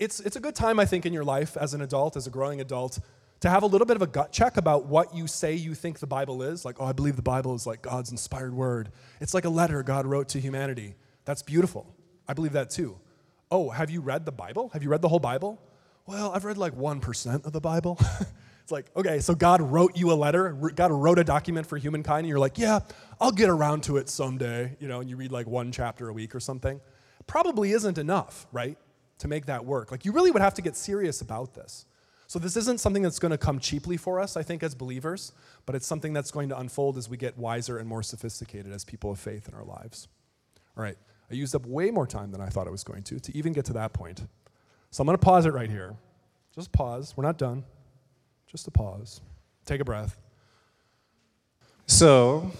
It's, 0.00 0.18
it's 0.18 0.34
a 0.34 0.40
good 0.40 0.56
time, 0.56 0.80
I 0.80 0.84
think, 0.84 1.06
in 1.06 1.12
your 1.12 1.22
life 1.22 1.56
as 1.56 1.74
an 1.74 1.80
adult, 1.80 2.16
as 2.16 2.26
a 2.26 2.30
growing 2.30 2.60
adult, 2.60 2.98
to 3.38 3.48
have 3.48 3.62
a 3.62 3.66
little 3.66 3.86
bit 3.86 3.94
of 3.94 4.02
a 4.02 4.06
gut 4.08 4.32
check 4.32 4.56
about 4.56 4.86
what 4.86 5.14
you 5.14 5.28
say 5.28 5.54
you 5.54 5.76
think 5.76 6.00
the 6.00 6.08
Bible 6.08 6.42
is. 6.42 6.64
Like, 6.64 6.80
oh, 6.80 6.86
I 6.86 6.92
believe 6.92 7.14
the 7.14 7.22
Bible 7.22 7.54
is 7.54 7.68
like 7.68 7.82
God's 7.82 8.10
inspired 8.10 8.52
word. 8.52 8.90
It's 9.20 9.32
like 9.32 9.44
a 9.44 9.48
letter 9.48 9.84
God 9.84 10.06
wrote 10.06 10.30
to 10.30 10.40
humanity. 10.40 10.96
That's 11.24 11.42
beautiful. 11.42 11.94
I 12.26 12.34
believe 12.34 12.54
that 12.54 12.68
too. 12.68 12.98
Oh, 13.52 13.70
have 13.70 13.90
you 13.90 14.00
read 14.00 14.26
the 14.26 14.32
Bible? 14.32 14.70
Have 14.70 14.82
you 14.82 14.88
read 14.88 15.02
the 15.02 15.08
whole 15.08 15.20
Bible? 15.20 15.62
Well, 16.04 16.32
I've 16.32 16.44
read 16.44 16.58
like 16.58 16.74
1% 16.74 17.46
of 17.46 17.52
the 17.52 17.60
Bible. 17.60 17.96
it's 18.66 18.72
like, 18.72 18.90
okay, 18.96 19.20
so 19.20 19.32
God 19.32 19.62
wrote 19.62 19.96
you 19.96 20.10
a 20.10 20.14
letter, 20.14 20.50
God 20.74 20.90
wrote 20.90 21.20
a 21.20 21.24
document 21.24 21.68
for 21.68 21.76
humankind, 21.76 22.24
and 22.24 22.28
you're 22.28 22.40
like, 22.40 22.58
yeah, 22.58 22.80
I'll 23.20 23.30
get 23.30 23.48
around 23.48 23.84
to 23.84 23.96
it 23.96 24.08
someday, 24.08 24.76
you 24.80 24.88
know, 24.88 24.98
and 24.98 25.08
you 25.08 25.14
read 25.14 25.30
like 25.30 25.46
one 25.46 25.70
chapter 25.70 26.08
a 26.08 26.12
week 26.12 26.34
or 26.34 26.40
something. 26.40 26.80
Probably 27.28 27.70
isn't 27.70 27.96
enough, 27.96 28.48
right, 28.50 28.76
to 29.18 29.28
make 29.28 29.46
that 29.46 29.64
work. 29.64 29.92
Like, 29.92 30.04
you 30.04 30.10
really 30.10 30.32
would 30.32 30.42
have 30.42 30.54
to 30.54 30.62
get 30.62 30.74
serious 30.74 31.20
about 31.20 31.54
this. 31.54 31.86
So, 32.26 32.40
this 32.40 32.56
isn't 32.56 32.80
something 32.80 33.04
that's 33.04 33.20
going 33.20 33.30
to 33.30 33.38
come 33.38 33.60
cheaply 33.60 33.96
for 33.96 34.18
us, 34.18 34.36
I 34.36 34.42
think, 34.42 34.64
as 34.64 34.74
believers, 34.74 35.30
but 35.64 35.76
it's 35.76 35.86
something 35.86 36.12
that's 36.12 36.32
going 36.32 36.48
to 36.48 36.58
unfold 36.58 36.98
as 36.98 37.08
we 37.08 37.16
get 37.16 37.38
wiser 37.38 37.78
and 37.78 37.88
more 37.88 38.02
sophisticated 38.02 38.72
as 38.72 38.84
people 38.84 39.12
of 39.12 39.20
faith 39.20 39.48
in 39.48 39.54
our 39.54 39.64
lives. 39.64 40.08
All 40.76 40.82
right. 40.82 40.96
I 41.30 41.34
used 41.34 41.54
up 41.54 41.64
way 41.66 41.92
more 41.92 42.08
time 42.08 42.32
than 42.32 42.40
I 42.40 42.48
thought 42.48 42.66
I 42.66 42.70
was 42.70 42.82
going 42.82 43.04
to 43.04 43.20
to 43.20 43.36
even 43.36 43.52
get 43.52 43.66
to 43.66 43.74
that 43.74 43.92
point. 43.92 44.26
So 44.90 45.02
I'm 45.02 45.06
going 45.06 45.16
to 45.16 45.24
pause 45.24 45.46
it 45.46 45.52
right 45.52 45.70
here. 45.70 45.94
Just 46.52 46.72
pause. 46.72 47.14
We're 47.16 47.22
not 47.22 47.38
done. 47.38 47.62
Just 48.46 48.66
a 48.66 48.70
pause. 48.70 49.20
Take 49.64 49.80
a 49.80 49.84
breath. 49.84 50.18
So, 51.86 52.50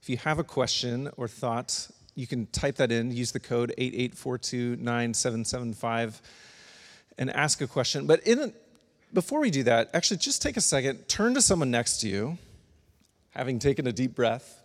if 0.00 0.08
you 0.08 0.16
have 0.18 0.38
a 0.38 0.44
question 0.44 1.10
or 1.16 1.26
thought, 1.28 1.88
you 2.14 2.26
can 2.26 2.46
type 2.46 2.76
that 2.76 2.90
in, 2.92 3.10
use 3.10 3.32
the 3.32 3.40
code 3.40 3.74
88429775 3.78 6.20
and 7.18 7.30
ask 7.30 7.60
a 7.60 7.66
question. 7.66 8.06
But 8.06 8.26
in, 8.26 8.54
before 9.12 9.40
we 9.40 9.50
do 9.50 9.64
that, 9.64 9.90
actually 9.94 10.18
just 10.18 10.42
take 10.42 10.56
a 10.56 10.60
second, 10.60 11.08
turn 11.08 11.34
to 11.34 11.42
someone 11.42 11.70
next 11.70 12.00
to 12.02 12.08
you, 12.08 12.38
having 13.30 13.58
taken 13.58 13.86
a 13.86 13.92
deep 13.92 14.14
breath. 14.14 14.62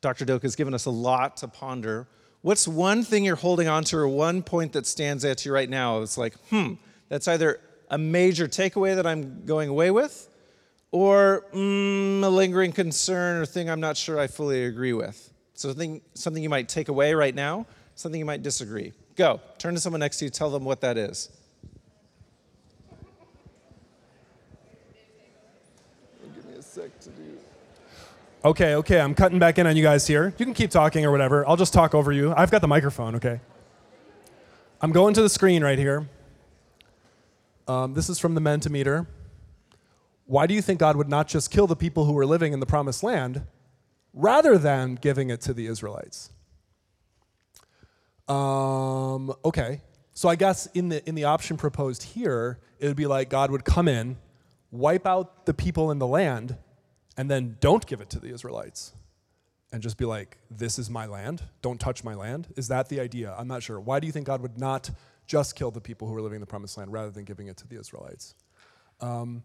Dr. 0.00 0.24
Doak 0.24 0.42
has 0.42 0.56
given 0.56 0.74
us 0.74 0.86
a 0.86 0.90
lot 0.90 1.36
to 1.38 1.48
ponder 1.48 2.06
What's 2.42 2.66
one 2.66 3.02
thing 3.02 3.24
you're 3.24 3.36
holding 3.36 3.68
on 3.68 3.84
to 3.84 3.98
or 3.98 4.08
one 4.08 4.42
point 4.42 4.72
that 4.72 4.86
stands 4.86 5.24
at 5.24 5.44
you 5.44 5.52
right 5.52 5.68
now? 5.68 6.00
It's 6.00 6.16
like, 6.16 6.34
hmm, 6.48 6.74
that's 7.10 7.28
either 7.28 7.60
a 7.90 7.98
major 7.98 8.48
takeaway 8.48 8.94
that 8.94 9.06
I'm 9.06 9.44
going 9.44 9.68
away 9.68 9.90
with 9.90 10.28
or 10.92 11.44
mm, 11.52 12.22
a 12.22 12.28
lingering 12.28 12.72
concern 12.72 13.42
or 13.42 13.46
thing 13.46 13.68
I'm 13.68 13.80
not 13.80 13.96
sure 13.96 14.18
I 14.18 14.26
fully 14.26 14.64
agree 14.64 14.92
with. 14.92 15.32
So 15.54 15.68
something, 15.68 16.00
something 16.14 16.42
you 16.42 16.48
might 16.48 16.68
take 16.68 16.88
away 16.88 17.12
right 17.14 17.34
now, 17.34 17.66
something 17.94 18.18
you 18.18 18.24
might 18.24 18.42
disagree. 18.42 18.92
Go, 19.16 19.40
turn 19.58 19.74
to 19.74 19.80
someone 19.80 20.00
next 20.00 20.18
to 20.20 20.24
you, 20.24 20.30
tell 20.30 20.50
them 20.50 20.64
what 20.64 20.80
that 20.80 20.96
is. 20.96 21.28
Give 26.34 26.44
me 26.46 26.54
a 26.54 26.62
sec 26.62 26.98
to 27.00 27.10
do 27.10 27.40
Okay, 28.42 28.76
okay, 28.76 28.98
I'm 28.98 29.14
cutting 29.14 29.38
back 29.38 29.58
in 29.58 29.66
on 29.66 29.76
you 29.76 29.82
guys 29.82 30.06
here. 30.06 30.32
You 30.38 30.46
can 30.46 30.54
keep 30.54 30.70
talking 30.70 31.04
or 31.04 31.10
whatever. 31.10 31.46
I'll 31.46 31.58
just 31.58 31.74
talk 31.74 31.94
over 31.94 32.10
you. 32.10 32.32
I've 32.34 32.50
got 32.50 32.62
the 32.62 32.68
microphone, 32.68 33.16
okay? 33.16 33.38
I'm 34.80 34.92
going 34.92 35.12
to 35.12 35.20
the 35.20 35.28
screen 35.28 35.62
right 35.62 35.78
here. 35.78 36.08
Um, 37.70 37.94
this 37.94 38.10
is 38.10 38.18
from 38.18 38.34
the 38.34 38.40
Mentimeter. 38.40 39.06
Why 40.24 40.48
do 40.48 40.54
you 40.54 40.62
think 40.62 40.80
God 40.80 40.96
would 40.96 41.08
not 41.08 41.28
just 41.28 41.52
kill 41.52 41.68
the 41.68 41.76
people 41.76 42.04
who 42.04 42.12
were 42.14 42.26
living 42.26 42.52
in 42.52 42.58
the 42.58 42.66
promised 42.66 43.04
land 43.04 43.42
rather 44.12 44.58
than 44.58 44.96
giving 44.96 45.30
it 45.30 45.40
to 45.42 45.54
the 45.54 45.68
Israelites? 45.68 46.30
Um, 48.26 49.32
okay, 49.44 49.82
So 50.20 50.28
I 50.28 50.36
guess 50.36 50.66
in 50.74 50.90
the 50.90 51.08
in 51.08 51.14
the 51.14 51.24
option 51.24 51.56
proposed 51.56 52.02
here, 52.02 52.58
it 52.78 52.86
would 52.88 52.96
be 52.96 53.06
like 53.06 53.30
God 53.30 53.50
would 53.50 53.64
come 53.64 53.88
in, 53.88 54.18
wipe 54.70 55.06
out 55.06 55.46
the 55.46 55.54
people 55.54 55.90
in 55.90 55.98
the 55.98 56.06
land, 56.06 56.56
and 57.16 57.30
then 57.30 57.56
don't 57.60 57.86
give 57.86 58.00
it 58.00 58.10
to 58.10 58.18
the 58.18 58.28
Israelites. 58.28 58.92
And 59.72 59.80
just 59.80 59.96
be 59.96 60.04
like, 60.04 60.36
this 60.50 60.78
is 60.78 60.90
my 60.90 61.06
land. 61.06 61.44
Don't 61.62 61.78
touch 61.78 62.02
my 62.02 62.14
land. 62.14 62.48
Is 62.56 62.68
that 62.68 62.88
the 62.88 62.98
idea? 62.98 63.34
I'm 63.38 63.46
not 63.46 63.62
sure. 63.62 63.78
Why 63.78 64.00
do 64.00 64.06
you 64.06 64.12
think 64.12 64.26
God 64.26 64.42
would 64.42 64.58
not 64.58 64.90
just 65.30 65.54
kill 65.54 65.70
the 65.70 65.80
people 65.80 66.08
who 66.08 66.14
were 66.14 66.20
living 66.20 66.36
in 66.36 66.40
the 66.40 66.46
promised 66.46 66.76
land 66.76 66.92
rather 66.92 67.10
than 67.10 67.24
giving 67.24 67.46
it 67.46 67.56
to 67.58 67.68
the 67.68 67.78
Israelites? 67.78 68.34
Um, 69.00 69.44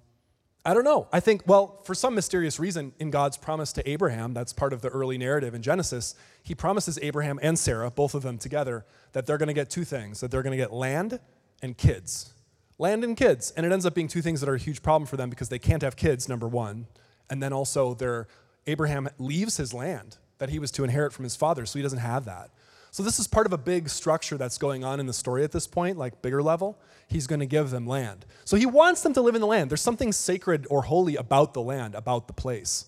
I 0.66 0.74
don't 0.74 0.84
know. 0.84 1.08
I 1.14 1.20
think, 1.20 1.44
well, 1.46 1.80
for 1.84 1.94
some 1.94 2.16
mysterious 2.16 2.60
reason, 2.60 2.92
in 2.98 3.12
God's 3.12 3.38
promise 3.38 3.72
to 3.74 3.88
Abraham, 3.88 4.34
that's 4.34 4.52
part 4.52 4.74
of 4.74 4.82
the 4.82 4.88
early 4.88 5.20
narrative 5.20 5.54
in 5.54 5.62
Genesis, 5.62 6.16
he 6.42 6.56
promises 6.56 6.98
Abraham 7.04 7.40
and 7.44 7.58
Sarah, 7.60 7.92
both 7.92 8.16
of 8.16 8.24
them 8.24 8.40
together, 8.40 8.84
that 9.12 9.28
they're 9.28 9.38
going 9.38 9.48
to 9.48 9.54
get 9.54 9.70
two 9.70 9.84
things 9.84 10.22
that 10.22 10.32
they're 10.32 10.42
going 10.42 10.58
to 10.58 10.64
get 10.64 10.74
land 10.74 11.20
and 11.62 11.78
kids. 11.78 12.34
Land 12.80 13.04
and 13.04 13.16
kids. 13.16 13.54
And 13.56 13.64
it 13.64 13.72
ends 13.72 13.86
up 13.86 13.94
being 13.94 14.08
two 14.08 14.24
things 14.24 14.42
that 14.42 14.50
are 14.50 14.56
a 14.56 14.60
huge 14.60 14.82
problem 14.82 15.06
for 15.06 15.18
them 15.18 15.30
because 15.30 15.50
they 15.50 15.60
can't 15.60 15.84
have 15.84 15.96
kids, 15.96 16.28
number 16.28 16.48
one. 16.48 16.88
And 17.30 17.44
then 17.44 17.54
also, 17.54 17.94
their, 17.94 18.28
Abraham 18.66 19.08
leaves 19.20 19.58
his 19.58 19.72
land 19.72 20.18
that 20.40 20.50
he 20.50 20.58
was 20.58 20.72
to 20.72 20.84
inherit 20.84 21.14
from 21.14 21.24
his 21.26 21.36
father, 21.36 21.68
so 21.68 21.78
he 21.78 21.84
doesn't 21.84 22.00
have 22.00 22.26
that. 22.26 22.50
So, 22.96 23.04
this 23.04 23.20
is 23.20 23.28
part 23.28 23.46
of 23.46 23.52
a 23.52 23.58
big 23.58 23.90
structure 23.90 24.38
that's 24.38 24.58
going 24.58 24.86
on 24.86 25.02
in 25.02 25.06
the 25.06 25.12
story 25.12 25.44
at 25.44 25.52
this 25.52 25.68
point, 25.68 25.98
like 25.98 26.22
bigger 26.22 26.42
level. 26.42 26.80
He's 27.10 27.28
going 27.28 27.42
to 27.42 27.46
give 27.46 27.70
them 27.70 27.86
land. 27.86 28.26
So, 28.46 28.56
he 28.56 28.66
wants 28.66 29.02
them 29.02 29.12
to 29.16 29.22
live 29.22 29.36
in 29.36 29.42
the 29.42 29.48
land. 29.48 29.70
There's 29.70 29.82
something 29.82 30.14
sacred 30.14 30.66
or 30.70 30.84
holy 30.84 31.18
about 31.18 31.54
the 31.54 31.62
land, 31.62 31.94
about 31.94 32.28
the 32.28 32.34
place. 32.34 32.86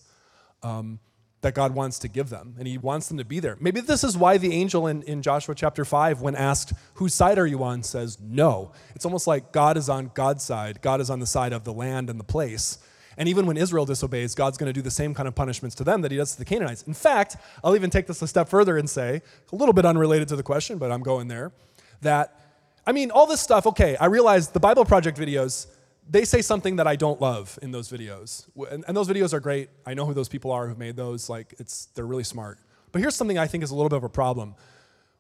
Um, 0.63 0.99
that 1.41 1.53
God 1.53 1.75
wants 1.75 1.99
to 1.99 2.07
give 2.07 2.29
them, 2.29 2.55
and 2.57 2.67
He 2.69 2.77
wants 2.77 3.09
them 3.09 3.17
to 3.17 3.25
be 3.25 3.41
there. 3.41 3.57
Maybe 3.59 3.81
this 3.81 4.05
is 4.05 4.17
why 4.17 4.37
the 4.37 4.53
angel 4.53 4.87
in, 4.87 5.03
in 5.03 5.21
Joshua 5.21 5.53
chapter 5.53 5.83
5, 5.83 6.21
when 6.21 6.35
asked, 6.35 6.71
Whose 6.95 7.13
side 7.13 7.37
are 7.37 7.45
you 7.45 7.61
on? 7.63 7.83
says, 7.83 8.17
No. 8.21 8.71
It's 8.95 9.03
almost 9.03 9.27
like 9.27 9.51
God 9.51 9.75
is 9.75 9.89
on 9.89 10.11
God's 10.13 10.43
side, 10.43 10.81
God 10.81 11.01
is 11.01 11.09
on 11.09 11.19
the 11.19 11.27
side 11.27 11.51
of 11.51 11.65
the 11.65 11.73
land 11.73 12.09
and 12.09 12.17
the 12.17 12.23
place. 12.23 12.79
And 13.17 13.27
even 13.27 13.47
when 13.47 13.57
Israel 13.57 13.85
disobeys, 13.85 14.35
God's 14.35 14.57
going 14.57 14.67
to 14.67 14.73
do 14.73 14.81
the 14.81 14.91
same 14.91 15.13
kind 15.13 15.27
of 15.27 15.33
punishments 15.33 15.75
to 15.77 15.83
them 15.83 16.01
that 16.01 16.11
he 16.11 16.17
does 16.17 16.33
to 16.33 16.39
the 16.39 16.45
Canaanites. 16.45 16.83
In 16.83 16.93
fact, 16.93 17.37
I'll 17.63 17.75
even 17.75 17.89
take 17.89 18.05
this 18.05 18.21
a 18.21 18.27
step 18.27 18.47
further 18.47 18.77
and 18.77 18.89
say, 18.89 19.21
a 19.51 19.55
little 19.55 19.73
bit 19.73 19.85
unrelated 19.85 20.27
to 20.29 20.35
the 20.35 20.43
question, 20.43 20.77
but 20.77 20.91
I'm 20.91 21.01
going 21.01 21.27
there, 21.27 21.51
that, 22.01 22.39
I 22.85 22.91
mean, 22.91 23.09
all 23.09 23.25
this 23.25 23.41
stuff, 23.41 23.65
okay, 23.67 23.97
I 23.97 24.05
realize 24.05 24.49
the 24.49 24.59
Bible 24.59 24.85
Project 24.85 25.17
videos, 25.17 25.65
they 26.09 26.25
say 26.25 26.41
something 26.41 26.75
that 26.77 26.87
I 26.87 26.95
don't 26.95 27.19
love 27.19 27.57
in 27.61 27.71
those 27.71 27.91
videos. 27.91 28.45
And, 28.71 28.85
and 28.87 28.95
those 28.95 29.09
videos 29.09 29.33
are 29.33 29.39
great. 29.39 29.69
I 29.85 29.93
know 29.93 30.05
who 30.05 30.13
those 30.13 30.29
people 30.29 30.51
are 30.51 30.67
who 30.67 30.75
made 30.75 30.95
those. 30.95 31.29
Like, 31.29 31.55
it's, 31.59 31.85
they're 31.95 32.05
really 32.05 32.23
smart. 32.23 32.59
But 32.91 33.01
here's 33.01 33.15
something 33.15 33.37
I 33.37 33.47
think 33.47 33.63
is 33.63 33.71
a 33.71 33.75
little 33.75 33.89
bit 33.89 33.97
of 33.97 34.03
a 34.03 34.09
problem 34.09 34.55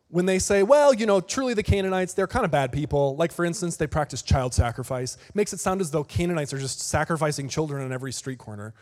when 0.09 0.25
they 0.25 0.39
say, 0.39 0.63
well, 0.63 0.93
you 0.93 1.05
know, 1.05 1.19
truly 1.19 1.53
the 1.53 1.63
Canaanites, 1.63 2.13
they're 2.13 2.27
kind 2.27 2.45
of 2.45 2.51
bad 2.51 2.71
people. 2.71 3.15
Like, 3.17 3.31
for 3.31 3.43
instance, 3.43 3.75
they 3.75 3.87
practice 3.87 4.21
child 4.21 4.53
sacrifice. 4.53 5.17
makes 5.33 5.51
it 5.51 5.59
sound 5.59 5.81
as 5.81 5.91
though 5.91 6.03
Canaanites 6.03 6.53
are 6.53 6.57
just 6.57 6.79
sacrificing 6.79 7.49
children 7.49 7.83
on 7.83 7.91
every 7.91 8.13
street 8.13 8.37
corner. 8.37 8.73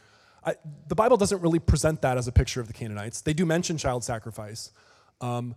I, 0.45 0.55
the 0.87 0.95
Bible 0.95 1.17
doesn't 1.17 1.41
really 1.41 1.57
present 1.57 2.01
that 2.03 2.17
as 2.17 2.27
a 2.27 2.31
picture 2.31 2.61
of 2.61 2.67
the 2.67 2.73
Canaanites. 2.73 3.21
They 3.21 3.33
do 3.33 3.45
mention 3.45 3.77
child 3.77 4.03
sacrifice, 4.03 4.71
um, 5.19 5.55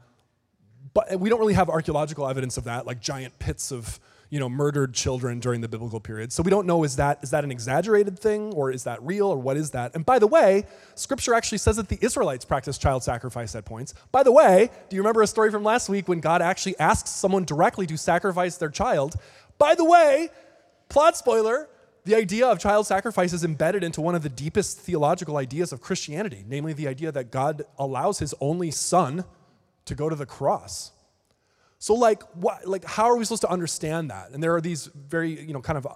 but 0.95 1.21
we 1.21 1.29
don't 1.29 1.41
really 1.41 1.55
have 1.55 1.69
archaeological 1.69 2.27
evidence 2.27 2.57
of 2.57 2.64
that, 2.64 2.87
like 2.87 3.01
giant 3.01 3.39
pits 3.39 3.71
of 3.71 4.01
you 4.31 4.39
know, 4.39 4.49
murdered 4.49 4.93
children 4.95 5.41
during 5.41 5.61
the 5.61 5.68
biblical 5.68 6.01
period. 6.01 6.33
So 6.33 6.43
we 6.43 6.51
don't 6.51 6.66
know 6.66 6.85
is 6.85 6.97
that 6.97 7.18
is 7.22 7.31
that 7.31 7.45
an 7.45 7.51
exaggerated 7.51 8.18
thing 8.18 8.53
or 8.53 8.70
is 8.70 8.85
that 8.85 9.03
real 9.03 9.29
or 9.29 9.39
what 9.39 9.57
is 9.57 9.70
that? 9.70 9.95
And 9.95 10.05
by 10.05 10.18
the 10.18 10.26
way, 10.26 10.64
scripture 10.95 11.35
actually 11.35 11.59
says 11.59 11.76
that 11.76 11.89
the 11.89 11.99
Israelites 12.03 12.45
practiced 12.45 12.81
child 12.83 13.03
sacrifice 13.03 13.55
at 13.55 13.64
points. 13.64 13.95
By 14.12 14.22
the 14.22 14.33
way, 14.33 14.70
do 14.89 14.97
you 14.97 15.03
remember 15.03 15.22
a 15.22 15.26
story 15.26 15.51
from 15.51 15.64
last 15.64 15.89
week 15.89 16.09
when 16.09 16.20
God 16.20 16.43
actually 16.43 16.79
asks 16.79 17.11
someone 17.11 17.45
directly 17.45 17.87
to 17.87 17.97
sacrifice 17.97 18.57
their 18.57 18.70
child? 18.70 19.14
By 19.57 19.74
the 19.74 19.85
way, 19.85 20.29
plot 20.89 21.16
spoiler, 21.16 21.68
the 22.05 22.14
idea 22.14 22.47
of 22.47 22.59
child 22.59 22.87
sacrifice 22.87 23.33
is 23.33 23.45
embedded 23.45 23.83
into 23.83 24.01
one 24.01 24.14
of 24.14 24.22
the 24.22 24.29
deepest 24.29 24.79
theological 24.79 25.37
ideas 25.37 25.72
of 25.72 25.81
Christianity, 25.81 26.45
namely 26.47 26.72
the 26.72 26.89
idea 26.89 27.12
that 27.12 27.31
God 27.31 27.64
allows 27.79 28.18
his 28.18 28.35
only 28.41 28.70
son 28.70 29.24
to 29.87 29.95
go 29.95 30.09
to 30.09 30.16
the 30.16 30.26
cross. 30.26 30.93
So 31.79 31.95
like 31.95 32.22
what 32.35 32.66
like 32.66 32.85
how 32.85 33.05
are 33.05 33.16
we 33.16 33.24
supposed 33.24 33.43
to 33.43 33.51
understand 33.51 34.11
that? 34.11 34.31
And 34.33 34.43
there 34.43 34.55
are 34.55 34.61
these 34.61 34.87
very, 34.87 35.41
you 35.41 35.53
know, 35.53 35.61
kind 35.61 35.79
of 35.79 35.87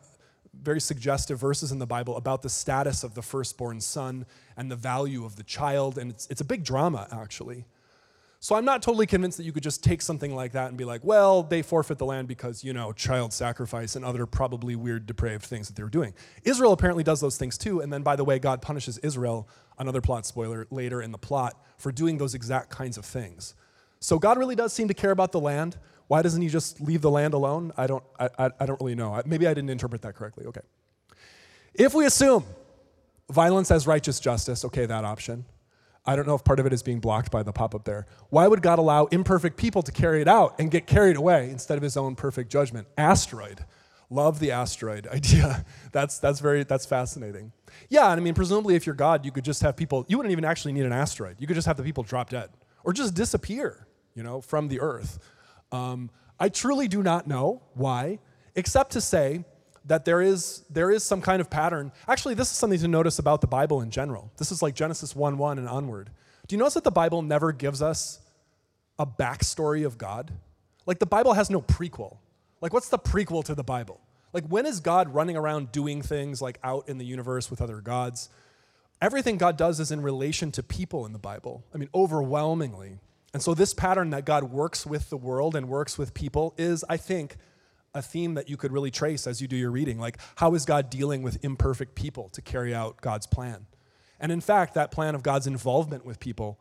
very 0.55 0.81
suggestive 0.81 1.39
verses 1.39 1.73
in 1.73 1.79
the 1.79 1.87
Bible 1.87 2.17
about 2.17 2.43
the 2.43 2.49
status 2.49 3.03
of 3.05 3.15
the 3.15 3.23
firstborn 3.23 3.81
son 3.81 4.27
and 4.57 4.71
the 4.71 4.77
value 4.77 5.25
of 5.25 5.37
the 5.37 5.43
child 5.43 5.99
and 5.99 6.11
it's 6.11 6.27
it's 6.29 6.41
a 6.41 6.45
big 6.45 6.65
drama 6.65 7.09
actually. 7.11 7.65
So 8.43 8.57
I'm 8.57 8.65
not 8.65 8.83
totally 8.83 9.07
convinced 9.07 9.39
that 9.39 9.45
you 9.45 9.53
could 9.53 9.63
just 9.63 9.85
take 9.85 10.03
something 10.03 10.35
like 10.35 10.51
that 10.53 10.67
and 10.67 10.77
be 10.77 10.85
like, 10.85 11.05
well, 11.05 11.45
they 11.45 11.63
forfeit 11.63 11.99
the 11.99 12.07
land 12.07 12.27
because, 12.27 12.65
you 12.65 12.73
know, 12.73 12.93
child 12.93 13.33
sacrifice 13.33 13.95
and 13.95 14.05
other 14.05 14.27
probably 14.27 14.75
weird 14.75 15.07
depraved 15.07 15.45
things 15.45 15.69
that 15.69 15.77
they 15.77 15.83
were 15.85 15.89
doing. 15.89 16.13
Israel 16.43 16.73
apparently 16.73 17.05
does 17.05 17.21
those 17.21 17.39
things 17.39 17.57
too, 17.57 17.79
and 17.79 17.93
then 17.93 18.03
by 18.03 18.17
the 18.17 18.25
way, 18.25 18.41
God 18.41 18.61
punishes 18.61 18.99
Israel, 18.99 19.49
another 19.79 20.01
plot 20.01 20.27
spoiler 20.27 20.67
later 20.73 21.01
in 21.01 21.13
the 21.13 21.19
plot, 21.19 21.55
for 21.79 21.93
doing 21.93 22.19
those 22.19 22.35
exact 22.35 22.71
kinds 22.71 22.99
of 22.99 23.05
things. 23.05 23.55
So 24.03 24.19
God 24.19 24.37
really 24.37 24.57
does 24.57 24.73
seem 24.73 24.89
to 24.89 24.95
care 24.95 25.13
about 25.13 25.31
the 25.31 25.39
land. 25.39 25.77
Why 26.09 26.23
doesn't 26.23 26.43
he 26.43 26.49
just 26.49 26.81
leave 26.81 27.03
the 27.03 27.11
land 27.11 27.35
alone? 27.35 27.73
I 27.77 27.87
don't, 27.87 28.03
I, 28.19 28.51
I, 28.59 28.67
don't 28.67 28.81
really 28.81 28.97
know. 28.97 29.23
Maybe 29.25 29.47
I 29.47 29.55
didn't 29.55 29.71
interpret 29.71 30.03
that 30.03 30.17
correctly. 30.17 30.45
Okay. 30.47 30.61
If 31.73 31.95
we 31.95 32.05
assume 32.05 32.45
violence 33.31 33.71
as 33.71 33.87
righteous 33.87 34.19
justice, 34.19 34.65
okay, 34.65 34.87
that 34.87 35.05
option. 35.05 35.45
I 36.05 36.17
don't 36.17 36.27
know 36.27 36.35
if 36.35 36.43
part 36.43 36.59
of 36.59 36.67
it 36.67 36.73
is 36.73 36.83
being 36.83 36.99
blocked 36.99 37.31
by 37.31 37.45
the 37.45 37.53
pop 37.53 37.77
up 37.77 37.85
there. 37.85 38.07
Why 38.29 38.49
would 38.49 38.61
God 38.61 38.81
allow 38.81 39.05
imperfect 39.07 39.57
people 39.57 39.83
to 39.85 39.93
carry 39.93 40.21
it 40.21 40.27
out 40.27 40.59
and 40.59 40.69
get 40.69 40.89
carried 40.89 41.17
away 41.17 41.49
instead 41.49 41.79
of 41.79 41.83
his 41.83 41.97
own 41.97 42.17
perfect 42.17 42.51
judgment? 42.51 42.89
Asteroid. 42.99 43.65
Love 44.11 44.41
the 44.41 44.51
asteroid 44.51 45.07
idea. 45.13 45.65
That's, 45.93 46.19
that's 46.19 46.41
very, 46.41 46.65
that's 46.65 46.87
fascinating. 46.87 47.53
Yeah, 47.89 48.11
and 48.11 48.21
I 48.21 48.23
mean, 48.23 48.35
presumably 48.35 48.75
if 48.75 48.85
you're 48.85 48.97
God, 48.97 49.25
you 49.25 49.31
could 49.31 49.45
just 49.45 49.63
have 49.63 49.77
people, 49.77 50.05
you 50.09 50.17
wouldn't 50.17 50.33
even 50.33 50.45
actually 50.45 50.73
need 50.73 50.87
an 50.87 50.93
asteroid. 50.93 51.37
You 51.39 51.47
could 51.47 51.55
just 51.55 51.69
have 51.69 51.77
the 51.77 51.85
people 51.85 52.03
drop 52.03 52.31
dead 52.31 52.51
or 52.83 52.93
just 52.93 53.15
disappear 53.15 53.87
you 54.15 54.23
know, 54.23 54.41
from 54.41 54.69
the 54.69 54.81
earth. 54.81 55.19
Um, 55.71 56.11
I 56.39 56.49
truly 56.49 56.89
do 56.89 57.03
not 57.03 57.27
know 57.27 57.63
why, 57.75 58.19
except 58.55 58.93
to 58.93 59.01
say 59.01 59.45
that 59.85 60.05
there 60.05 60.21
is, 60.21 60.63
there 60.71 60.91
is 60.91 61.03
some 61.03 61.21
kind 61.21 61.41
of 61.41 61.51
pattern. 61.51 61.93
Actually, 62.09 62.35
this 62.35 62.51
is 62.51 62.57
something 62.57 62.79
to 62.79 62.89
notice 62.89 63.19
about 63.19 63.41
the 63.41 63.47
Bible 63.47 63.81
in 63.81 63.91
general. 63.91 64.31
This 64.37 64.53
is 64.53 64.63
like 64.63 64.75
Genesis 64.75 65.17
1 65.17 65.39
1 65.39 65.59
and 65.59 65.69
onward. 65.69 66.11
Do 66.47 66.55
you 66.55 66.59
notice 66.59 66.75
that 66.75 66.85
the 66.85 66.91
Bible 66.91 67.23
never 67.23 67.53
gives 67.53 67.83
us 67.83 68.21
a 68.99 69.07
backstory 69.07 69.87
of 69.87 69.99
God? 69.99 70.33
Like 70.87 70.99
the 70.99 71.07
Bible 71.07 71.33
has 71.35 71.51
no 71.51 71.61
prequel. 71.61 72.17
Like, 72.61 72.73
what's 72.73 72.89
the 72.89 72.99
prequel 72.99 73.45
to 73.45 73.55
the 73.55 73.65
Bible? 73.65 74.01
Like, 74.33 74.47
when 74.47 74.67
is 74.67 74.81
God 74.81 75.13
running 75.13 75.37
around 75.37 75.73
doing 75.73 76.01
things 76.01 76.41
like 76.41 76.59
out 76.63 76.89
in 76.89 76.97
the 76.97 77.05
universe 77.05 77.51
with 77.51 77.61
other 77.61 77.81
gods? 77.81 78.31
Everything 79.01 79.37
God 79.37 79.57
does 79.57 79.81
is 79.81 79.91
in 79.91 80.01
relation 80.01 80.53
to 80.53 80.63
people 80.63 81.05
in 81.05 81.13
the 81.13 81.19
Bible. 81.19 81.65
I 81.75 81.79
mean, 81.79 81.89
overwhelmingly. 81.93 82.99
And 83.33 83.43
so, 83.43 83.55
this 83.55 83.73
pattern 83.73 84.11
that 84.11 84.27
God 84.27 84.45
works 84.45 84.85
with 84.85 85.09
the 85.09 85.17
world 85.17 85.57
and 85.57 85.69
works 85.69 85.97
with 85.97 86.13
people 86.13 86.55
is, 86.59 86.85
I 86.89 86.99
think, 86.99 87.37
a 87.95 88.03
theme 88.03 88.35
that 88.35 88.49
you 88.49 88.57
could 88.57 88.73
really 88.73 88.91
trace 88.91 89.27
as 89.27 89.41
you 89.41 89.49
do 89.49 89.57
your 89.57 89.71
reading. 89.71 89.99
Like, 89.99 90.19
how 90.37 90.55
is 90.55 90.65
God 90.65 90.91
dealing 90.91 91.23
with 91.23 91.43
imperfect 91.45 91.95
people 91.95 92.29
to 92.31 92.43
carry 92.43 92.75
out 92.75 93.01
God's 93.01 93.27
plan? 93.27 93.67
And 94.21 94.31
in 94.33 94.41
fact, 94.41 94.75
that 94.75 94.91
plan 94.91 95.15
of 95.15 95.23
God's 95.23 95.47
involvement 95.47 96.05
with 96.05 96.21
people 96.21 96.59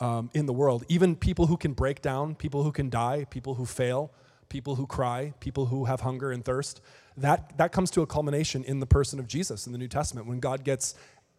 um, 0.00 0.30
in 0.34 0.46
the 0.46 0.52
world, 0.52 0.84
even 0.88 1.14
people 1.14 1.46
who 1.46 1.56
can 1.56 1.72
break 1.72 2.02
down, 2.02 2.34
people 2.34 2.62
who 2.62 2.72
can 2.72 2.90
die, 2.90 3.26
people 3.30 3.54
who 3.54 3.64
fail, 3.64 4.12
people 4.48 4.74
who 4.74 4.86
cry, 4.86 5.32
people 5.40 5.66
who 5.66 5.84
have 5.84 6.00
hunger 6.00 6.32
and 6.32 6.44
thirst, 6.44 6.80
that, 7.16 7.56
that 7.56 7.70
comes 7.70 7.90
to 7.92 8.02
a 8.02 8.06
culmination 8.06 8.64
in 8.64 8.80
the 8.80 8.86
person 8.86 9.18
of 9.18 9.26
Jesus 9.26 9.66
in 9.66 9.72
the 9.72 9.78
New 9.78 9.88
Testament 9.88 10.26
when 10.26 10.40
God 10.40 10.64
gets 10.64 10.94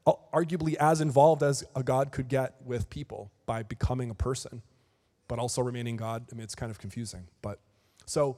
arguably 0.07 0.75
as 0.75 1.01
involved 1.01 1.43
as 1.43 1.63
a 1.75 1.83
God 1.83 2.11
could 2.11 2.29
get 2.29 2.55
with 2.63 2.89
people 2.89 3.31
by 3.45 3.63
becoming 3.63 4.09
a 4.09 4.15
person 4.15 4.61
but 5.27 5.39
also 5.39 5.61
remaining 5.61 5.95
God. 5.95 6.25
I 6.31 6.35
mean, 6.35 6.43
it's 6.43 6.55
kind 6.55 6.71
of 6.71 6.79
confusing. 6.79 7.27
But 7.41 7.59
so, 8.05 8.37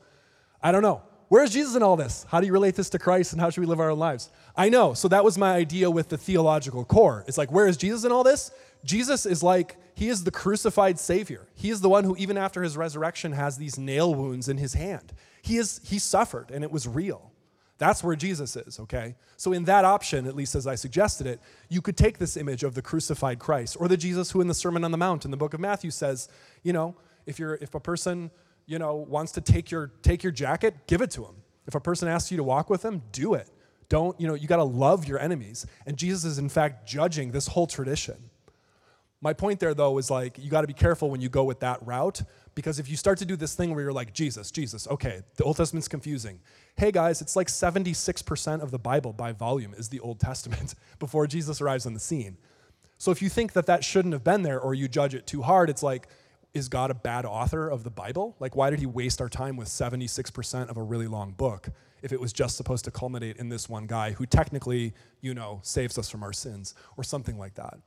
I 0.61 0.71
don't 0.71 0.81
know. 0.81 1.03
Where's 1.29 1.51
Jesus 1.51 1.75
in 1.75 1.83
all 1.83 1.97
this? 1.97 2.25
How 2.29 2.39
do 2.39 2.47
you 2.47 2.53
relate 2.53 2.75
this 2.75 2.89
to 2.91 2.99
Christ 2.99 3.33
and 3.33 3.41
how 3.41 3.49
should 3.49 3.59
we 3.59 3.67
live 3.67 3.81
our 3.81 3.93
lives? 3.93 4.31
I 4.55 4.69
know. 4.69 4.93
So 4.93 5.09
that 5.09 5.25
was 5.25 5.37
my 5.37 5.53
idea 5.53 5.91
with 5.91 6.07
the 6.07 6.17
theological 6.17 6.85
core. 6.85 7.25
It's 7.27 7.37
like, 7.37 7.51
where 7.51 7.67
is 7.67 7.75
Jesus 7.75 8.05
in 8.05 8.13
all 8.13 8.23
this? 8.23 8.51
Jesus 8.85 9.25
is 9.25 9.43
like, 9.43 9.75
he 9.93 10.07
is 10.07 10.23
the 10.23 10.31
crucified 10.31 10.97
Savior. 10.99 11.47
He 11.53 11.69
is 11.69 11.81
the 11.81 11.89
one 11.89 12.05
who, 12.05 12.15
even 12.17 12.37
after 12.37 12.63
his 12.63 12.77
resurrection, 12.77 13.33
has 13.33 13.57
these 13.57 13.77
nail 13.77 14.15
wounds 14.15 14.47
in 14.47 14.57
his 14.57 14.73
hand. 14.73 15.11
He 15.41 15.57
is 15.57 15.81
he 15.83 15.99
suffered 15.99 16.51
and 16.51 16.63
it 16.63 16.71
was 16.71 16.87
real. 16.87 17.31
That's 17.77 18.03
where 18.03 18.15
Jesus 18.15 18.55
is, 18.55 18.79
okay? 18.79 19.15
So, 19.35 19.53
in 19.53 19.65
that 19.65 19.85
option, 19.85 20.25
at 20.25 20.35
least 20.35 20.55
as 20.55 20.65
I 20.65 20.75
suggested 20.75 21.27
it, 21.27 21.39
you 21.69 21.81
could 21.81 21.95
take 21.95 22.17
this 22.17 22.35
image 22.35 22.63
of 22.63 22.73
the 22.73 22.81
crucified 22.81 23.39
Christ 23.39 23.77
or 23.79 23.87
the 23.87 23.97
Jesus 23.97 24.31
who 24.31 24.41
in 24.41 24.47
the 24.47 24.53
Sermon 24.53 24.83
on 24.83 24.91
the 24.91 24.97
Mount 24.97 25.25
in 25.25 25.31
the 25.31 25.37
book 25.37 25.53
of 25.53 25.59
Matthew 25.59 25.91
says, 25.91 26.27
you 26.63 26.73
know, 26.73 26.95
if, 27.25 27.37
you're, 27.37 27.55
if 27.55 27.75
a 27.75 27.79
person, 27.79 28.31
you 28.65 28.79
know, 28.79 28.95
wants 28.95 29.31
to 29.33 29.41
take 29.41 29.69
your, 29.69 29.91
take 30.01 30.23
your 30.23 30.31
jacket, 30.31 30.87
give 30.87 31.01
it 31.01 31.11
to 31.11 31.23
him. 31.25 31.35
If 31.67 31.75
a 31.75 31.79
person 31.79 32.07
asks 32.07 32.31
you 32.31 32.37
to 32.37 32.43
walk 32.43 32.69
with 32.69 32.81
them, 32.81 33.03
do 33.11 33.35
it. 33.35 33.49
Don't, 33.89 34.19
you 34.19 34.27
know, 34.27 34.33
you 34.33 34.47
got 34.47 34.57
to 34.57 34.63
love 34.63 35.07
your 35.07 35.19
enemies. 35.19 35.65
And 35.85 35.97
Jesus 35.97 36.25
is, 36.25 36.39
in 36.39 36.49
fact, 36.49 36.87
judging 36.87 37.31
this 37.31 37.47
whole 37.47 37.67
tradition. 37.67 38.15
My 39.21 39.33
point 39.33 39.59
there, 39.59 39.73
though, 39.73 39.97
is 39.97 40.09
like 40.09 40.37
you 40.37 40.49
got 40.49 40.61
to 40.61 40.67
be 40.67 40.73
careful 40.73 41.09
when 41.09 41.21
you 41.21 41.29
go 41.29 41.43
with 41.43 41.59
that 41.61 41.85
route 41.85 42.21
because 42.57 42.79
if 42.79 42.89
you 42.89 42.97
start 42.97 43.19
to 43.19 43.25
do 43.25 43.35
this 43.35 43.53
thing 43.53 43.69
where 43.69 43.83
you're 43.83 43.93
like, 43.93 44.13
Jesus, 44.13 44.49
Jesus, 44.49 44.87
okay, 44.87 45.21
the 45.35 45.43
Old 45.43 45.57
Testament's 45.57 45.87
confusing. 45.87 46.39
Hey 46.75 46.91
guys, 46.91 47.21
it's 47.21 47.35
like 47.35 47.49
76% 47.49 48.63
of 48.63 48.71
the 48.71 48.79
Bible 48.79 49.13
by 49.13 49.31
volume 49.31 49.75
is 49.77 49.89
the 49.89 49.99
Old 49.99 50.19
Testament 50.19 50.73
before 50.99 51.27
Jesus 51.27 51.61
arrives 51.61 51.85
on 51.85 51.93
the 51.93 51.99
scene. 51.99 52.35
So 52.97 53.11
if 53.11 53.21
you 53.21 53.29
think 53.29 53.53
that 53.53 53.67
that 53.67 53.83
shouldn't 53.83 54.15
have 54.15 54.23
been 54.23 54.41
there 54.41 54.59
or 54.59 54.73
you 54.73 54.87
judge 54.87 55.13
it 55.13 55.27
too 55.27 55.43
hard, 55.43 55.69
it's 55.69 55.83
like, 55.83 56.07
is 56.55 56.67
God 56.67 56.89
a 56.89 56.95
bad 56.95 57.25
author 57.25 57.69
of 57.69 57.83
the 57.83 57.91
Bible? 57.91 58.35
Like, 58.39 58.55
why 58.55 58.71
did 58.71 58.79
he 58.79 58.87
waste 58.87 59.21
our 59.21 59.29
time 59.29 59.55
with 59.55 59.67
76% 59.67 60.67
of 60.67 60.77
a 60.77 60.81
really 60.81 61.05
long 61.05 61.33
book 61.33 61.69
if 62.01 62.11
it 62.11 62.19
was 62.19 62.33
just 62.33 62.57
supposed 62.57 62.85
to 62.85 62.91
culminate 62.91 63.37
in 63.37 63.49
this 63.49 63.69
one 63.69 63.85
guy 63.85 64.13
who 64.13 64.25
technically, 64.25 64.95
you 65.21 65.35
know, 65.35 65.59
saves 65.61 65.99
us 65.99 66.09
from 66.09 66.23
our 66.23 66.33
sins 66.33 66.73
or 66.97 67.03
something 67.03 67.37
like 67.37 67.53
that? 67.53 67.77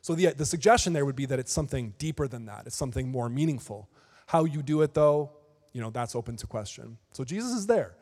So 0.00 0.16
the, 0.16 0.32
the 0.32 0.46
suggestion 0.46 0.92
there 0.92 1.04
would 1.04 1.14
be 1.14 1.26
that 1.26 1.38
it's 1.38 1.52
something 1.52 1.94
deeper 1.98 2.26
than 2.26 2.46
that. 2.46 2.66
It's 2.66 2.76
something 2.76 3.08
more 3.08 3.28
meaningful. 3.28 3.88
How 4.28 4.44
you 4.44 4.62
do 4.62 4.82
it, 4.82 4.92
though, 4.92 5.30
you 5.72 5.80
know, 5.80 5.88
that's 5.88 6.14
open 6.14 6.36
to 6.36 6.46
question. 6.46 6.98
So 7.12 7.24
Jesus 7.24 7.52
is 7.52 7.66
there. 7.66 7.94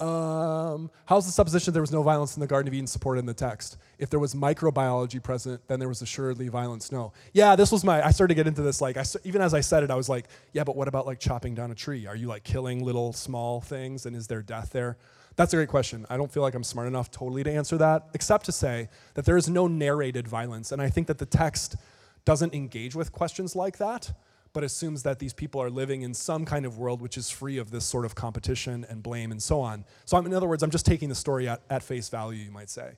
Um, 0.00 0.90
how's 1.04 1.26
the 1.26 1.32
supposition 1.32 1.74
there 1.74 1.82
was 1.82 1.92
no 1.92 2.02
violence 2.02 2.34
in 2.34 2.40
the 2.40 2.46
Garden 2.46 2.68
of 2.68 2.72
Eden 2.72 2.86
supported 2.86 3.20
in 3.20 3.26
the 3.26 3.34
text? 3.34 3.76
If 3.98 4.08
there 4.08 4.18
was 4.18 4.34
microbiology 4.34 5.22
present, 5.22 5.60
then 5.68 5.78
there 5.78 5.88
was 5.88 6.00
assuredly 6.00 6.48
violence. 6.48 6.90
No. 6.90 7.12
Yeah, 7.34 7.56
this 7.56 7.70
was 7.70 7.84
my. 7.84 8.04
I 8.04 8.10
started 8.10 8.34
to 8.34 8.38
get 8.38 8.46
into 8.46 8.62
this. 8.62 8.80
Like, 8.80 8.96
I, 8.96 9.04
even 9.24 9.42
as 9.42 9.52
I 9.52 9.60
said 9.60 9.82
it, 9.82 9.90
I 9.90 9.94
was 9.94 10.08
like, 10.08 10.26
yeah, 10.54 10.64
but 10.64 10.76
what 10.76 10.88
about 10.88 11.04
like 11.04 11.20
chopping 11.20 11.54
down 11.54 11.70
a 11.70 11.74
tree? 11.74 12.06
Are 12.06 12.16
you 12.16 12.26
like 12.26 12.42
killing 12.42 12.82
little 12.82 13.12
small 13.12 13.60
things, 13.60 14.06
and 14.06 14.16
is 14.16 14.26
there 14.26 14.42
death 14.42 14.70
there? 14.70 14.96
That's 15.36 15.52
a 15.52 15.56
great 15.56 15.68
question. 15.68 16.06
I 16.08 16.16
don't 16.16 16.32
feel 16.32 16.42
like 16.42 16.54
I'm 16.54 16.64
smart 16.64 16.88
enough 16.88 17.10
totally 17.10 17.44
to 17.44 17.52
answer 17.52 17.76
that, 17.76 18.08
except 18.14 18.46
to 18.46 18.52
say 18.52 18.88
that 19.12 19.26
there 19.26 19.36
is 19.36 19.48
no 19.48 19.66
narrated 19.66 20.26
violence. 20.26 20.72
And 20.72 20.80
I 20.80 20.88
think 20.88 21.06
that 21.08 21.18
the 21.18 21.26
text 21.26 21.76
doesn't 22.24 22.54
engage 22.54 22.94
with 22.94 23.12
questions 23.12 23.54
like 23.54 23.76
that, 23.76 24.12
but 24.56 24.64
assumes 24.64 25.02
that 25.02 25.18
these 25.18 25.34
people 25.34 25.62
are 25.62 25.68
living 25.68 26.00
in 26.00 26.14
some 26.14 26.46
kind 26.46 26.64
of 26.64 26.78
world 26.78 27.02
which 27.02 27.18
is 27.18 27.28
free 27.28 27.58
of 27.58 27.70
this 27.70 27.84
sort 27.84 28.06
of 28.06 28.14
competition 28.14 28.86
and 28.88 29.02
blame 29.02 29.30
and 29.30 29.42
so 29.42 29.60
on. 29.60 29.84
So, 30.06 30.16
I'm, 30.16 30.24
in 30.24 30.32
other 30.32 30.48
words, 30.48 30.62
I'm 30.62 30.70
just 30.70 30.86
taking 30.86 31.10
the 31.10 31.14
story 31.14 31.46
at, 31.46 31.60
at 31.68 31.82
face 31.82 32.08
value, 32.08 32.42
you 32.42 32.50
might 32.50 32.70
say. 32.70 32.92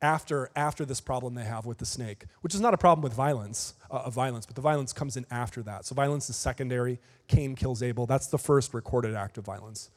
After, 0.00 0.48
after 0.56 0.86
this 0.86 1.02
problem 1.02 1.34
they 1.34 1.44
have 1.44 1.66
with 1.66 1.76
the 1.76 1.84
snake, 1.84 2.24
which 2.40 2.54
is 2.54 2.62
not 2.62 2.72
a 2.72 2.78
problem 2.78 3.02
with 3.02 3.12
violence, 3.12 3.74
uh, 3.90 4.04
of 4.06 4.14
violence, 4.14 4.46
but 4.46 4.54
the 4.54 4.62
violence 4.62 4.94
comes 4.94 5.18
in 5.18 5.26
after 5.30 5.62
that. 5.64 5.84
So 5.84 5.94
violence 5.94 6.30
is 6.30 6.36
secondary. 6.36 6.98
Cain 7.28 7.56
kills 7.56 7.82
Abel. 7.82 8.06
That's 8.06 8.28
the 8.28 8.38
first 8.38 8.72
recorded 8.72 9.14
act 9.14 9.36
of 9.36 9.44
violence. 9.44 9.90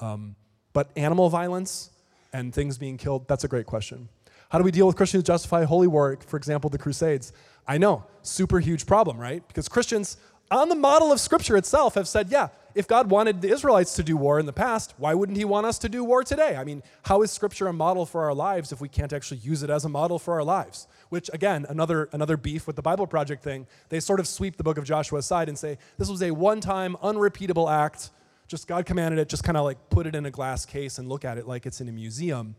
Um, 0.00 0.36
but 0.74 0.90
animal 0.96 1.30
violence 1.30 1.88
and 2.34 2.52
things 2.52 2.76
being 2.76 2.98
killed, 2.98 3.26
that's 3.26 3.44
a 3.44 3.48
great 3.48 3.64
question. 3.64 4.10
How 4.50 4.58
do 4.58 4.64
we 4.64 4.70
deal 4.70 4.86
with 4.86 4.96
Christians 4.96 5.22
who 5.22 5.32
justify 5.32 5.64
holy 5.64 5.86
war, 5.86 6.18
for 6.26 6.36
example, 6.36 6.68
the 6.68 6.76
Crusades? 6.76 7.32
I 7.66 7.78
know, 7.78 8.04
super 8.20 8.60
huge 8.60 8.84
problem, 8.84 9.18
right? 9.18 9.46
Because 9.48 9.66
Christians, 9.66 10.18
on 10.52 10.68
the 10.68 10.74
model 10.74 11.12
of 11.12 11.20
Scripture 11.20 11.56
itself, 11.56 11.94
have 11.94 12.08
said, 12.08 12.30
yeah, 12.30 12.48
if 12.74 12.86
God 12.88 13.10
wanted 13.10 13.42
the 13.42 13.50
Israelites 13.50 13.94
to 13.96 14.02
do 14.02 14.16
war 14.16 14.38
in 14.38 14.46
the 14.46 14.52
past, 14.52 14.94
why 14.96 15.14
wouldn't 15.14 15.36
He 15.36 15.44
want 15.44 15.66
us 15.66 15.78
to 15.78 15.88
do 15.88 16.04
war 16.04 16.22
today? 16.22 16.56
I 16.56 16.64
mean, 16.64 16.82
how 17.02 17.22
is 17.22 17.30
Scripture 17.30 17.66
a 17.66 17.72
model 17.72 18.06
for 18.06 18.22
our 18.24 18.34
lives 18.34 18.72
if 18.72 18.80
we 18.80 18.88
can't 18.88 19.12
actually 19.12 19.38
use 19.38 19.62
it 19.62 19.70
as 19.70 19.84
a 19.84 19.88
model 19.88 20.18
for 20.18 20.34
our 20.34 20.44
lives? 20.44 20.86
Which, 21.08 21.28
again, 21.32 21.66
another, 21.68 22.08
another 22.12 22.36
beef 22.36 22.66
with 22.66 22.76
the 22.76 22.82
Bible 22.82 23.06
Project 23.06 23.42
thing, 23.42 23.66
they 23.88 24.00
sort 24.00 24.20
of 24.20 24.26
sweep 24.26 24.56
the 24.56 24.64
book 24.64 24.78
of 24.78 24.84
Joshua 24.84 25.18
aside 25.18 25.48
and 25.48 25.58
say, 25.58 25.78
this 25.98 26.08
was 26.08 26.22
a 26.22 26.30
one 26.30 26.60
time, 26.60 26.96
unrepeatable 27.02 27.68
act 27.68 28.10
just 28.52 28.66
God 28.66 28.84
commanded 28.84 29.18
it, 29.18 29.30
just 29.30 29.44
kind 29.44 29.56
of 29.56 29.64
like 29.64 29.78
put 29.88 30.06
it 30.06 30.14
in 30.14 30.26
a 30.26 30.30
glass 30.30 30.66
case 30.66 30.98
and 30.98 31.08
look 31.08 31.24
at 31.24 31.38
it 31.38 31.48
like 31.48 31.64
it's 31.64 31.80
in 31.80 31.88
a 31.88 31.92
museum. 31.92 32.54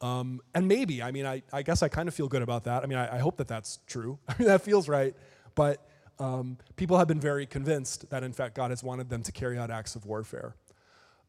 Um, 0.00 0.40
and 0.56 0.66
maybe, 0.66 1.04
I 1.04 1.12
mean, 1.12 1.24
I, 1.24 1.42
I 1.52 1.62
guess 1.62 1.84
I 1.84 1.88
kind 1.88 2.08
of 2.08 2.14
feel 2.14 2.26
good 2.26 2.42
about 2.42 2.64
that. 2.64 2.82
I 2.82 2.86
mean, 2.86 2.98
I, 2.98 3.14
I 3.14 3.18
hope 3.18 3.36
that 3.36 3.46
that's 3.46 3.78
true. 3.86 4.18
I 4.28 4.34
mean, 4.38 4.48
that 4.48 4.62
feels 4.62 4.88
right. 4.88 5.14
But 5.54 5.86
um, 6.18 6.58
people 6.76 6.98
have 6.98 7.08
been 7.08 7.20
very 7.20 7.46
convinced 7.46 8.08
that, 8.10 8.22
in 8.22 8.32
fact, 8.32 8.54
God 8.54 8.70
has 8.70 8.82
wanted 8.82 9.08
them 9.08 9.22
to 9.22 9.32
carry 9.32 9.58
out 9.58 9.70
acts 9.70 9.96
of 9.96 10.06
warfare. 10.06 10.54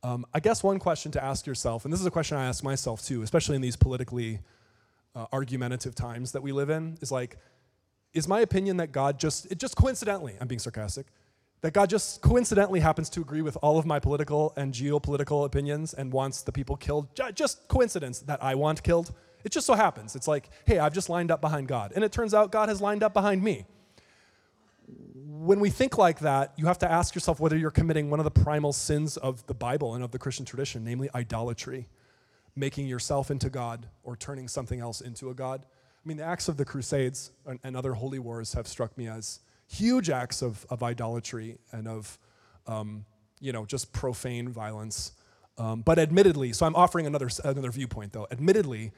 Um, 0.04 0.26
I 0.34 0.40
guess 0.40 0.64
one 0.64 0.78
question 0.80 1.12
to 1.14 1.24
ask 1.24 1.48
yourself, 1.48 1.84
and 1.84 1.94
this 1.94 2.00
is 2.00 2.06
a 2.06 2.12
question 2.12 2.38
I 2.38 2.46
ask 2.46 2.64
myself 2.64 3.04
too, 3.04 3.24
especially 3.24 3.56
in 3.56 3.62
these 3.62 3.76
politically 3.76 4.40
uh, 5.16 5.26
argumentative 5.34 5.96
times 5.96 6.34
that 6.34 6.44
we 6.44 6.52
live 6.52 6.70
in, 6.70 6.98
is 7.02 7.12
like, 7.12 7.38
is 8.14 8.28
my 8.28 8.42
opinion 8.42 8.78
that 8.78 8.92
God 8.92 9.20
just, 9.20 9.52
it 9.52 9.58
just 9.58 9.76
coincidentally, 9.76 10.36
I'm 10.40 10.48
being 10.48 10.60
sarcastic, 10.60 11.08
that 11.62 11.74
God 11.74 11.90
just 11.90 12.22
coincidentally 12.22 12.80
happens 12.80 13.10
to 13.12 13.22
agree 13.22 13.42
with 13.42 13.58
all 13.64 13.80
of 13.80 13.86
my 13.88 14.00
political 14.00 14.54
and 14.56 14.72
geopolitical 14.72 15.46
opinions 15.46 15.96
and 15.96 16.14
wants 16.14 16.44
the 16.44 16.52
people 16.52 16.78
killed. 16.78 17.08
Just 17.34 17.68
coincidence 17.68 18.20
that 18.20 18.44
I 18.44 18.54
want 18.54 18.84
killed. 18.84 19.12
It 19.44 19.52
just 19.52 19.66
so 19.66 19.74
happens. 19.74 20.16
It's 20.16 20.28
like, 20.28 20.50
hey, 20.66 20.78
I've 20.78 20.94
just 20.94 21.10
lined 21.10 21.32
up 21.32 21.42
behind 21.42 21.68
God. 21.68 21.94
And 21.96 22.04
it 22.04 22.12
turns 22.12 22.36
out 22.36 22.52
God 22.52 22.70
has 22.70 22.82
lined 22.82 23.02
up 23.02 23.14
behind 23.14 23.42
me. 23.42 23.66
When 24.88 25.60
we 25.60 25.70
think 25.70 25.98
like 25.98 26.20
that, 26.20 26.54
you 26.58 26.66
have 26.66 26.80
to 26.80 26.92
ask 26.92 27.14
yourself 27.16 27.40
whether 27.40 27.58
you're 27.58 27.72
committing 27.72 28.10
one 28.10 28.20
of 28.20 28.24
the 28.24 28.32
primal 28.32 28.74
sins 28.74 29.18
of 29.18 29.46
the 29.48 29.54
Bible 29.54 29.96
and 29.96 30.04
of 30.04 30.12
the 30.12 30.20
Christian 30.20 30.46
tradition, 30.46 30.84
namely 30.84 31.10
idolatry, 31.14 31.88
making 32.56 32.88
yourself 32.88 33.30
into 33.30 33.50
God 33.50 33.88
or 34.04 34.16
turning 34.16 34.48
something 34.48 34.80
else 34.80 35.02
into 35.02 35.30
a 35.30 35.34
God. 35.34 35.66
I 36.06 36.08
mean, 36.08 36.18
the 36.18 36.24
acts 36.24 36.48
of 36.48 36.58
the 36.58 36.66
Crusades 36.66 37.32
and, 37.64 37.76
other 37.76 37.94
holy 37.94 38.20
wars 38.20 38.54
have 38.54 38.68
struck 38.68 38.96
me 38.98 39.08
as 39.08 39.40
huge 39.68 40.10
acts 40.10 40.42
of, 40.42 40.66
of 40.70 40.84
idolatry 40.84 41.58
and 41.72 41.88
of, 41.88 42.20
um, 42.68 43.06
you 43.40 43.52
know, 43.52 43.66
just 43.66 43.92
profane 43.92 44.50
violence. 44.50 45.14
Um, 45.58 45.82
but 45.82 45.98
admittedly, 45.98 46.54
so 46.54 46.66
I'm 46.66 46.76
offering 46.76 47.08
another, 47.08 47.30
another 47.44 47.72
viewpoint 47.72 48.14
though. 48.14 48.28
Admittedly, 48.30 48.92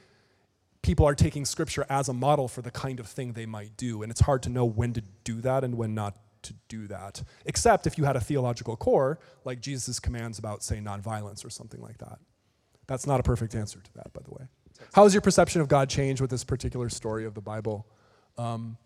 people 0.82 1.06
are 1.06 1.16
taking 1.16 1.46
scripture 1.46 1.86
as 1.90 2.10
a 2.10 2.14
model 2.14 2.48
for 2.48 2.62
the 2.62 2.72
kind 2.72 3.00
of 3.00 3.08
thing 3.08 3.34
they 3.34 3.46
might 3.46 3.76
do, 3.78 4.02
and 4.02 4.12
it's 4.12 4.22
hard 4.22 4.44
to 4.44 4.50
know 4.50 4.66
when 4.66 4.94
to 4.94 5.02
do 5.24 5.42
that 5.42 5.64
and 5.64 5.76
when 5.76 5.94
not 5.94 6.18
to 6.44 6.54
do 6.70 6.88
that, 6.88 7.24
except 7.46 7.88
if 7.88 7.98
you 7.98 8.06
had 8.06 8.16
a 8.16 8.22
theological 8.22 8.76
core, 8.78 9.20
like 9.44 9.60
Jesus' 9.60 10.00
commands 10.00 10.40
about, 10.40 10.64
say, 10.64 10.78
nonviolence 10.78 11.44
or 11.44 11.50
something 11.50 11.82
like 11.82 11.98
that. 11.98 12.20
That's 12.88 13.06
not 13.06 13.20
a 13.20 13.24
perfect 13.24 13.54
answer 13.54 13.80
to 13.80 13.94
that, 13.96 14.14
by 14.14 14.22
the 14.24 14.32
way. 14.32 14.48
How 14.94 15.04
has 15.04 15.14
your 15.14 15.22
perception 15.22 15.62
of 15.62 15.68
God 15.68 15.90
changed 15.90 16.22
with 16.22 16.30
this 16.30 16.44
particular 16.44 16.90
story 16.90 17.26
of 17.26 17.34
the 17.34 17.42
Bible? 17.42 17.88
Um, 18.38 18.78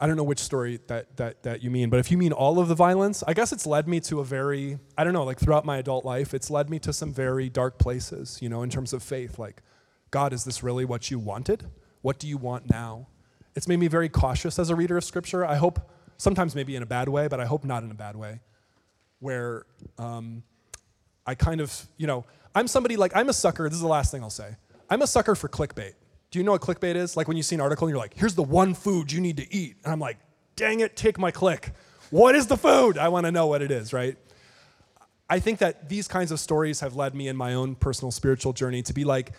I 0.00 0.06
don't 0.08 0.16
know 0.16 0.24
which 0.24 0.40
story 0.40 0.80
that, 0.88 1.16
that, 1.18 1.44
that 1.44 1.62
you 1.62 1.70
mean, 1.70 1.88
but 1.88 2.00
if 2.00 2.10
you 2.10 2.18
mean 2.18 2.32
all 2.32 2.58
of 2.58 2.66
the 2.66 2.74
violence, 2.74 3.22
I 3.24 3.34
guess 3.34 3.52
it's 3.52 3.66
led 3.66 3.86
me 3.86 4.00
to 4.00 4.18
a 4.18 4.24
very, 4.24 4.78
I 4.98 5.04
don't 5.04 5.12
know, 5.12 5.22
like 5.22 5.38
throughout 5.38 5.64
my 5.64 5.76
adult 5.76 6.04
life, 6.04 6.34
it's 6.34 6.50
led 6.50 6.68
me 6.68 6.80
to 6.80 6.92
some 6.92 7.12
very 7.12 7.48
dark 7.48 7.78
places, 7.78 8.38
you 8.42 8.48
know, 8.48 8.62
in 8.62 8.70
terms 8.70 8.92
of 8.92 9.02
faith. 9.02 9.38
Like, 9.38 9.62
God, 10.12 10.32
is 10.32 10.44
this 10.44 10.62
really 10.62 10.84
what 10.84 11.10
you 11.10 11.18
wanted? 11.18 11.64
What 12.02 12.18
do 12.18 12.28
you 12.28 12.36
want 12.36 12.70
now? 12.70 13.08
It's 13.56 13.66
made 13.66 13.78
me 13.78 13.88
very 13.88 14.08
cautious 14.08 14.58
as 14.58 14.70
a 14.70 14.76
reader 14.76 14.96
of 14.96 15.04
Scripture. 15.04 15.44
I 15.44 15.56
hope, 15.56 15.90
sometimes 16.18 16.54
maybe 16.54 16.76
in 16.76 16.82
a 16.82 16.86
bad 16.86 17.08
way, 17.08 17.28
but 17.28 17.40
I 17.40 17.46
hope 17.46 17.64
not 17.64 17.82
in 17.82 17.90
a 17.90 17.94
bad 17.94 18.14
way, 18.14 18.40
where 19.18 19.64
um, 19.98 20.42
I 21.26 21.34
kind 21.34 21.60
of, 21.60 21.86
you 21.96 22.06
know, 22.06 22.24
I'm 22.54 22.68
somebody 22.68 22.96
like, 22.96 23.12
I'm 23.16 23.30
a 23.30 23.32
sucker, 23.32 23.68
this 23.68 23.76
is 23.76 23.80
the 23.80 23.88
last 23.88 24.12
thing 24.12 24.22
I'll 24.22 24.30
say. 24.30 24.54
I'm 24.90 25.00
a 25.00 25.06
sucker 25.06 25.34
for 25.34 25.48
clickbait. 25.48 25.94
Do 26.30 26.38
you 26.38 26.44
know 26.44 26.52
what 26.52 26.60
clickbait 26.60 26.94
is? 26.94 27.16
Like 27.16 27.26
when 27.26 27.38
you 27.38 27.42
see 27.42 27.54
an 27.54 27.62
article 27.62 27.86
and 27.86 27.92
you're 27.92 28.02
like, 28.02 28.14
here's 28.14 28.34
the 28.34 28.42
one 28.42 28.74
food 28.74 29.10
you 29.10 29.20
need 29.20 29.38
to 29.38 29.54
eat. 29.54 29.76
And 29.84 29.92
I'm 29.92 30.00
like, 30.00 30.18
dang 30.56 30.80
it, 30.80 30.94
take 30.94 31.18
my 31.18 31.30
click. 31.30 31.72
What 32.10 32.34
is 32.34 32.46
the 32.46 32.58
food? 32.58 32.98
I 32.98 33.08
want 33.08 33.24
to 33.24 33.32
know 33.32 33.46
what 33.46 33.62
it 33.62 33.70
is, 33.70 33.94
right? 33.94 34.18
I 35.30 35.38
think 35.40 35.60
that 35.60 35.88
these 35.88 36.06
kinds 36.06 36.30
of 36.30 36.38
stories 36.38 36.80
have 36.80 36.94
led 36.94 37.14
me 37.14 37.28
in 37.28 37.36
my 37.36 37.54
own 37.54 37.74
personal 37.74 38.10
spiritual 38.10 38.52
journey 38.52 38.82
to 38.82 38.92
be 38.92 39.04
like, 39.04 39.32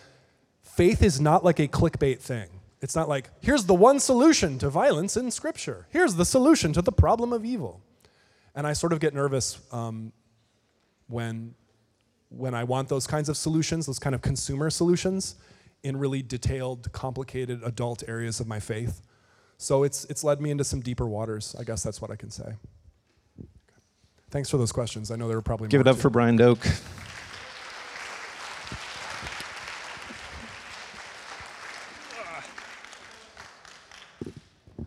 faith 0.76 1.02
is 1.02 1.20
not 1.20 1.44
like 1.44 1.58
a 1.60 1.68
clickbait 1.68 2.20
thing. 2.20 2.48
It's 2.80 2.94
not 2.94 3.08
like, 3.08 3.30
here's 3.40 3.64
the 3.64 3.74
one 3.74 3.98
solution 3.98 4.58
to 4.58 4.68
violence 4.68 5.16
in 5.16 5.30
Scripture. 5.30 5.86
Here's 5.90 6.16
the 6.16 6.24
solution 6.24 6.72
to 6.74 6.82
the 6.82 6.92
problem 6.92 7.32
of 7.32 7.44
evil. 7.44 7.80
And 8.54 8.66
I 8.66 8.74
sort 8.74 8.92
of 8.92 9.00
get 9.00 9.14
nervous 9.14 9.58
um, 9.72 10.12
when, 11.08 11.54
when 12.28 12.54
I 12.54 12.64
want 12.64 12.88
those 12.88 13.06
kinds 13.06 13.28
of 13.28 13.36
solutions, 13.36 13.86
those 13.86 13.98
kind 13.98 14.14
of 14.14 14.20
consumer 14.20 14.68
solutions, 14.68 15.36
in 15.82 15.96
really 15.96 16.22
detailed, 16.22 16.90
complicated 16.92 17.62
adult 17.62 18.02
areas 18.08 18.40
of 18.40 18.46
my 18.46 18.60
faith. 18.60 19.02
So 19.56 19.82
it's, 19.82 20.04
it's 20.06 20.24
led 20.24 20.40
me 20.40 20.50
into 20.50 20.64
some 20.64 20.80
deeper 20.80 21.06
waters. 21.06 21.54
I 21.58 21.64
guess 21.64 21.82
that's 21.82 22.00
what 22.02 22.10
I 22.10 22.16
can 22.16 22.30
say. 22.30 22.54
Thanks 24.30 24.50
for 24.50 24.56
those 24.56 24.72
questions. 24.72 25.10
I 25.10 25.16
know 25.16 25.28
there 25.28 25.36
were 25.36 25.42
probably 25.42 25.68
Give 25.68 25.80
it 25.80 25.86
up 25.86 25.96
too. 25.96 26.02
for 26.02 26.10
Brian 26.10 26.36
Doak. 26.36 26.58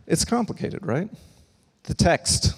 It's 0.07 0.23
complicated, 0.23 0.85
right? 0.85 1.09
The 1.83 1.93
text, 1.93 2.53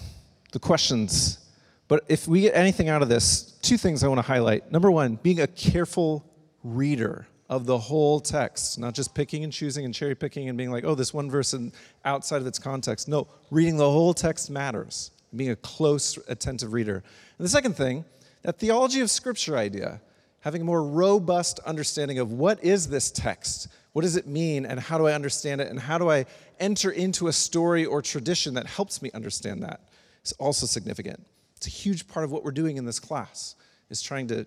the 0.52 0.60
questions. 0.60 1.40
But 1.88 2.04
if 2.08 2.28
we 2.28 2.42
get 2.42 2.56
anything 2.56 2.90
out 2.90 3.02
of 3.02 3.10
this, 3.10 3.58
two 3.64 3.78
things 3.78 4.04
I 4.04 4.08
want 4.08 4.20
to 4.20 4.28
highlight. 4.28 4.72
Number 4.72 4.92
one, 4.92 5.16
being 5.16 5.42
a 5.42 5.48
careful 5.48 6.24
reader 6.64 7.28
of 7.50 7.66
the 7.66 7.78
whole 7.78 8.20
text, 8.20 8.78
not 8.78 8.94
just 8.94 9.16
picking 9.16 9.44
and 9.44 9.52
choosing 9.52 9.84
and 9.84 9.94
cherry 9.94 10.14
picking 10.14 10.50
and 10.50 10.58
being 10.58 10.70
like, 10.70 10.84
oh, 10.84 10.94
this 10.94 11.14
one 11.14 11.32
verse 11.32 11.54
and 11.54 11.72
outside 12.06 12.38
of 12.38 12.48
its 12.48 12.60
context. 12.60 13.08
No, 13.08 13.28
reading 13.50 13.78
the 13.78 13.90
whole 13.90 14.14
text 14.14 14.52
matters, 14.52 15.10
being 15.36 15.50
a 15.50 15.56
close, 15.56 16.20
attentive 16.28 16.74
reader. 16.74 17.04
And 17.38 17.46
the 17.46 17.50
second 17.50 17.76
thing, 17.76 18.06
that 18.44 18.60
theology 18.60 19.02
of 19.02 19.10
scripture 19.10 19.58
idea, 19.58 20.00
having 20.42 20.62
a 20.62 20.66
more 20.66 20.84
robust 20.84 21.60
understanding 21.66 22.20
of 22.20 22.32
what 22.32 22.64
is 22.64 22.88
this 22.88 23.10
text? 23.10 23.68
What 24.00 24.04
does 24.04 24.16
it 24.16 24.28
mean, 24.28 24.66
and 24.66 24.80
how 24.80 24.98
do 24.98 25.08
I 25.08 25.12
understand 25.12 25.60
it, 25.60 25.68
and 25.68 25.78
how 25.78 25.98
do 25.98 26.10
I 26.10 26.26
enter 26.58 26.90
into 26.90 27.28
a 27.28 27.34
story 27.34 27.86
or 27.86 28.02
tradition 28.02 28.54
that 28.54 28.66
helps 28.66 29.02
me 29.02 29.12
understand 29.14 29.62
that? 29.64 29.82
It's 30.22 30.32
also 30.40 30.66
significant. 30.66 31.28
It's 31.58 31.68
a 31.68 31.70
huge 31.70 32.08
part 32.08 32.24
of 32.24 32.32
what 32.32 32.46
we're 32.46 32.52
doing 32.52 32.78
in 32.78 32.86
this 32.86 32.98
class, 32.98 33.58
is 33.90 34.02
trying 34.02 34.28
to 34.30 34.46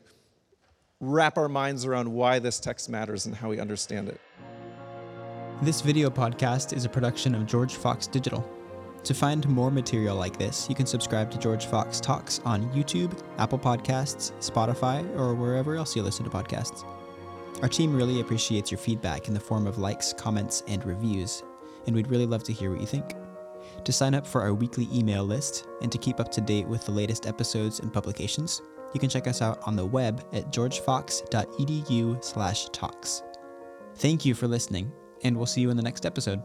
wrap 1.00 1.36
our 1.36 1.50
minds 1.50 1.84
around 1.84 2.11
why 2.11 2.38
this 2.38 2.61
text 2.61 2.88
matters 2.88 3.26
and 3.26 3.34
how 3.36 3.50
we 3.50 3.61
understand 3.61 4.09
it. 4.09 4.18
This 5.61 5.82
video 5.82 6.09
podcast 6.09 6.74
is 6.74 6.86
a 6.86 6.88
production 6.88 7.34
of 7.34 7.44
George 7.44 7.74
Fox 7.74 8.07
Digital. 8.07 8.50
To 9.05 9.12
find 9.12 9.46
more 9.46 9.70
material 9.70 10.16
like 10.16 10.38
this, 10.38 10.66
you 10.70 10.74
can 10.74 10.86
subscribe 10.86 11.30
to 11.30 11.36
George 11.36 11.66
Fox 11.66 12.00
Talks 12.00 12.40
on 12.46 12.70
YouTube, 12.70 13.22
Apple 13.36 13.59
Podcasts, 13.59 14.32
Spotify, 14.40 15.07
or 15.18 15.34
wherever 15.34 15.76
else 15.76 15.94
you 15.94 16.03
listen 16.03 16.24
to 16.24 16.30
podcasts. 16.30 16.86
Our 17.62 17.68
team 17.68 17.94
really 17.94 18.20
appreciates 18.20 18.70
your 18.72 18.78
feedback 18.78 19.28
in 19.28 19.34
the 19.34 19.40
form 19.40 19.68
of 19.68 19.78
likes, 19.78 20.12
comments, 20.12 20.64
and 20.66 20.84
reviews, 20.84 21.44
and 21.86 21.94
we'd 21.94 22.10
really 22.10 22.26
love 22.26 22.42
to 22.44 22.52
hear 22.52 22.72
what 22.72 22.80
you 22.80 22.86
think. 22.86 23.14
To 23.84 23.92
sign 23.92 24.14
up 24.14 24.26
for 24.26 24.42
our 24.42 24.52
weekly 24.52 24.88
email 24.92 25.22
list 25.24 25.68
and 25.80 25.92
to 25.92 25.98
keep 25.98 26.18
up 26.18 26.32
to 26.32 26.40
date 26.40 26.66
with 26.66 26.84
the 26.84 26.90
latest 26.90 27.26
episodes 27.26 27.78
and 27.78 27.92
publications, 27.92 28.60
you 28.92 28.98
can 29.00 29.08
check 29.08 29.28
us 29.28 29.40
out 29.40 29.60
on 29.64 29.76
the 29.76 29.86
web 29.86 30.24
at 30.32 30.50
georgefox.edu/talks. 30.52 33.22
Thank 33.94 34.24
you 34.24 34.34
for 34.34 34.48
listening, 34.48 34.90
and 35.22 35.36
we'll 35.36 35.46
see 35.46 35.60
you 35.60 35.70
in 35.70 35.76
the 35.76 35.84
next 35.84 36.04
episode. 36.04 36.42